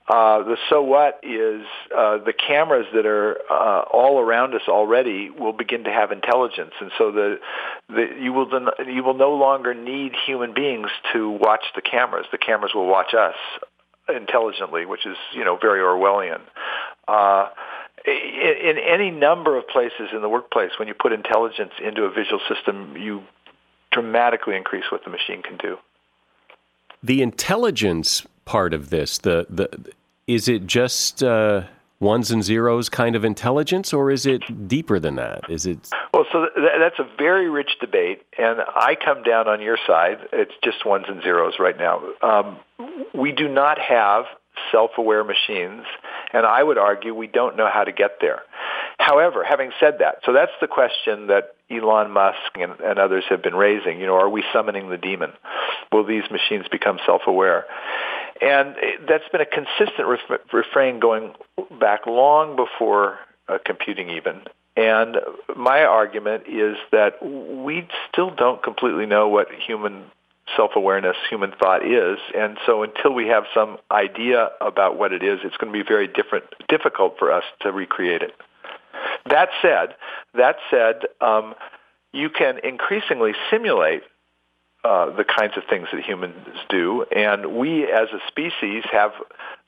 Uh, 0.07 0.43
the 0.43 0.57
so 0.69 0.81
what 0.81 1.19
is 1.23 1.61
uh, 1.95 2.17
the 2.17 2.33
cameras 2.33 2.85
that 2.93 3.05
are 3.05 3.37
uh, 3.49 3.83
all 3.83 4.19
around 4.19 4.53
us 4.53 4.63
already 4.67 5.29
will 5.29 5.53
begin 5.53 5.85
to 5.85 5.91
have 5.91 6.11
intelligence, 6.11 6.73
and 6.81 6.91
so 6.97 7.09
the, 7.09 7.39
the 7.87 8.07
you 8.19 8.33
will 8.33 8.49
then, 8.49 8.67
you 8.93 9.01
will 9.01 9.13
no 9.13 9.33
longer 9.33 9.73
need 9.73 10.11
human 10.25 10.53
beings 10.53 10.89
to 11.13 11.29
watch 11.29 11.63
the 11.73 11.81
cameras. 11.81 12.25
The 12.33 12.37
cameras 12.37 12.73
will 12.75 12.87
watch 12.87 13.13
us 13.13 13.35
intelligently, 14.13 14.85
which 14.85 15.05
is 15.05 15.15
you 15.33 15.45
know 15.45 15.55
very 15.55 15.79
Orwellian. 15.79 16.41
Uh, 17.07 17.47
in, 18.05 18.77
in 18.77 18.77
any 18.79 19.09
number 19.09 19.57
of 19.57 19.65
places 19.69 20.09
in 20.13 20.21
the 20.21 20.27
workplace, 20.27 20.71
when 20.77 20.89
you 20.89 20.93
put 20.93 21.13
intelligence 21.13 21.71
into 21.81 22.03
a 22.03 22.11
visual 22.11 22.41
system, 22.53 22.97
you 22.97 23.23
dramatically 23.93 24.57
increase 24.57 24.85
what 24.91 25.05
the 25.05 25.09
machine 25.09 25.41
can 25.41 25.55
do. 25.55 25.77
The 27.01 27.21
intelligence 27.21 28.25
part 28.45 28.73
of 28.73 28.89
this? 28.89 29.17
The 29.17 29.45
the 29.49 29.69
is 30.27 30.47
it 30.47 30.65
just 30.65 31.23
uh, 31.23 31.63
ones 31.99 32.31
and 32.31 32.43
zeros 32.43 32.89
kind 32.89 33.15
of 33.15 33.25
intelligence, 33.25 33.93
or 33.93 34.11
is 34.11 34.25
it 34.25 34.67
deeper 34.67 34.99
than 34.99 35.15
that? 35.15 35.49
Is 35.49 35.65
it? 35.65 35.89
Well, 36.13 36.25
so 36.31 36.47
th- 36.55 36.71
that's 36.79 36.99
a 36.99 37.09
very 37.17 37.49
rich 37.49 37.71
debate, 37.81 38.23
and 38.37 38.59
I 38.75 38.95
come 38.95 39.23
down 39.23 39.47
on 39.47 39.61
your 39.61 39.77
side. 39.87 40.17
It's 40.31 40.53
just 40.63 40.85
ones 40.85 41.05
and 41.07 41.21
zeros 41.23 41.55
right 41.59 41.77
now. 41.77 42.01
Um, 42.21 42.59
we 43.13 43.31
do 43.31 43.47
not 43.47 43.79
have 43.79 44.25
self-aware 44.71 45.23
machines, 45.23 45.83
and 46.31 46.45
I 46.45 46.61
would 46.61 46.77
argue 46.77 47.15
we 47.15 47.27
don't 47.27 47.57
know 47.57 47.69
how 47.73 47.83
to 47.83 47.91
get 47.91 48.17
there. 48.21 48.43
However, 48.99 49.43
having 49.43 49.71
said 49.79 49.95
that, 49.99 50.19
so 50.25 50.33
that's 50.33 50.51
the 50.61 50.67
question 50.67 51.27
that 51.27 51.55
Elon 51.71 52.11
Musk 52.11 52.37
and, 52.55 52.79
and 52.79 52.99
others 52.99 53.23
have 53.29 53.41
been 53.41 53.55
raising. 53.55 53.99
You 53.99 54.05
know, 54.05 54.15
are 54.15 54.29
we 54.29 54.43
summoning 54.53 54.89
the 54.89 54.97
demon? 54.97 55.31
Will 55.91 56.05
these 56.05 56.23
machines 56.29 56.67
become 56.71 56.99
self-aware? 57.05 57.65
And 58.41 58.75
that's 59.07 59.27
been 59.31 59.41
a 59.41 59.45
consistent 59.45 60.07
ref- 60.07 60.39
refrain 60.51 60.99
going 60.99 61.33
back 61.79 62.05
long 62.07 62.55
before 62.55 63.19
uh, 63.47 63.57
computing 63.63 64.09
even. 64.09 64.41
And 64.75 65.17
my 65.55 65.83
argument 65.83 66.43
is 66.47 66.77
that 66.91 67.23
we 67.23 67.87
still 68.11 68.31
don't 68.31 68.63
completely 68.63 69.05
know 69.05 69.27
what 69.27 69.47
human 69.51 70.05
self-awareness, 70.57 71.15
human 71.29 71.51
thought 71.51 71.85
is. 71.85 72.17
And 72.35 72.57
so 72.65 72.83
until 72.83 73.13
we 73.13 73.27
have 73.27 73.45
some 73.53 73.77
idea 73.91 74.49
about 74.61 74.97
what 74.97 75.13
it 75.13 75.23
is, 75.23 75.39
it's 75.43 75.57
going 75.57 75.71
to 75.71 75.77
be 75.77 75.87
very 75.87 76.07
different, 76.07 76.45
difficult 76.67 77.17
for 77.19 77.31
us 77.31 77.43
to 77.61 77.71
recreate 77.71 78.21
it. 78.21 78.33
That 79.29 79.49
said, 79.61 79.95
that 80.33 80.57
said, 80.69 81.03
um, 81.21 81.55
you 82.11 82.29
can 82.29 82.59
increasingly 82.63 83.33
simulate 83.49 84.03
uh, 84.83 85.15
the 85.15 85.23
kinds 85.23 85.53
of 85.57 85.63
things 85.69 85.87
that 85.93 86.03
humans 86.03 86.35
do, 86.69 87.03
and 87.03 87.57
we 87.57 87.83
as 87.83 88.09
a 88.13 88.19
species 88.27 88.83
have 88.91 89.11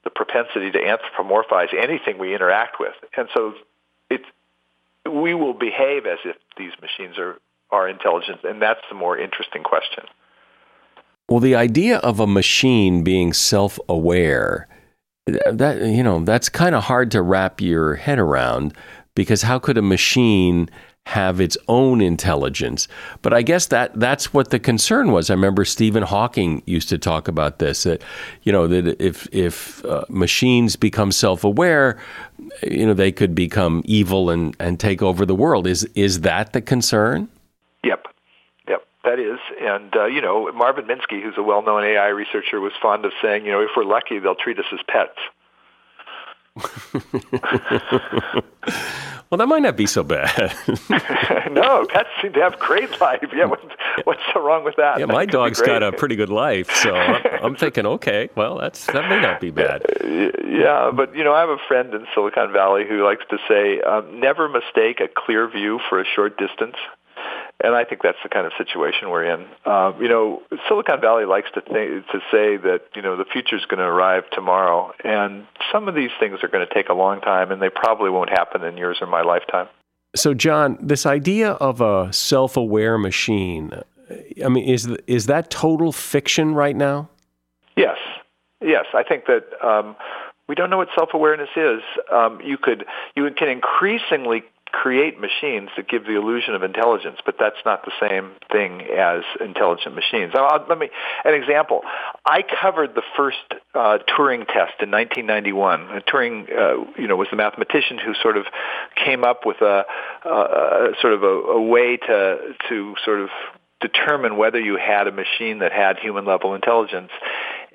the 0.04 0.10
propensity 0.10 0.72
to 0.72 0.80
anthropomorphize 0.80 1.74
anything 1.74 2.18
we 2.18 2.36
interact 2.36 2.80
with, 2.80 2.94
and 3.16 3.28
so 3.34 3.54
it 4.10 4.22
we 5.10 5.34
will 5.34 5.54
behave 5.54 6.06
as 6.06 6.20
if 6.26 6.36
these 6.58 6.74
machines 6.82 7.18
are 7.18 7.38
are 7.72 7.88
intelligent, 7.88 8.44
and 8.44 8.62
that's 8.62 8.82
the 8.90 8.96
more 8.96 9.18
interesting 9.18 9.64
question. 9.64 10.04
Well, 11.30 11.40
the 11.40 11.56
idea 11.56 11.98
of 12.00 12.20
a 12.20 12.28
machine 12.28 13.04
being 13.04 13.34
self-aware, 13.34 14.68
that 15.26 15.82
you 15.82 16.04
know, 16.04 16.24
that's 16.24 16.50
kind 16.50 16.76
of 16.76 16.84
hard 16.84 17.10
to 17.12 17.22
wrap 17.22 17.62
your 17.62 17.96
head 17.96 18.20
around 18.20 18.76
because 19.16 19.42
how 19.42 19.60
could 19.60 19.78
a 19.78 19.82
machine 19.82 20.70
have 21.06 21.40
its 21.40 21.58
own 21.68 22.02
intelligence. 22.02 22.88
But 23.22 23.34
I 23.34 23.42
guess 23.42 23.68
that 23.68 23.98
that's 24.00 24.34
what 24.34 24.50
the 24.50 24.60
concern 24.60 25.12
was. 25.12 25.30
I 25.30 25.34
remember 25.34 25.64
Stephen 25.64 26.04
Hawking 26.04 26.64
used 26.66 26.90
to 26.90 26.98
talk 26.98 27.28
about 27.28 27.60
this 27.60 27.84
that 27.84 28.02
you 28.44 28.52
know 28.52 28.68
that 28.68 29.02
if 29.02 29.28
if 29.32 29.86
uh, 29.86 30.06
machines 30.10 30.76
become 30.76 31.12
self-aware, 31.12 31.98
you 32.64 32.86
know 32.86 32.94
they 32.94 33.12
could 33.12 33.36
become 33.36 33.82
evil 33.86 34.30
and 34.30 34.56
and 34.60 34.80
take 34.80 35.02
over 35.02 35.26
the 35.26 35.36
world. 35.36 35.68
Is 35.68 35.84
is 35.96 36.22
that 36.22 36.54
the 36.54 36.62
concern? 36.62 37.30
Yep. 37.84 38.08
Yep, 38.68 38.84
that 39.04 39.20
is. 39.20 39.40
And, 39.62 39.96
uh, 39.96 40.06
you 40.06 40.22
know, 40.22 40.52
Marvin 40.52 40.86
Minsky, 40.86 41.22
who's 41.22 41.38
a 41.38 41.44
well-known 41.44 41.84
AI 41.84 42.08
researcher, 42.08 42.60
was 42.60 42.74
fond 42.82 43.06
of 43.06 43.12
saying, 43.22 43.46
you 43.46 43.52
know, 43.52 43.62
if 43.62 43.70
we're 43.78 43.84
lucky, 43.84 44.18
they'll 44.18 44.34
treat 44.34 44.58
us 44.58 44.66
as 44.74 44.80
pets. 44.88 45.20
Well, 49.32 49.40
that 49.40 49.48
might 49.48 49.64
not 49.64 49.76
be 49.76 49.88
so 49.88 50.04
bad. 50.04 50.56
no, 51.52 51.86
pets 51.90 52.10
seem 52.22 52.34
to 52.34 52.42
have 52.42 52.60
great 52.60 53.02
life. 53.02 53.26
Yeah, 53.36 53.46
what's, 53.46 53.64
what's 54.04 54.22
so 54.34 54.42
wrong 54.42 54.64
with 54.64 54.76
that? 54.76 55.00
Yeah, 55.00 55.08
that 55.08 55.14
my 55.14 55.26
dog's 55.26 55.62
got 55.62 55.82
a 55.82 55.92
pretty 55.92 56.16
good 56.16 56.30
life, 56.30 56.70
so 56.72 56.96
I'm, 56.96 57.44
I'm, 57.44 57.56
thinking, 57.56 57.88
okay, 57.88 58.30
well, 58.36 58.58
that's 58.58 58.86
that 58.86 59.10
may 59.10 59.20
not 59.20 59.42
be 59.42 59.50
bad. 59.50 59.82
Yeah, 60.04 60.92
but 60.96 61.16
you 61.16 61.24
know, 61.24 61.34
I 61.34 61.40
have 61.40 61.50
a 61.50 61.58
friend 61.68 61.92
in 61.94 62.06
Silicon 62.14 62.54
Valley 62.54 62.86
who 62.88 63.04
likes 63.04 63.24
to 63.32 63.38
say, 63.48 63.82
um, 63.82 64.20
"Never 64.20 64.48
mistake 64.48 65.00
a 65.00 65.08
clear 65.08 65.50
view 65.50 65.80
for 65.90 66.00
a 66.00 66.06
short 66.06 66.38
distance." 66.38 66.76
And 67.64 67.74
I 67.74 67.86
think 67.86 68.02
that's 68.04 68.18
the 68.24 68.30
kind 68.30 68.46
of 68.46 68.52
situation 68.58 69.10
we're 69.10 69.26
in. 69.26 69.46
Uh, 69.66 69.94
you 70.00 70.10
know, 70.10 70.42
Silicon 70.68 71.00
Valley 71.00 71.26
likes 71.26 71.50
to 71.54 71.62
think, 71.62 72.06
to 72.12 72.20
say 72.32 72.58
that 72.58 72.82
you 72.96 73.02
know 73.02 73.16
the 73.16 73.26
future 73.26 73.56
is 73.56 73.66
going 73.66 73.80
to 73.80 73.86
arrive 73.86 74.24
tomorrow, 74.32 74.92
and 75.04 75.46
some 75.72 75.88
of 75.88 75.96
these 75.96 76.12
things 76.20 76.40
are 76.44 76.50
going 76.50 76.66
to 76.68 76.74
take 76.74 76.90
a 76.90 76.94
long 76.94 77.22
time, 77.22 77.52
and 77.52 77.62
they 77.62 77.70
probably 77.70 78.10
won't 78.10 78.30
happen 78.30 78.64
in 78.64 78.78
yours 78.78 78.98
or 79.02 79.08
my 79.08 79.22
lifetime. 79.22 79.68
So, 80.16 80.34
John, 80.34 80.78
this 80.82 81.06
idea 81.06 81.52
of 81.52 81.82
a 81.82 82.12
self-aware 82.12 82.98
machine, 82.98 83.72
I 84.44 84.50
mean, 84.50 84.66
is 84.66 84.88
is 85.08 85.28
that 85.28 85.50
total 85.50 85.92
fiction 85.92 86.54
right 86.54 86.76
now? 86.76 87.10
Yes, 87.78 87.98
yes. 88.62 88.86
I 88.94 89.04
think 89.04 89.26
that. 89.26 89.46
Um, 89.66 89.96
we 90.48 90.54
don't 90.54 90.70
know 90.70 90.78
what 90.78 90.90
self-awareness 90.94 91.50
is. 91.56 91.82
Um, 92.14 92.40
you 92.40 92.60
could 92.60 92.86
you 93.16 93.28
can 93.36 93.50
increasingly 93.50 94.44
create 94.82 95.18
machines 95.20 95.70
that 95.78 95.88
give 95.88 96.04
the 96.04 96.18
illusion 96.18 96.54
of 96.54 96.62
intelligence, 96.62 97.18
but 97.26 97.36
that's 97.40 97.60
not 97.66 97.86
the 97.86 97.94
same 98.00 98.32
thing 98.52 98.82
as 98.82 99.24
intelligent 99.40 99.96
machines. 99.96 100.34
I'll, 100.36 100.66
let 100.68 100.78
me 100.78 100.90
an 101.24 101.34
example. 101.34 101.82
I 102.26 102.44
covered 102.44 102.94
the 102.94 103.02
first 103.16 103.38
uh, 103.74 104.00
Turing 104.10 104.46
test 104.46 104.84
in 104.84 104.92
1991. 104.92 105.92
And 105.92 106.06
Turing, 106.06 106.52
uh, 106.52 106.92
you 106.98 107.08
know, 107.08 107.16
was 107.16 107.30
the 107.32 107.38
mathematician 107.38 107.98
who 107.98 108.14
sort 108.22 108.36
of 108.36 108.46
came 109.04 109.24
up 109.24 109.46
with 109.46 109.62
a, 109.62 109.86
a 110.26 110.92
sort 111.00 111.14
of 111.14 111.24
a, 111.24 111.36
a 111.56 111.62
way 111.62 111.96
to 111.96 112.38
to 112.68 112.96
sort 113.06 113.22
of 113.22 113.30
determine 113.80 114.36
whether 114.36 114.60
you 114.60 114.78
had 114.78 115.08
a 115.08 115.12
machine 115.12 115.60
that 115.60 115.72
had 115.72 116.00
human 116.00 116.26
level 116.26 116.54
intelligence 116.54 117.12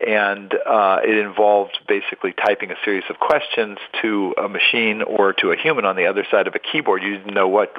and 0.07 0.53
uh, 0.67 1.01
it 1.05 1.17
involved 1.17 1.79
basically 1.87 2.33
typing 2.33 2.71
a 2.71 2.77
series 2.85 3.05
of 3.11 3.19
questions 3.19 3.79
to 4.01 4.35
a 4.43 4.49
machine 4.49 5.03
or 5.03 5.33
to 5.35 5.53
a 5.53 5.57
human 5.57 5.85
on 5.85 5.97
the 5.97 6.07
other 6.07 6.27
side 6.31 6.47
of 6.47 6.55
a 6.55 6.59
keyboard. 6.59 7.03
You 7.03 7.19
didn't 7.19 7.35
know 7.35 7.49
what 7.49 7.75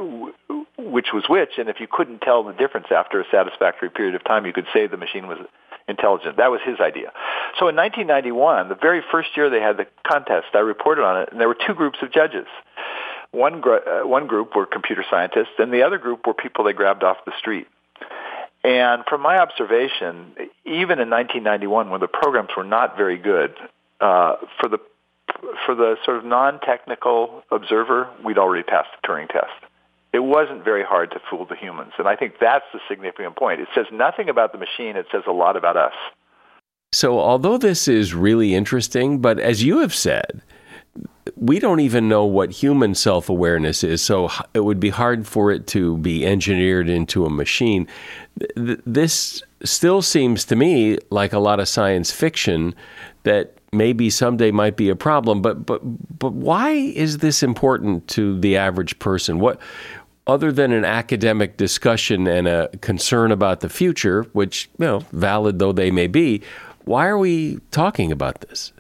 which 0.78 1.08
was 1.14 1.24
which, 1.30 1.58
and 1.58 1.70
if 1.70 1.80
you 1.80 1.88
couldn't 1.90 2.20
tell 2.20 2.44
the 2.44 2.54
difference 2.54 2.88
after 2.92 3.22
a 3.22 3.26
satisfactory 3.32 3.90
period 3.90 4.16
of 4.16 4.24
time, 4.24 4.46
you 4.46 4.54
could 4.54 4.68
say 4.74 4.88
the 4.88 4.98
machine 4.98 5.28
was 5.28 5.38
intelligent. 5.88 6.38
That 6.38 6.52
was 6.52 6.62
his 6.66 6.80
idea. 6.80 7.12
So 7.60 7.68
in 7.68 7.76
1991, 7.76 8.70
the 8.70 8.76
very 8.76 9.02
first 9.12 9.30
year 9.36 9.50
they 9.50 9.60
had 9.60 9.78
the 9.78 9.88
contest, 10.08 10.48
I 10.54 10.60
reported 10.60 11.04
on 11.04 11.22
it, 11.22 11.30
and 11.32 11.40
there 11.40 11.48
were 11.48 11.58
two 11.68 11.74
groups 11.74 12.00
of 12.02 12.12
judges. 12.12 12.48
One, 13.32 13.62
gr- 13.62 13.76
uh, 13.76 14.08
one 14.08 14.28
group 14.28 14.56
were 14.56 14.66
computer 14.66 15.06
scientists, 15.10 15.56
and 15.58 15.72
the 15.72 15.84
other 15.84 15.98
group 15.98 16.28
were 16.28 16.34
people 16.34 16.66
they 16.66 16.74
grabbed 16.74 17.04
off 17.04 17.18
the 17.26 17.34
street. 17.40 17.68
And 18.64 19.04
from 19.10 19.22
my 19.22 19.40
observation, 19.40 20.34
even 20.66 21.00
in 21.00 21.10
1991, 21.10 21.90
when 21.90 22.00
the 22.00 22.08
programs 22.08 22.50
were 22.56 22.64
not 22.64 22.96
very 22.96 23.18
good, 23.18 23.56
uh, 24.00 24.36
for 24.60 24.70
the 24.70 24.78
for 25.66 25.74
the 25.74 25.96
sort 26.06 26.18
of 26.18 26.26
non-technical 26.26 27.44
observer, 27.52 28.10
we'd 28.24 28.38
already 28.38 28.64
passed 28.64 28.90
the 29.02 29.08
Turing 29.08 29.28
test. 29.28 29.52
It 30.14 30.20
wasn't 30.20 30.64
very 30.64 30.84
hard 30.84 31.12
to 31.12 31.22
fool 31.30 31.46
the 31.46 31.56
humans, 31.56 31.94
and 31.98 32.08
I 32.08 32.16
think 32.16 32.36
that's 32.40 32.66
the 32.74 32.80
significant 32.90 33.38
point. 33.38 33.62
It 33.62 33.70
says 33.74 33.86
nothing 33.92 34.30
about 34.30 34.52
the 34.52 34.58
machine; 34.58 34.96
it 34.96 35.08
says 35.12 35.24
a 35.28 35.32
lot 35.32 35.56
about 35.56 35.78
us. 35.78 35.94
So, 36.92 37.20
although 37.20 37.58
this 37.58 37.88
is 37.88 38.14
really 38.14 38.54
interesting, 38.54 39.20
but 39.20 39.40
as 39.40 39.64
you 39.64 39.80
have 39.80 39.96
said, 39.96 40.42
we 41.42 41.58
don't 41.58 41.80
even 41.80 42.08
know 42.08 42.24
what 42.24 42.52
human 42.52 42.94
self 42.94 43.28
awareness 43.28 43.84
is, 43.84 44.02
so 44.02 44.30
it 44.54 44.60
would 44.60 44.80
be 44.80 44.90
hard 44.90 45.28
for 45.28 45.52
it 45.52 45.66
to 45.68 45.98
be 45.98 46.24
engineered 46.26 46.88
into 46.88 47.26
a 47.26 47.32
machine. 47.32 47.88
This 48.56 49.42
still 49.64 50.04
seems 50.04 50.46
to 50.46 50.56
me 50.56 51.00
like 51.10 51.34
a 51.34 51.40
lot 51.40 51.60
of 51.60 51.68
science 51.68 52.12
fiction 52.12 52.76
that 53.24 53.58
maybe 53.74 54.12
someday 54.12 54.52
might 54.52 54.78
be 54.78 54.90
a 54.90 54.96
problem. 54.96 55.42
But 55.42 55.66
but 55.66 55.82
but 56.20 56.34
why 56.34 56.70
is 56.72 57.18
this 57.18 57.42
important 57.42 58.08
to 58.10 58.40
the 58.40 58.56
average 58.56 59.00
person? 59.00 59.40
What 59.40 59.60
other 60.28 60.52
than 60.52 60.72
an 60.72 60.86
academic 60.86 61.58
discussion 61.58 62.28
and 62.28 62.48
a 62.48 62.70
concern 62.82 63.32
about 63.32 63.62
the 63.62 63.70
future, 63.70 64.28
which 64.34 64.70
you 64.78 64.86
know 64.86 65.00
valid 65.12 65.58
though 65.58 65.74
they 65.74 65.90
may 65.90 66.06
be, 66.06 66.44
why 66.86 67.08
are 67.08 67.18
we 67.18 67.60
talking 67.72 68.12
about 68.12 68.42
this? 68.42 68.74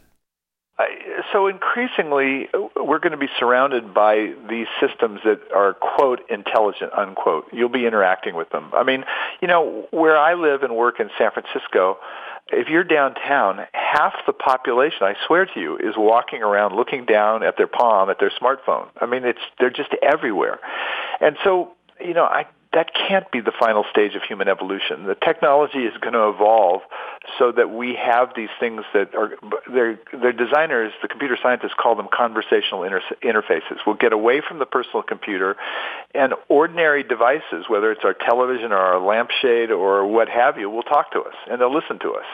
So 1.32 1.47
increasingly, 1.47 2.49
we're 2.75 2.99
going 2.99 3.11
to 3.11 3.17
be 3.17 3.29
surrounded 3.39 3.93
by 3.93 4.34
these 4.49 4.67
systems 4.79 5.21
that 5.23 5.39
are 5.53 5.73
quote 5.73 6.21
intelligent 6.29 6.93
unquote. 6.93 7.45
You'll 7.51 7.69
be 7.69 7.86
interacting 7.86 8.36
with 8.36 8.49
them. 8.49 8.71
I 8.73 8.84
mean, 8.84 9.03
you 9.41 9.47
know, 9.47 9.88
where 9.91 10.17
I 10.17 10.34
live 10.34 10.63
and 10.63 10.75
work 10.75 10.99
in 10.99 11.09
San 11.17 11.32
Francisco, 11.32 11.97
if 12.51 12.67
you're 12.67 12.84
downtown, 12.84 13.59
half 13.73 14.13
the 14.25 14.34
population, 14.34 14.99
I 15.01 15.15
swear 15.27 15.45
to 15.45 15.59
you, 15.59 15.77
is 15.77 15.95
walking 15.97 16.43
around 16.43 16.75
looking 16.75 17.05
down 17.05 17.43
at 17.43 17.57
their 17.57 17.67
palm 17.67 18.09
at 18.09 18.19
their 18.19 18.32
smartphone. 18.32 18.88
I 18.99 19.05
mean, 19.05 19.23
it's 19.23 19.39
they're 19.59 19.69
just 19.69 19.93
everywhere. 20.01 20.59
And 21.19 21.38
so, 21.43 21.71
you 21.99 22.13
know, 22.13 22.25
I 22.25 22.45
that 22.74 22.93
can't 22.93 23.30
be 23.32 23.41
the 23.41 23.51
final 23.51 23.84
stage 23.91 24.15
of 24.15 24.24
human 24.24 24.47
evolution. 24.47 25.05
The 25.05 25.15
technology 25.15 25.80
is 25.80 25.95
going 25.97 26.13
to 26.13 26.30
evolve 26.30 26.82
so 27.38 27.51
that 27.51 27.69
we 27.69 27.95
have 27.95 28.30
these 28.36 28.49
things 28.59 28.84
that 28.93 29.13
are 29.13 29.32
their 29.72 29.99
their 30.13 30.32
designers, 30.32 30.93
the 31.01 31.09
computer 31.09 31.38
scientists 31.41 31.74
call 31.78 31.95
them 31.95 32.07
conversational 32.11 32.84
inter- 32.84 33.01
interfaces. 33.24 33.80
We'll 33.86 33.97
get 33.97 34.13
away 34.13 34.41
from 34.47 34.59
the 34.59 34.65
personal 34.65 35.03
computer 35.03 35.57
and 36.15 36.34
ordinary 36.47 37.03
devices, 37.03 37.65
whether 37.67 37.91
it's 37.91 38.05
our 38.05 38.13
television 38.13 38.72
or 38.72 38.78
our 38.78 38.99
lampshade 38.99 39.72
or 39.72 40.05
what 40.07 40.30
have 40.30 40.57
you, 40.57 40.69
will 40.69 40.84
talk 40.84 41.11
to 41.11 41.19
us 41.22 41.36
and 41.49 41.59
they'll 41.59 41.74
listen 41.74 41.99
to 41.99 42.13
us. 42.13 42.26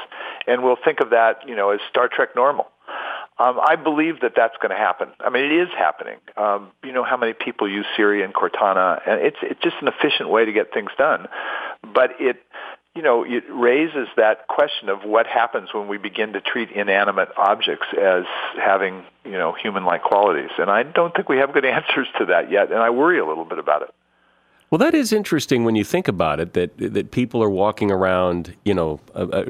And 0.46 0.64
we'll 0.64 0.78
think 0.84 1.00
of 1.00 1.10
that, 1.10 1.48
you 1.48 1.56
know, 1.56 1.72
as 1.72 1.80
Star 1.90 2.08
Trek 2.08 2.36
normal. 2.36 2.68
Um, 3.40 3.60
I 3.64 3.76
believe 3.76 4.22
that 4.22 4.34
that's 4.36 4.56
going 4.58 4.72
to 4.72 4.78
happen. 4.78 5.10
I 5.20 5.30
mean, 5.30 5.46
it 5.46 5.52
is 5.52 5.70
happening. 5.78 6.18
Um, 6.36 6.72
you 6.84 6.92
know 6.92 7.04
how 7.04 7.18
many 7.18 7.34
people 7.34 7.70
use 7.70 7.86
Siri 7.96 8.24
and 8.24 8.34
Cortana, 8.34 9.00
and 9.06 9.22
it's 9.22 9.38
it's 9.44 9.62
just 9.62 9.76
an 9.82 9.88
efficient 9.88 10.30
way 10.30 10.46
to 10.46 10.52
get 10.52 10.74
things 10.74 10.90
done. 10.98 11.28
But 11.84 12.20
it, 12.20 12.38
you 12.96 13.04
know, 13.04 13.24
it 13.24 13.44
raises 13.48 14.08
that 14.18 14.48
question 14.48 14.90
of 14.90 15.04
what 15.04 15.28
happens 15.28 15.70
when 15.72 15.88
we 15.88 16.00
begin 16.00 16.34
to 16.34 16.42
treat 16.42 16.72
inanimate 16.72 17.30
objects 17.38 17.86
as 17.94 18.24
having, 18.60 19.04
you 19.24 19.38
know, 19.38 19.54
human-like 19.54 20.02
qualities. 20.02 20.50
And 20.58 20.72
I 20.72 20.82
don't 20.82 21.14
think 21.16 21.30
we 21.30 21.38
have 21.38 21.54
good 21.54 21.66
answers 21.78 22.08
to 22.18 22.26
that 22.26 22.50
yet, 22.50 22.72
and 22.72 22.80
I 22.80 22.90
worry 22.90 23.20
a 23.20 23.26
little 23.26 23.46
bit 23.46 23.60
about 23.60 23.84
it. 23.84 23.94
Well, 24.72 24.80
that 24.80 24.96
is 24.96 25.14
interesting 25.14 25.64
when 25.64 25.76
you 25.76 25.84
think 25.84 26.08
about 26.08 26.40
it. 26.40 26.54
That 26.54 26.76
that 26.78 27.12
people 27.12 27.44
are 27.44 27.52
walking 27.52 27.92
around, 27.92 28.56
you 28.66 28.74
know, 28.74 29.00
uh, 29.14 29.28
uh, 29.28 29.46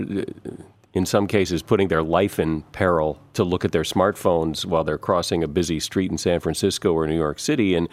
in 0.98 1.06
some 1.06 1.28
cases 1.28 1.62
putting 1.62 1.88
their 1.88 2.04
life 2.04 2.40
in 2.40 2.64
peril 2.74 3.20
to 3.34 3.44
look 3.44 3.64
at 3.64 3.72
their 3.72 3.84
smartphones 3.84 4.66
while 4.66 4.84
they're 4.84 4.98
crossing 4.98 5.44
a 5.44 5.48
busy 5.48 5.80
street 5.80 6.12
in 6.12 6.18
San 6.18 6.40
Francisco 6.40 6.94
or 6.94 7.08
New 7.08 7.16
York 7.16 7.40
City 7.40 7.76
and 7.76 7.88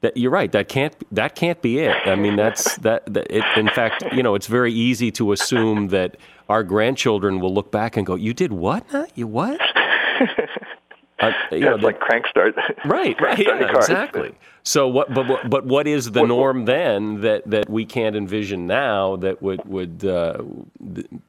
that 0.00 0.16
you're 0.16 0.30
right 0.30 0.52
that 0.52 0.68
can't 0.68 0.94
that 1.12 1.34
can't 1.34 1.60
be 1.62 1.78
it. 1.78 1.96
I 2.06 2.14
mean 2.14 2.36
that's 2.36 2.76
that, 2.78 3.12
that 3.12 3.26
it, 3.30 3.44
in 3.56 3.68
fact 3.68 4.04
you 4.12 4.22
know 4.22 4.34
it's 4.34 4.46
very 4.46 4.72
easy 4.72 5.10
to 5.12 5.32
assume 5.32 5.88
that 5.88 6.16
our 6.48 6.62
grandchildren 6.62 7.40
will 7.40 7.52
look 7.52 7.72
back 7.72 7.96
and 7.96 8.06
go 8.06 8.14
you 8.14 8.32
did 8.32 8.52
what 8.52 8.86
you 9.14 9.26
what 9.26 9.60
Uh, 11.28 11.32
you 11.52 11.58
yeah, 11.58 11.70
know, 11.70 11.76
the, 11.78 11.84
like 11.84 12.00
crank 12.00 12.26
start. 12.26 12.54
Right, 12.84 13.18
right, 13.20 13.38
yeah, 13.38 13.76
exactly. 13.76 14.34
So 14.62 14.88
what? 14.88 15.12
But 15.12 15.48
but 15.50 15.66
what 15.66 15.86
is 15.86 16.10
the 16.10 16.26
norm 16.26 16.64
then 16.64 17.20
that, 17.20 17.48
that 17.50 17.68
we 17.68 17.84
can't 17.84 18.16
envision 18.16 18.66
now 18.66 19.16
that 19.16 19.42
would 19.42 19.64
would 19.66 20.04
uh, 20.04 20.38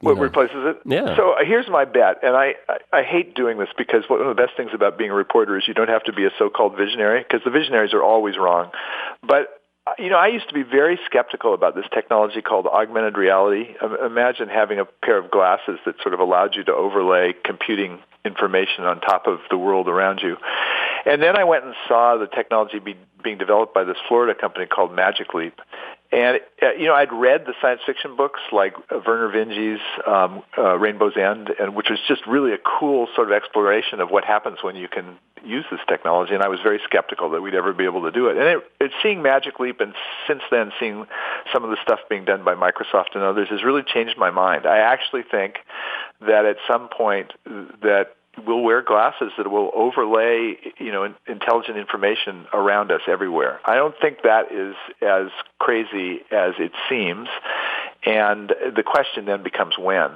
what 0.00 0.16
know. 0.16 0.22
replaces 0.22 0.56
it? 0.56 0.80
Yeah. 0.86 1.16
So 1.16 1.32
uh, 1.32 1.44
here's 1.46 1.68
my 1.68 1.84
bet, 1.84 2.22
and 2.22 2.34
I, 2.34 2.54
I 2.68 2.78
I 2.92 3.02
hate 3.02 3.34
doing 3.34 3.58
this 3.58 3.68
because 3.76 4.04
one 4.08 4.20
of 4.20 4.28
the 4.28 4.40
best 4.40 4.56
things 4.56 4.70
about 4.74 4.96
being 4.96 5.10
a 5.10 5.14
reporter 5.14 5.58
is 5.58 5.64
you 5.68 5.74
don't 5.74 5.88
have 5.88 6.04
to 6.04 6.12
be 6.12 6.24
a 6.24 6.30
so-called 6.38 6.76
visionary 6.76 7.22
because 7.22 7.42
the 7.44 7.50
visionaries 7.50 7.92
are 7.92 8.02
always 8.02 8.38
wrong. 8.38 8.70
But 9.22 9.60
Uh, 9.86 9.92
you 9.98 10.10
know, 10.10 10.16
I 10.16 10.28
used 10.28 10.48
to 10.48 10.54
be 10.54 10.62
very 10.62 10.98
skeptical 11.06 11.54
about 11.54 11.74
this 11.74 11.84
technology 11.94 12.42
called 12.42 12.66
augmented 12.66 13.16
reality. 13.16 13.74
Imagine 14.04 14.48
having 14.48 14.80
a 14.80 14.84
pair 14.84 15.16
of 15.16 15.30
glasses 15.30 15.78
that 15.86 15.94
sort 16.02 16.12
of 16.12 16.20
allowed 16.20 16.56
you 16.56 16.64
to 16.64 16.72
overlay 16.72 17.34
computing 17.44 18.00
information 18.24 18.84
on 18.84 19.00
top 19.00 19.26
of 19.26 19.38
the 19.50 19.56
world 19.56 19.88
around 19.88 20.20
you. 20.20 20.36
And 21.04 21.22
then 21.22 21.38
I 21.38 21.44
went 21.44 21.64
and 21.64 21.74
saw 21.86 22.16
the 22.16 22.26
technology 22.26 22.80
be, 22.80 22.96
being 23.22 23.38
developed 23.38 23.72
by 23.72 23.84
this 23.84 23.96
Florida 24.08 24.38
company 24.38 24.66
called 24.66 24.92
Magic 24.92 25.32
Leap. 25.34 25.60
And 26.16 26.40
uh, 26.62 26.72
you 26.72 26.86
know, 26.86 26.94
I'd 26.94 27.12
read 27.12 27.44
the 27.44 27.52
science 27.60 27.82
fiction 27.84 28.16
books 28.16 28.40
like 28.50 28.72
uh, 28.90 29.00
Vernor 29.00 29.30
Vinge's 29.30 29.80
um, 30.06 30.42
uh, 30.56 30.78
Rainbow's 30.78 31.14
End, 31.14 31.50
and 31.60 31.76
which 31.76 31.88
was 31.90 31.98
just 32.08 32.26
really 32.26 32.54
a 32.54 32.58
cool 32.58 33.06
sort 33.14 33.30
of 33.30 33.34
exploration 33.34 34.00
of 34.00 34.08
what 34.10 34.24
happens 34.24 34.58
when 34.62 34.76
you 34.76 34.88
can 34.88 35.18
use 35.44 35.66
this 35.70 35.80
technology. 35.86 36.32
And 36.32 36.42
I 36.42 36.48
was 36.48 36.58
very 36.62 36.80
skeptical 36.84 37.28
that 37.30 37.42
we'd 37.42 37.54
ever 37.54 37.74
be 37.74 37.84
able 37.84 38.02
to 38.04 38.10
do 38.10 38.28
it. 38.28 38.38
And 38.38 38.46
it, 38.46 38.58
it, 38.80 38.92
seeing 39.02 39.20
Magic 39.20 39.60
Leap, 39.60 39.80
and 39.80 39.92
since 40.26 40.40
then 40.50 40.72
seeing 40.80 41.04
some 41.52 41.64
of 41.64 41.70
the 41.70 41.76
stuff 41.82 42.00
being 42.08 42.24
done 42.24 42.42
by 42.44 42.54
Microsoft 42.54 43.14
and 43.14 43.22
others, 43.22 43.48
has 43.50 43.62
really 43.62 43.82
changed 43.82 44.16
my 44.16 44.30
mind. 44.30 44.64
I 44.64 44.78
actually 44.78 45.22
think 45.30 45.56
that 46.22 46.46
at 46.46 46.56
some 46.66 46.88
point 46.88 47.34
that 47.82 48.16
we'll 48.44 48.62
wear 48.62 48.82
glasses 48.82 49.32
that 49.38 49.50
will 49.50 49.70
overlay, 49.74 50.56
you 50.78 50.92
know, 50.92 51.14
intelligent 51.26 51.78
information 51.78 52.46
around 52.52 52.90
us 52.90 53.02
everywhere. 53.08 53.60
I 53.64 53.76
don't 53.76 53.94
think 54.00 54.22
that 54.22 54.52
is 54.52 54.74
as 55.02 55.28
crazy 55.58 56.20
as 56.30 56.54
it 56.58 56.72
seems. 56.88 57.28
And 58.04 58.52
the 58.74 58.82
question 58.84 59.24
then 59.24 59.42
becomes 59.42 59.76
when. 59.78 60.10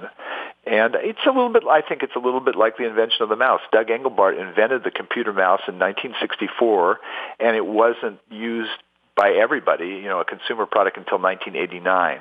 And 0.66 0.94
it's 0.94 1.18
a 1.26 1.30
little 1.30 1.52
bit, 1.52 1.64
I 1.68 1.80
think 1.80 2.02
it's 2.02 2.14
a 2.14 2.18
little 2.18 2.40
bit 2.40 2.54
like 2.54 2.76
the 2.76 2.86
invention 2.86 3.22
of 3.22 3.28
the 3.28 3.36
mouse. 3.36 3.60
Doug 3.72 3.88
Engelbart 3.88 4.40
invented 4.40 4.84
the 4.84 4.90
computer 4.90 5.32
mouse 5.32 5.62
in 5.66 5.78
1964, 5.78 7.00
and 7.40 7.56
it 7.56 7.66
wasn't 7.66 8.20
used 8.30 8.70
by 9.16 9.32
everybody, 9.32 9.88
you 9.88 10.04
know, 10.04 10.20
a 10.20 10.24
consumer 10.24 10.66
product 10.66 10.96
until 10.96 11.18
1989. 11.18 12.20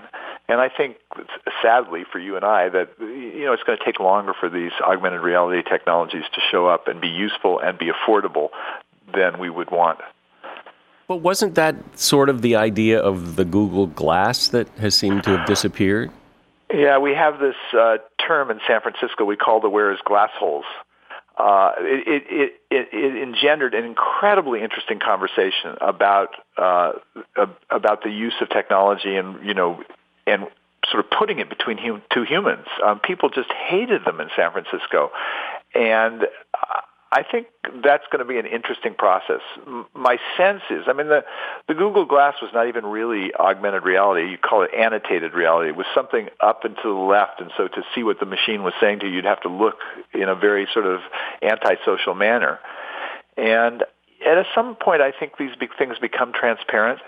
And 0.49 0.59
I 0.59 0.67
think, 0.67 0.97
sadly 1.61 2.03
for 2.11 2.17
you 2.17 2.35
and 2.35 2.43
I, 2.43 2.69
that 2.69 2.89
you 2.99 3.45
know 3.45 3.53
it's 3.53 3.63
going 3.63 3.77
to 3.77 3.85
take 3.85 3.99
longer 3.99 4.33
for 4.37 4.49
these 4.49 4.71
augmented 4.81 5.21
reality 5.21 5.61
technologies 5.61 6.23
to 6.33 6.41
show 6.51 6.67
up 6.67 6.87
and 6.87 6.99
be 6.99 7.07
useful 7.07 7.59
and 7.59 7.77
be 7.77 7.91
affordable 7.91 8.49
than 9.13 9.39
we 9.39 9.49
would 9.49 9.69
want. 9.69 9.99
But 11.07 11.17
wasn't 11.17 11.55
that 11.55 11.75
sort 11.97 12.29
of 12.29 12.41
the 12.41 12.55
idea 12.55 12.99
of 12.99 13.35
the 13.35 13.45
Google 13.45 13.87
Glass 13.87 14.47
that 14.49 14.67
has 14.79 14.95
seemed 14.95 15.23
to 15.25 15.37
have 15.37 15.47
disappeared? 15.47 16.11
Yeah, 16.73 16.97
we 16.97 17.13
have 17.13 17.39
this 17.39 17.55
uh, 17.73 17.97
term 18.27 18.49
in 18.49 18.59
San 18.67 18.81
Francisco 18.81 19.25
we 19.25 19.35
call 19.35 19.59
the 19.61 19.69
wearers 19.69 19.99
glass 20.03 20.31
holes 20.33 20.65
uh, 21.39 21.71
it, 21.79 22.23
it, 22.29 22.53
it, 22.69 22.89
it, 22.91 23.23
engendered 23.23 23.73
an 23.73 23.85
incredibly 23.85 24.61
interesting 24.61 24.99
conversation 24.99 25.77
about 25.79 26.35
uh, 26.57 26.91
about 27.69 28.03
the 28.03 28.09
use 28.09 28.33
of 28.41 28.49
technology 28.49 29.15
and 29.15 29.45
you 29.45 29.53
know 29.53 29.81
and 30.29 30.47
sort 30.89 31.03
of 31.03 31.11
putting 31.11 31.39
it 31.39 31.49
between 31.49 31.77
hum- 31.77 32.01
two 32.13 32.23
humans. 32.23 32.65
Um, 32.85 32.99
people 32.99 33.29
just 33.29 33.51
hated 33.51 34.05
them 34.05 34.19
in 34.19 34.29
San 34.35 34.51
Francisco, 34.51 35.11
and 35.75 36.27
I 37.11 37.23
think 37.23 37.47
that's 37.83 38.03
going 38.11 38.19
to 38.19 38.25
be 38.25 38.37
an 38.37 38.45
interesting 38.45 38.93
process. 38.93 39.41
My 39.95 40.17
sense 40.37 40.61
is, 40.69 40.83
I 40.87 40.93
mean, 40.93 41.07
the, 41.07 41.25
the 41.67 41.73
Google 41.73 42.05
Glass 42.05 42.35
was 42.39 42.51
not 42.53 42.67
even 42.67 42.85
really 42.85 43.33
augmented 43.33 43.83
reality. 43.83 44.29
You 44.29 44.37
call 44.37 44.61
it 44.61 44.69
annotated 44.77 45.33
reality. 45.33 45.69
It 45.69 45.75
was 45.75 45.87
something 45.95 46.29
up 46.39 46.65
and 46.65 46.75
to 46.75 46.83
the 46.83 46.89
left, 46.89 47.41
and 47.41 47.51
so 47.57 47.67
to 47.67 47.81
see 47.95 48.03
what 48.03 48.19
the 48.19 48.27
machine 48.27 48.61
was 48.61 48.73
saying 48.79 48.99
to 48.99 49.07
you, 49.07 49.15
you'd 49.15 49.25
have 49.25 49.41
to 49.41 49.49
look 49.49 49.77
in 50.13 50.29
a 50.29 50.35
very 50.35 50.67
sort 50.71 50.85
of 50.85 50.99
antisocial 51.41 52.13
manner. 52.13 52.59
And 53.35 53.83
at 54.25 54.45
some 54.53 54.75
point, 54.75 55.01
I 55.01 55.11
think 55.11 55.37
these 55.37 55.55
big 55.59 55.69
things 55.79 55.97
become 55.99 56.31
transparent. 56.31 56.99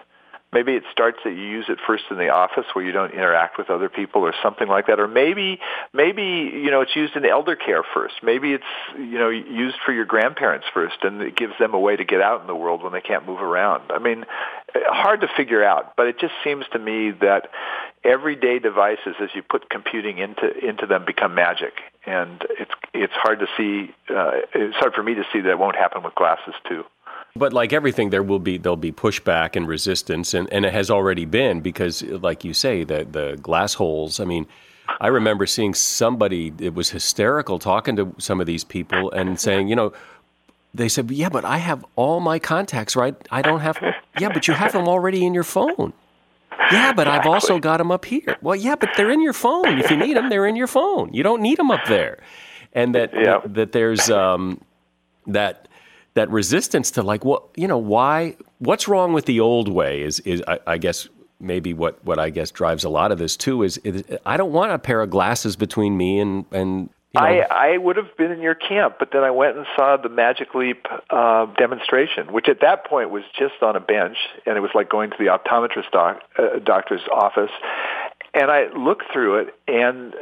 Maybe 0.53 0.73
it 0.73 0.83
starts 0.91 1.17
that 1.23 1.31
you 1.31 1.43
use 1.43 1.65
it 1.69 1.77
first 1.87 2.03
in 2.11 2.17
the 2.17 2.29
office 2.29 2.65
where 2.73 2.83
you 2.83 2.91
don't 2.91 3.13
interact 3.13 3.57
with 3.57 3.69
other 3.69 3.87
people 3.87 4.23
or 4.23 4.33
something 4.43 4.67
like 4.67 4.87
that. 4.87 4.99
Or 4.99 5.07
maybe, 5.07 5.59
maybe, 5.93 6.51
you 6.53 6.69
know, 6.71 6.81
it's 6.81 6.95
used 6.95 7.15
in 7.15 7.25
elder 7.25 7.55
care 7.55 7.83
first. 7.93 8.15
Maybe 8.21 8.53
it's, 8.53 8.63
you 8.97 9.17
know, 9.17 9.29
used 9.29 9.77
for 9.85 9.93
your 9.93 10.05
grandparents 10.05 10.67
first 10.73 10.97
and 11.03 11.21
it 11.21 11.37
gives 11.37 11.53
them 11.57 11.73
a 11.73 11.79
way 11.79 11.95
to 11.95 12.03
get 12.03 12.21
out 12.21 12.41
in 12.41 12.47
the 12.47 12.55
world 12.55 12.83
when 12.83 12.91
they 12.91 13.01
can't 13.01 13.25
move 13.25 13.41
around. 13.41 13.91
I 13.91 13.99
mean, 13.99 14.25
hard 14.75 15.21
to 15.21 15.27
figure 15.37 15.63
out, 15.63 15.95
but 15.95 16.07
it 16.07 16.19
just 16.19 16.33
seems 16.43 16.65
to 16.73 16.79
me 16.79 17.11
that 17.21 17.49
everyday 18.03 18.59
devices, 18.59 19.15
as 19.21 19.29
you 19.33 19.43
put 19.43 19.69
computing 19.69 20.17
into, 20.17 20.51
into 20.67 20.85
them, 20.85 21.05
become 21.05 21.33
magic. 21.33 21.73
And 22.05 22.43
it's, 22.59 22.71
it's 22.93 23.13
hard 23.13 23.39
to 23.39 23.47
see, 23.57 23.93
uh, 24.09 24.41
it's 24.53 24.75
hard 24.77 24.93
for 24.93 25.03
me 25.03 25.13
to 25.15 25.23
see 25.31 25.41
that 25.41 25.49
it 25.49 25.59
won't 25.59 25.75
happen 25.75 26.03
with 26.03 26.15
glasses 26.15 26.55
too. 26.67 26.83
But 27.35 27.53
like 27.53 27.71
everything, 27.71 28.09
there 28.09 28.23
will 28.23 28.39
be 28.39 28.57
there'll 28.57 28.75
be 28.75 28.91
pushback 28.91 29.55
and 29.55 29.67
resistance, 29.67 30.33
and, 30.33 30.51
and 30.51 30.65
it 30.65 30.73
has 30.73 30.91
already 30.91 31.25
been 31.25 31.61
because, 31.61 32.03
like 32.03 32.43
you 32.43 32.53
say, 32.53 32.83
the 32.83 33.07
the 33.09 33.37
glass 33.41 33.73
holes. 33.73 34.19
I 34.19 34.25
mean, 34.25 34.47
I 34.99 35.07
remember 35.07 35.45
seeing 35.45 35.73
somebody. 35.73 36.53
It 36.59 36.73
was 36.73 36.89
hysterical 36.89 37.57
talking 37.57 37.95
to 37.95 38.13
some 38.17 38.41
of 38.41 38.47
these 38.47 38.63
people 38.63 39.11
and 39.11 39.39
saying, 39.39 39.69
you 39.69 39.75
know, 39.75 39.93
they 40.73 40.89
said, 40.89 41.09
yeah, 41.11 41.29
but 41.29 41.45
I 41.45 41.57
have 41.57 41.85
all 41.95 42.19
my 42.19 42.39
contacts 42.39 42.95
right. 42.95 43.15
I 43.31 43.41
don't 43.41 43.61
have. 43.61 43.77
Yeah, 44.19 44.29
but 44.33 44.47
you 44.47 44.53
have 44.53 44.73
them 44.73 44.87
already 44.87 45.25
in 45.25 45.33
your 45.33 45.43
phone. 45.43 45.93
Yeah, 46.71 46.93
but 46.93 47.07
I've 47.07 47.25
also 47.25 47.59
got 47.59 47.77
them 47.77 47.91
up 47.91 48.05
here. 48.05 48.37
Well, 48.41 48.55
yeah, 48.55 48.75
but 48.75 48.89
they're 48.95 49.11
in 49.11 49.21
your 49.21 49.33
phone. 49.33 49.79
If 49.79 49.89
you 49.89 49.97
need 49.97 50.15
them, 50.15 50.29
they're 50.29 50.45
in 50.45 50.55
your 50.55 50.67
phone. 50.67 51.13
You 51.13 51.23
don't 51.23 51.41
need 51.41 51.57
them 51.57 51.71
up 51.71 51.85
there. 51.87 52.19
And 52.73 52.95
that 52.95 53.13
yeah. 53.13 53.39
that, 53.39 53.53
that, 53.53 53.71
there's 53.71 54.09
um, 54.09 54.61
that 55.27 55.67
that 56.13 56.29
resistance 56.29 56.91
to 56.91 57.03
like 57.03 57.23
what 57.23 57.43
you 57.55 57.67
know 57.67 57.77
why 57.77 58.35
what's 58.59 58.87
wrong 58.87 59.13
with 59.13 59.25
the 59.25 59.39
old 59.39 59.67
way 59.67 60.01
is 60.01 60.19
is 60.21 60.43
I, 60.47 60.59
I, 60.67 60.77
guess 60.77 61.07
maybe 61.39 61.73
what 61.73 62.03
what 62.05 62.19
I 62.19 62.29
guess 62.29 62.51
drives 62.51 62.83
a 62.83 62.89
lot 62.89 63.11
of 63.11 63.17
this 63.17 63.37
too 63.37 63.63
is, 63.63 63.77
is, 63.79 64.03
I 64.25 64.37
don't 64.37 64.51
want 64.51 64.71
a 64.71 64.79
pair 64.79 65.01
of 65.01 65.09
glasses 65.09 65.55
between 65.55 65.97
me 65.97 66.19
and 66.19 66.45
and 66.51 66.89
you 67.13 67.21
know. 67.21 67.27
I 67.27 67.73
I 67.73 67.77
would 67.77 67.97
have 67.97 68.15
been 68.17 68.31
in 68.31 68.41
your 68.41 68.55
camp, 68.55 68.95
but 68.99 69.09
then 69.11 69.23
I 69.23 69.31
went 69.31 69.57
and 69.57 69.65
saw 69.75 69.97
the 69.97 70.09
Magic 70.09 70.53
Leap 70.53 70.85
uh, 71.09 71.45
demonstration, 71.57 72.31
which 72.31 72.47
at 72.49 72.61
that 72.61 72.85
point 72.85 73.09
was 73.09 73.23
just 73.37 73.61
on 73.61 73.75
a 73.75 73.81
bench, 73.81 74.17
and 74.45 74.57
it 74.57 74.61
was 74.61 74.71
like 74.73 74.89
going 74.89 75.09
to 75.11 75.15
the 75.17 75.25
optometrist 75.25 75.91
doc, 75.91 76.21
uh, 76.37 76.59
doctor's 76.63 77.01
office. 77.11 77.51
And 78.33 78.49
I 78.49 78.67
looked 78.73 79.11
through 79.11 79.39
it, 79.39 79.55
and 79.67 80.13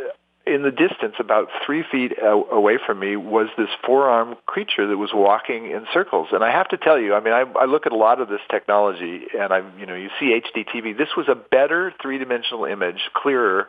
in 0.49 0.63
the 0.63 0.71
distance, 0.71 1.15
about 1.19 1.47
three 1.65 1.83
feet 1.89 2.13
away 2.21 2.77
from 2.83 2.99
me, 2.99 3.15
was 3.15 3.47
this 3.57 3.69
four-armed 3.85 4.37
creature 4.45 4.87
that 4.87 4.97
was 4.97 5.11
walking 5.13 5.71
in 5.71 5.85
circles. 5.93 6.29
And 6.31 6.43
I 6.43 6.51
have 6.51 6.67
to 6.69 6.77
tell 6.77 6.99
you, 6.99 7.13
I 7.13 7.19
mean, 7.19 7.33
I, 7.33 7.41
I 7.59 7.65
look 7.65 7.85
at 7.85 7.91
a 7.91 7.97
lot 7.97 8.19
of 8.19 8.29
this 8.29 8.41
technology, 8.49 9.25
and 9.37 9.53
I, 9.53 9.61
you 9.77 9.85
know, 9.85 9.95
you 9.95 10.09
see 10.19 10.39
HD 10.39 10.65
TV. 10.67 10.97
This 10.97 11.09
was 11.15 11.27
a 11.29 11.35
better 11.35 11.93
three-dimensional 12.01 12.65
image, 12.65 13.09
clearer 13.13 13.67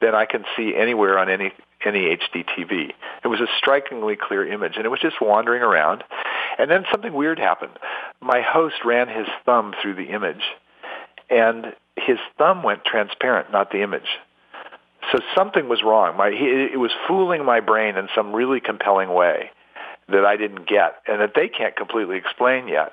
than 0.00 0.14
I 0.14 0.26
can 0.26 0.44
see 0.56 0.74
anywhere 0.74 1.18
on 1.18 1.28
any 1.28 1.52
any 1.84 2.14
HD 2.14 2.44
TV. 2.44 2.92
It 3.24 3.28
was 3.28 3.40
a 3.40 3.46
strikingly 3.56 4.14
clear 4.14 4.46
image, 4.46 4.76
and 4.76 4.84
it 4.84 4.90
was 4.90 5.00
just 5.00 5.16
wandering 5.20 5.62
around. 5.62 6.04
And 6.58 6.70
then 6.70 6.84
something 6.90 7.12
weird 7.12 7.38
happened. 7.38 7.72
My 8.20 8.42
host 8.42 8.76
ran 8.84 9.08
his 9.08 9.26
thumb 9.46 9.72
through 9.80 9.94
the 9.94 10.10
image, 10.10 10.42
and 11.30 11.74
his 11.96 12.18
thumb 12.36 12.62
went 12.62 12.84
transparent, 12.84 13.50
not 13.50 13.70
the 13.70 13.82
image. 13.82 14.18
So 15.12 15.20
something 15.36 15.68
was 15.68 15.82
wrong. 15.82 16.16
My, 16.16 16.30
he, 16.30 16.68
it 16.72 16.78
was 16.78 16.92
fooling 17.08 17.44
my 17.44 17.60
brain 17.60 17.96
in 17.96 18.08
some 18.14 18.32
really 18.32 18.60
compelling 18.60 19.12
way 19.12 19.50
that 20.08 20.24
I 20.24 20.36
didn't 20.36 20.68
get 20.68 20.96
and 21.06 21.20
that 21.20 21.32
they 21.34 21.48
can't 21.48 21.76
completely 21.76 22.16
explain 22.16 22.68
yet. 22.68 22.92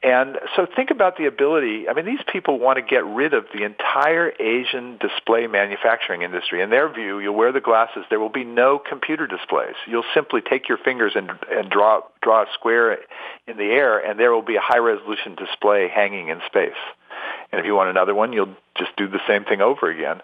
And 0.00 0.38
so 0.54 0.64
think 0.64 0.92
about 0.92 1.16
the 1.16 1.26
ability. 1.26 1.88
I 1.88 1.92
mean, 1.92 2.06
these 2.06 2.22
people 2.32 2.60
want 2.60 2.76
to 2.76 2.82
get 2.82 3.04
rid 3.04 3.34
of 3.34 3.46
the 3.52 3.64
entire 3.64 4.32
Asian 4.38 4.96
display 4.98 5.48
manufacturing 5.48 6.22
industry. 6.22 6.62
In 6.62 6.70
their 6.70 6.88
view, 6.88 7.18
you'll 7.18 7.34
wear 7.34 7.50
the 7.50 7.60
glasses. 7.60 8.04
There 8.08 8.20
will 8.20 8.28
be 8.28 8.44
no 8.44 8.78
computer 8.78 9.26
displays. 9.26 9.74
You'll 9.88 10.04
simply 10.14 10.40
take 10.40 10.68
your 10.68 10.78
fingers 10.78 11.14
and, 11.16 11.30
and 11.50 11.68
draw, 11.68 12.02
draw 12.22 12.42
a 12.42 12.46
square 12.54 12.92
in 13.48 13.56
the 13.56 13.64
air, 13.64 13.98
and 13.98 14.20
there 14.20 14.32
will 14.32 14.42
be 14.42 14.54
a 14.54 14.60
high-resolution 14.60 15.34
display 15.34 15.88
hanging 15.88 16.28
in 16.28 16.40
space. 16.46 16.78
And 17.50 17.58
if 17.58 17.66
you 17.66 17.74
want 17.74 17.90
another 17.90 18.14
one, 18.14 18.32
you'll 18.32 18.54
just 18.76 18.94
do 18.96 19.08
the 19.08 19.20
same 19.26 19.44
thing 19.44 19.60
over 19.60 19.90
again 19.90 20.20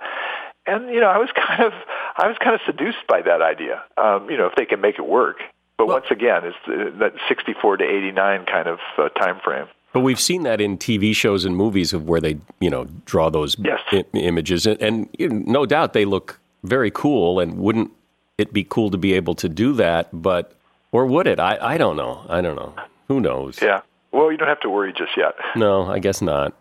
and 0.66 0.88
you 0.88 1.00
know, 1.00 1.08
I 1.08 1.18
was 1.18 1.30
kind 1.34 1.62
of 1.62 1.72
I 2.16 2.26
was 2.28 2.36
kind 2.38 2.54
of 2.54 2.60
seduced 2.66 3.06
by 3.08 3.22
that 3.22 3.42
idea. 3.42 3.82
Um, 3.96 4.30
you 4.30 4.36
know, 4.36 4.46
if 4.46 4.54
they 4.56 4.66
can 4.66 4.80
make 4.80 4.98
it 4.98 5.06
work. 5.06 5.38
But 5.76 5.88
well, 5.88 5.96
once 5.96 6.06
again, 6.10 6.42
it's 6.44 6.98
that 7.00 7.14
64 7.28 7.78
to 7.78 7.84
89 7.84 8.46
kind 8.46 8.68
of 8.68 8.78
uh, 8.96 9.08
time 9.08 9.40
frame. 9.42 9.66
But 9.92 10.00
we've 10.00 10.20
seen 10.20 10.44
that 10.44 10.60
in 10.60 10.78
TV 10.78 11.14
shows 11.14 11.44
and 11.44 11.56
movies 11.56 11.92
of 11.92 12.08
where 12.08 12.20
they, 12.20 12.38
you 12.60 12.70
know, 12.70 12.84
draw 13.06 13.28
those 13.28 13.56
yes. 13.58 13.80
I- 13.90 14.04
images, 14.12 14.66
and, 14.66 14.80
and 14.80 15.08
you 15.18 15.28
know, 15.28 15.42
no 15.46 15.66
doubt 15.66 15.92
they 15.92 16.04
look 16.04 16.40
very 16.62 16.90
cool. 16.90 17.40
And 17.40 17.58
wouldn't 17.58 17.90
it 18.38 18.52
be 18.52 18.64
cool 18.64 18.90
to 18.90 18.98
be 18.98 19.14
able 19.14 19.34
to 19.36 19.48
do 19.48 19.72
that? 19.74 20.08
But 20.12 20.56
or 20.92 21.06
would 21.06 21.26
it? 21.26 21.40
I 21.40 21.58
I 21.60 21.76
don't 21.76 21.96
know. 21.96 22.24
I 22.28 22.40
don't 22.40 22.56
know. 22.56 22.74
Who 23.08 23.20
knows? 23.20 23.60
Yeah. 23.60 23.82
Well, 24.12 24.30
you 24.30 24.38
don't 24.38 24.48
have 24.48 24.60
to 24.60 24.70
worry 24.70 24.92
just 24.92 25.16
yet. 25.16 25.34
No, 25.56 25.90
I 25.90 25.98
guess 25.98 26.22
not. 26.22 26.56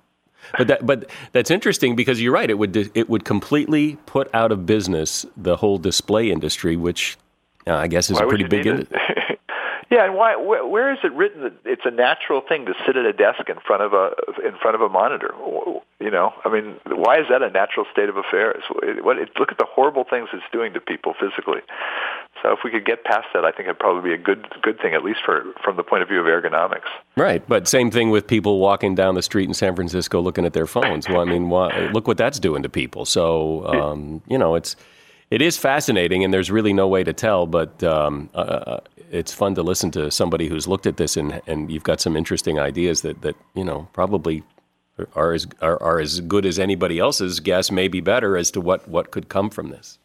But 0.58 0.68
that, 0.68 0.86
but 0.86 1.10
that's 1.32 1.52
interesting 1.52 1.96
because 1.96 2.22
you're 2.22 2.34
right. 2.34 2.50
It 2.50 2.58
would 2.58 2.76
it 2.96 3.10
would 3.10 3.26
completely 3.26 3.98
put 4.06 4.34
out 4.34 4.52
of 4.52 4.66
business 4.66 5.26
the 5.38 5.58
whole 5.58 5.78
display 5.78 6.32
industry, 6.32 6.76
which 6.76 7.18
uh, 7.68 7.76
I 7.76 7.88
guess 7.88 8.10
is 8.10 8.18
why 8.18 8.26
a 8.26 8.28
pretty 8.28 8.46
big. 8.46 8.66
industry. 8.66 8.98
yeah, 9.94 10.06
and 10.06 10.16
why? 10.16 10.34
Wh- 10.34 10.70
where 10.70 10.92
is 10.92 10.98
it 11.04 11.14
written 11.14 11.44
that 11.44 11.54
it's 11.66 11.86
a 11.86 11.92
natural 11.92 12.42
thing 12.42 12.66
to 12.66 12.74
sit 12.84 12.98
at 12.98 13.06
a 13.06 13.14
desk 13.14 13.48
in 13.48 13.58
front 13.60 13.84
of 13.84 13.94
a 13.94 14.10
in 14.44 14.58
front 14.60 14.74
of 14.74 14.82
a 14.82 14.90
monitor? 14.90 15.36
You 16.00 16.10
know, 16.10 16.34
I 16.44 16.50
mean, 16.50 16.80
why 16.88 17.20
is 17.20 17.28
that 17.30 17.44
a 17.44 17.50
natural 17.52 17.86
state 17.92 18.10
of 18.10 18.18
affairs? 18.18 18.64
What, 19.04 19.20
it, 19.20 19.30
look 19.40 19.52
at 19.52 19.60
the 19.60 19.68
horrible 19.70 20.04
things 20.04 20.30
it's 20.34 20.44
doing 20.52 20.74
to 20.74 20.82
people 20.82 21.14
physically. 21.14 21.62
So 22.42 22.52
if 22.52 22.60
we 22.64 22.72
could 22.72 22.86
get 22.86 23.04
past 23.04 23.28
that, 23.36 23.46
I 23.46 23.52
think 23.52 23.68
it'd 23.68 23.78
probably 23.78 24.10
be 24.10 24.16
a 24.16 24.18
good 24.18 24.48
good 24.64 24.82
thing, 24.82 24.96
at 24.96 25.04
least 25.04 25.20
for 25.24 25.46
from 25.64 25.78
the 25.78 25.84
point 25.84 26.02
of 26.02 26.10
view 26.10 26.20
of 26.20 26.26
ergonomics. 26.26 26.90
Right, 27.16 27.48
but 27.48 27.68
same 27.68 27.92
thing 27.92 28.10
with 28.10 28.26
people 28.26 28.58
walking 28.58 28.96
down 28.96 29.14
the 29.14 29.22
street 29.22 29.48
in 29.48 29.54
San 29.54 29.76
Francisco 29.76 30.20
looking 30.20 30.44
at 30.44 30.54
their 30.54 30.66
phones. 30.66 31.08
Well, 31.08 31.22
I 31.22 31.26
mean, 31.26 31.50
why, 31.50 31.92
look 31.94 32.08
what 32.08 32.18
that's 32.18 32.40
doing 32.40 32.64
to 32.64 32.70
people. 32.70 33.06
So 33.06 33.68
um, 33.68 34.24
you 34.28 34.40
know, 34.40 34.56
it's 34.56 34.76
it 35.34 35.42
is 35.42 35.58
fascinating, 35.58 36.24
and 36.24 36.32
there's 36.32 36.52
really 36.52 36.74
no 36.74 36.88
way 36.88 37.04
to 37.04 37.12
tell. 37.12 37.48
But 37.48 37.84
um, 37.84 38.30
uh, 38.36 38.38
uh, 38.38 38.80
it's 39.12 39.34
fun 39.34 39.56
to 39.56 39.64
listen 39.64 39.90
to 39.92 40.12
somebody 40.12 40.48
who's 40.48 40.68
looked 40.68 40.86
at 40.86 40.98
this, 40.98 41.18
and 41.18 41.42
and 41.48 41.72
you've 41.72 41.82
got 41.82 42.00
some 42.00 42.16
interesting 42.16 42.60
ideas 42.60 43.02
that 43.02 43.24
that 43.24 43.36
you 43.56 43.64
know 43.64 43.88
probably 43.94 44.44
are 45.16 45.34
as 45.34 45.48
are, 45.60 45.82
are 45.82 46.00
as 46.00 46.20
good 46.20 46.46
as 46.46 46.60
anybody 46.60 47.00
else's 47.00 47.40
guess, 47.40 47.72
maybe 47.72 48.00
better 48.00 48.38
as 48.38 48.52
to 48.52 48.62
what 48.62 48.88
what 48.88 49.10
could 49.10 49.28
come 49.28 49.50
from 49.50 49.70
this. 49.70 49.98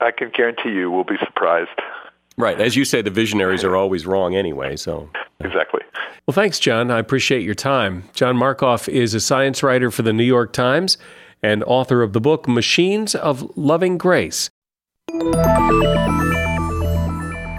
I 0.00 0.10
can 0.10 0.30
guarantee 0.30 0.70
you 0.70 0.90
we'll 0.90 1.04
be 1.04 1.18
surprised. 1.18 1.78
Right. 2.38 2.58
As 2.58 2.74
you 2.74 2.86
say, 2.86 3.02
the 3.02 3.10
visionaries 3.10 3.62
are 3.62 3.76
always 3.76 4.06
wrong 4.06 4.34
anyway. 4.34 4.76
So 4.76 5.10
Exactly. 5.40 5.82
Well, 6.26 6.32
thanks, 6.32 6.58
John. 6.58 6.90
I 6.90 6.98
appreciate 6.98 7.42
your 7.42 7.54
time. 7.54 8.04
John 8.14 8.36
Markoff 8.36 8.88
is 8.88 9.12
a 9.12 9.20
science 9.20 9.62
writer 9.62 9.90
for 9.90 10.00
the 10.00 10.14
New 10.14 10.24
York 10.24 10.54
Times 10.54 10.96
and 11.42 11.62
author 11.64 12.02
of 12.02 12.14
the 12.14 12.20
book 12.20 12.48
Machines 12.48 13.14
of 13.14 13.54
Loving 13.56 13.98
Grace. 13.98 14.48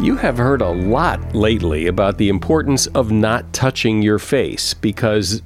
You 0.03 0.17
have 0.17 0.37
heard 0.37 0.61
a 0.61 0.69
lot 0.69 1.35
lately 1.35 1.87
about 1.87 2.17
the 2.17 2.29
importance 2.29 2.87
of 2.87 3.11
not 3.11 3.53
touching 3.53 4.01
your 4.01 4.19
face 4.19 4.73
because 4.73 5.41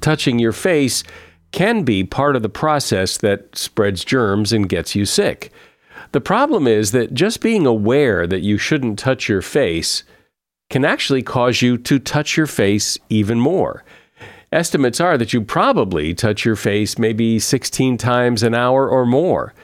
touching 0.00 0.38
your 0.38 0.52
face 0.52 1.04
can 1.52 1.84
be 1.84 2.04
part 2.04 2.34
of 2.36 2.42
the 2.42 2.48
process 2.48 3.16
that 3.18 3.56
spreads 3.56 4.04
germs 4.04 4.52
and 4.52 4.68
gets 4.68 4.94
you 4.94 5.06
sick. 5.06 5.52
The 6.12 6.20
problem 6.20 6.66
is 6.66 6.90
that 6.90 7.14
just 7.14 7.40
being 7.40 7.66
aware 7.66 8.26
that 8.26 8.42
you 8.42 8.58
shouldn't 8.58 8.98
touch 8.98 9.28
your 9.28 9.42
face 9.42 10.02
can 10.70 10.84
actually 10.84 11.22
cause 11.22 11.62
you 11.62 11.78
to 11.78 11.98
touch 11.98 12.36
your 12.36 12.46
face 12.46 12.98
even 13.08 13.38
more. 13.38 13.84
Estimates 14.50 15.00
are 15.00 15.16
that 15.16 15.32
you 15.32 15.40
probably 15.40 16.14
touch 16.14 16.44
your 16.44 16.56
face 16.56 16.98
maybe 16.98 17.38
16 17.38 17.96
times 17.96 18.42
an 18.42 18.54
hour 18.54 18.88
or 18.88 19.06
more. 19.06 19.54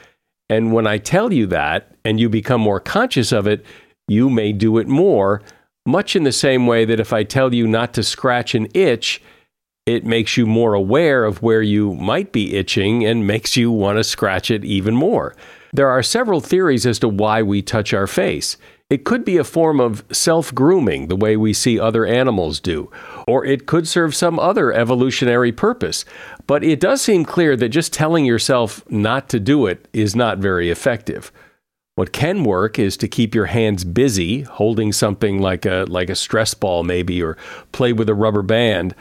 And 0.51 0.73
when 0.73 0.85
I 0.85 0.97
tell 0.97 1.31
you 1.31 1.47
that 1.47 1.95
and 2.03 2.19
you 2.19 2.27
become 2.27 2.59
more 2.59 2.81
conscious 2.81 3.31
of 3.31 3.47
it, 3.47 3.65
you 4.09 4.29
may 4.29 4.51
do 4.51 4.79
it 4.79 4.87
more, 4.89 5.41
much 5.85 6.13
in 6.13 6.25
the 6.25 6.33
same 6.33 6.67
way 6.67 6.83
that 6.83 6.99
if 6.99 7.13
I 7.13 7.23
tell 7.23 7.53
you 7.53 7.65
not 7.65 7.93
to 7.93 8.03
scratch 8.03 8.53
an 8.53 8.67
itch, 8.73 9.21
it 9.85 10.05
makes 10.05 10.35
you 10.35 10.45
more 10.45 10.73
aware 10.73 11.23
of 11.23 11.41
where 11.41 11.61
you 11.61 11.93
might 11.93 12.33
be 12.33 12.57
itching 12.57 13.05
and 13.05 13.25
makes 13.25 13.55
you 13.55 13.71
want 13.71 13.97
to 13.97 14.03
scratch 14.03 14.51
it 14.51 14.65
even 14.65 14.93
more. 14.93 15.37
There 15.71 15.87
are 15.87 16.03
several 16.03 16.41
theories 16.41 16.85
as 16.85 16.99
to 16.99 17.07
why 17.07 17.41
we 17.41 17.61
touch 17.61 17.93
our 17.93 18.05
face. 18.05 18.57
It 18.91 19.05
could 19.05 19.23
be 19.23 19.37
a 19.37 19.45
form 19.45 19.79
of 19.79 20.03
self 20.11 20.53
grooming, 20.53 21.07
the 21.07 21.15
way 21.15 21.37
we 21.37 21.53
see 21.53 21.79
other 21.79 22.05
animals 22.05 22.59
do, 22.59 22.91
or 23.25 23.45
it 23.45 23.65
could 23.65 23.87
serve 23.87 24.13
some 24.13 24.37
other 24.37 24.73
evolutionary 24.73 25.53
purpose. 25.53 26.03
But 26.45 26.61
it 26.61 26.81
does 26.81 27.01
seem 27.01 27.23
clear 27.23 27.55
that 27.55 27.69
just 27.69 27.93
telling 27.93 28.25
yourself 28.25 28.83
not 28.91 29.29
to 29.29 29.39
do 29.39 29.65
it 29.65 29.87
is 29.93 30.13
not 30.13 30.39
very 30.39 30.69
effective. 30.69 31.31
What 31.95 32.11
can 32.11 32.43
work 32.43 32.77
is 32.77 32.97
to 32.97 33.07
keep 33.07 33.33
your 33.33 33.45
hands 33.45 33.85
busy, 33.85 34.41
holding 34.41 34.91
something 34.91 35.39
like 35.39 35.65
a 35.65 35.85
like 35.87 36.09
a 36.09 36.15
stress 36.15 36.53
ball 36.53 36.83
maybe 36.83 37.23
or 37.23 37.37
play 37.71 37.93
with 37.93 38.09
a 38.09 38.13
rubber 38.13 38.41
band, 38.41 38.93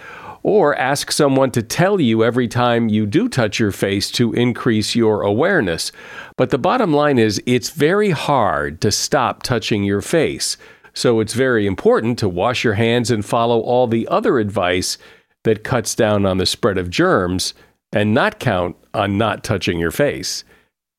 or 0.42 0.76
ask 0.76 1.12
someone 1.12 1.50
to 1.52 1.62
tell 1.62 2.00
you 2.00 2.24
every 2.24 2.48
time 2.48 2.88
you 2.88 3.06
do 3.06 3.28
touch 3.28 3.58
your 3.58 3.72
face 3.72 4.10
to 4.12 4.32
increase 4.32 4.94
your 4.94 5.22
awareness. 5.22 5.92
But 6.36 6.50
the 6.50 6.58
bottom 6.58 6.92
line 6.92 7.18
is, 7.18 7.42
it's 7.46 7.70
very 7.70 8.10
hard 8.10 8.80
to 8.80 8.90
stop 8.90 9.42
touching 9.42 9.84
your 9.84 10.00
face. 10.00 10.56
So 10.94 11.20
it's 11.20 11.34
very 11.34 11.66
important 11.66 12.18
to 12.18 12.28
wash 12.28 12.64
your 12.64 12.74
hands 12.74 13.10
and 13.10 13.24
follow 13.24 13.60
all 13.60 13.86
the 13.86 14.08
other 14.08 14.38
advice 14.38 14.98
that 15.44 15.64
cuts 15.64 15.94
down 15.94 16.26
on 16.26 16.38
the 16.38 16.46
spread 16.46 16.78
of 16.78 16.90
germs 16.90 17.54
and 17.92 18.14
not 18.14 18.38
count 18.38 18.76
on 18.94 19.18
not 19.18 19.42
touching 19.44 19.78
your 19.78 19.90
face. 19.90 20.44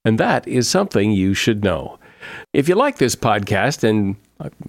And 0.03 0.17
that 0.19 0.47
is 0.47 0.67
something 0.67 1.11
you 1.11 1.33
should 1.33 1.63
know. 1.63 1.99
If 2.53 2.67
you 2.69 2.75
like 2.75 2.97
this 2.97 3.15
podcast, 3.15 3.83
and 3.83 4.15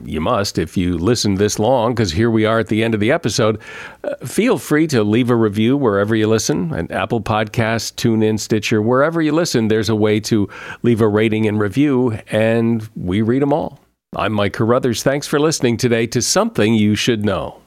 you 0.05 0.20
must 0.20 0.59
if 0.59 0.77
you 0.77 0.99
listened 0.99 1.39
this 1.39 1.59
long, 1.59 1.95
because 1.95 2.12
here 2.12 2.31
we 2.31 2.45
are 2.45 2.59
at 2.59 2.68
the 2.68 2.83
end 2.83 2.95
of 2.95 3.01
the 3.01 3.12
episode, 3.12 3.61
uh, 4.05 4.14
feel 4.27 4.59
free 4.59 4.87
to 4.89 5.03
leave 5.03 5.31
a 5.31 5.37
review 5.37 5.77
wherever 5.77 6.14
you 6.14 6.27
listen 6.27 6.73
an 6.75 6.91
Apple 6.93 7.20
Podcast, 7.20 7.95
TuneIn, 7.95 8.39
Stitcher, 8.39 8.83
wherever 8.83 9.23
you 9.23 9.33
listen, 9.33 9.68
there's 9.68 9.89
a 9.89 9.97
way 9.97 10.20
to 10.20 10.49
leave 10.83 11.01
a 11.01 11.09
rating 11.09 11.47
and 11.47 11.61
review, 11.61 12.18
and 12.29 12.89
we 12.97 13.23
read 13.23 13.43
them 13.43 13.53
all. 13.53 13.81
I'm 14.14 14.33
Mike 14.35 14.53
Carruthers. 14.53 15.03
Thanks 15.03 15.27
for 15.27 15.41
listening 15.41 15.79
today 15.79 16.07
to 16.09 16.20
Something 16.20 16.75
You 16.75 16.95
Should 16.95 17.25
Know. 17.25 17.61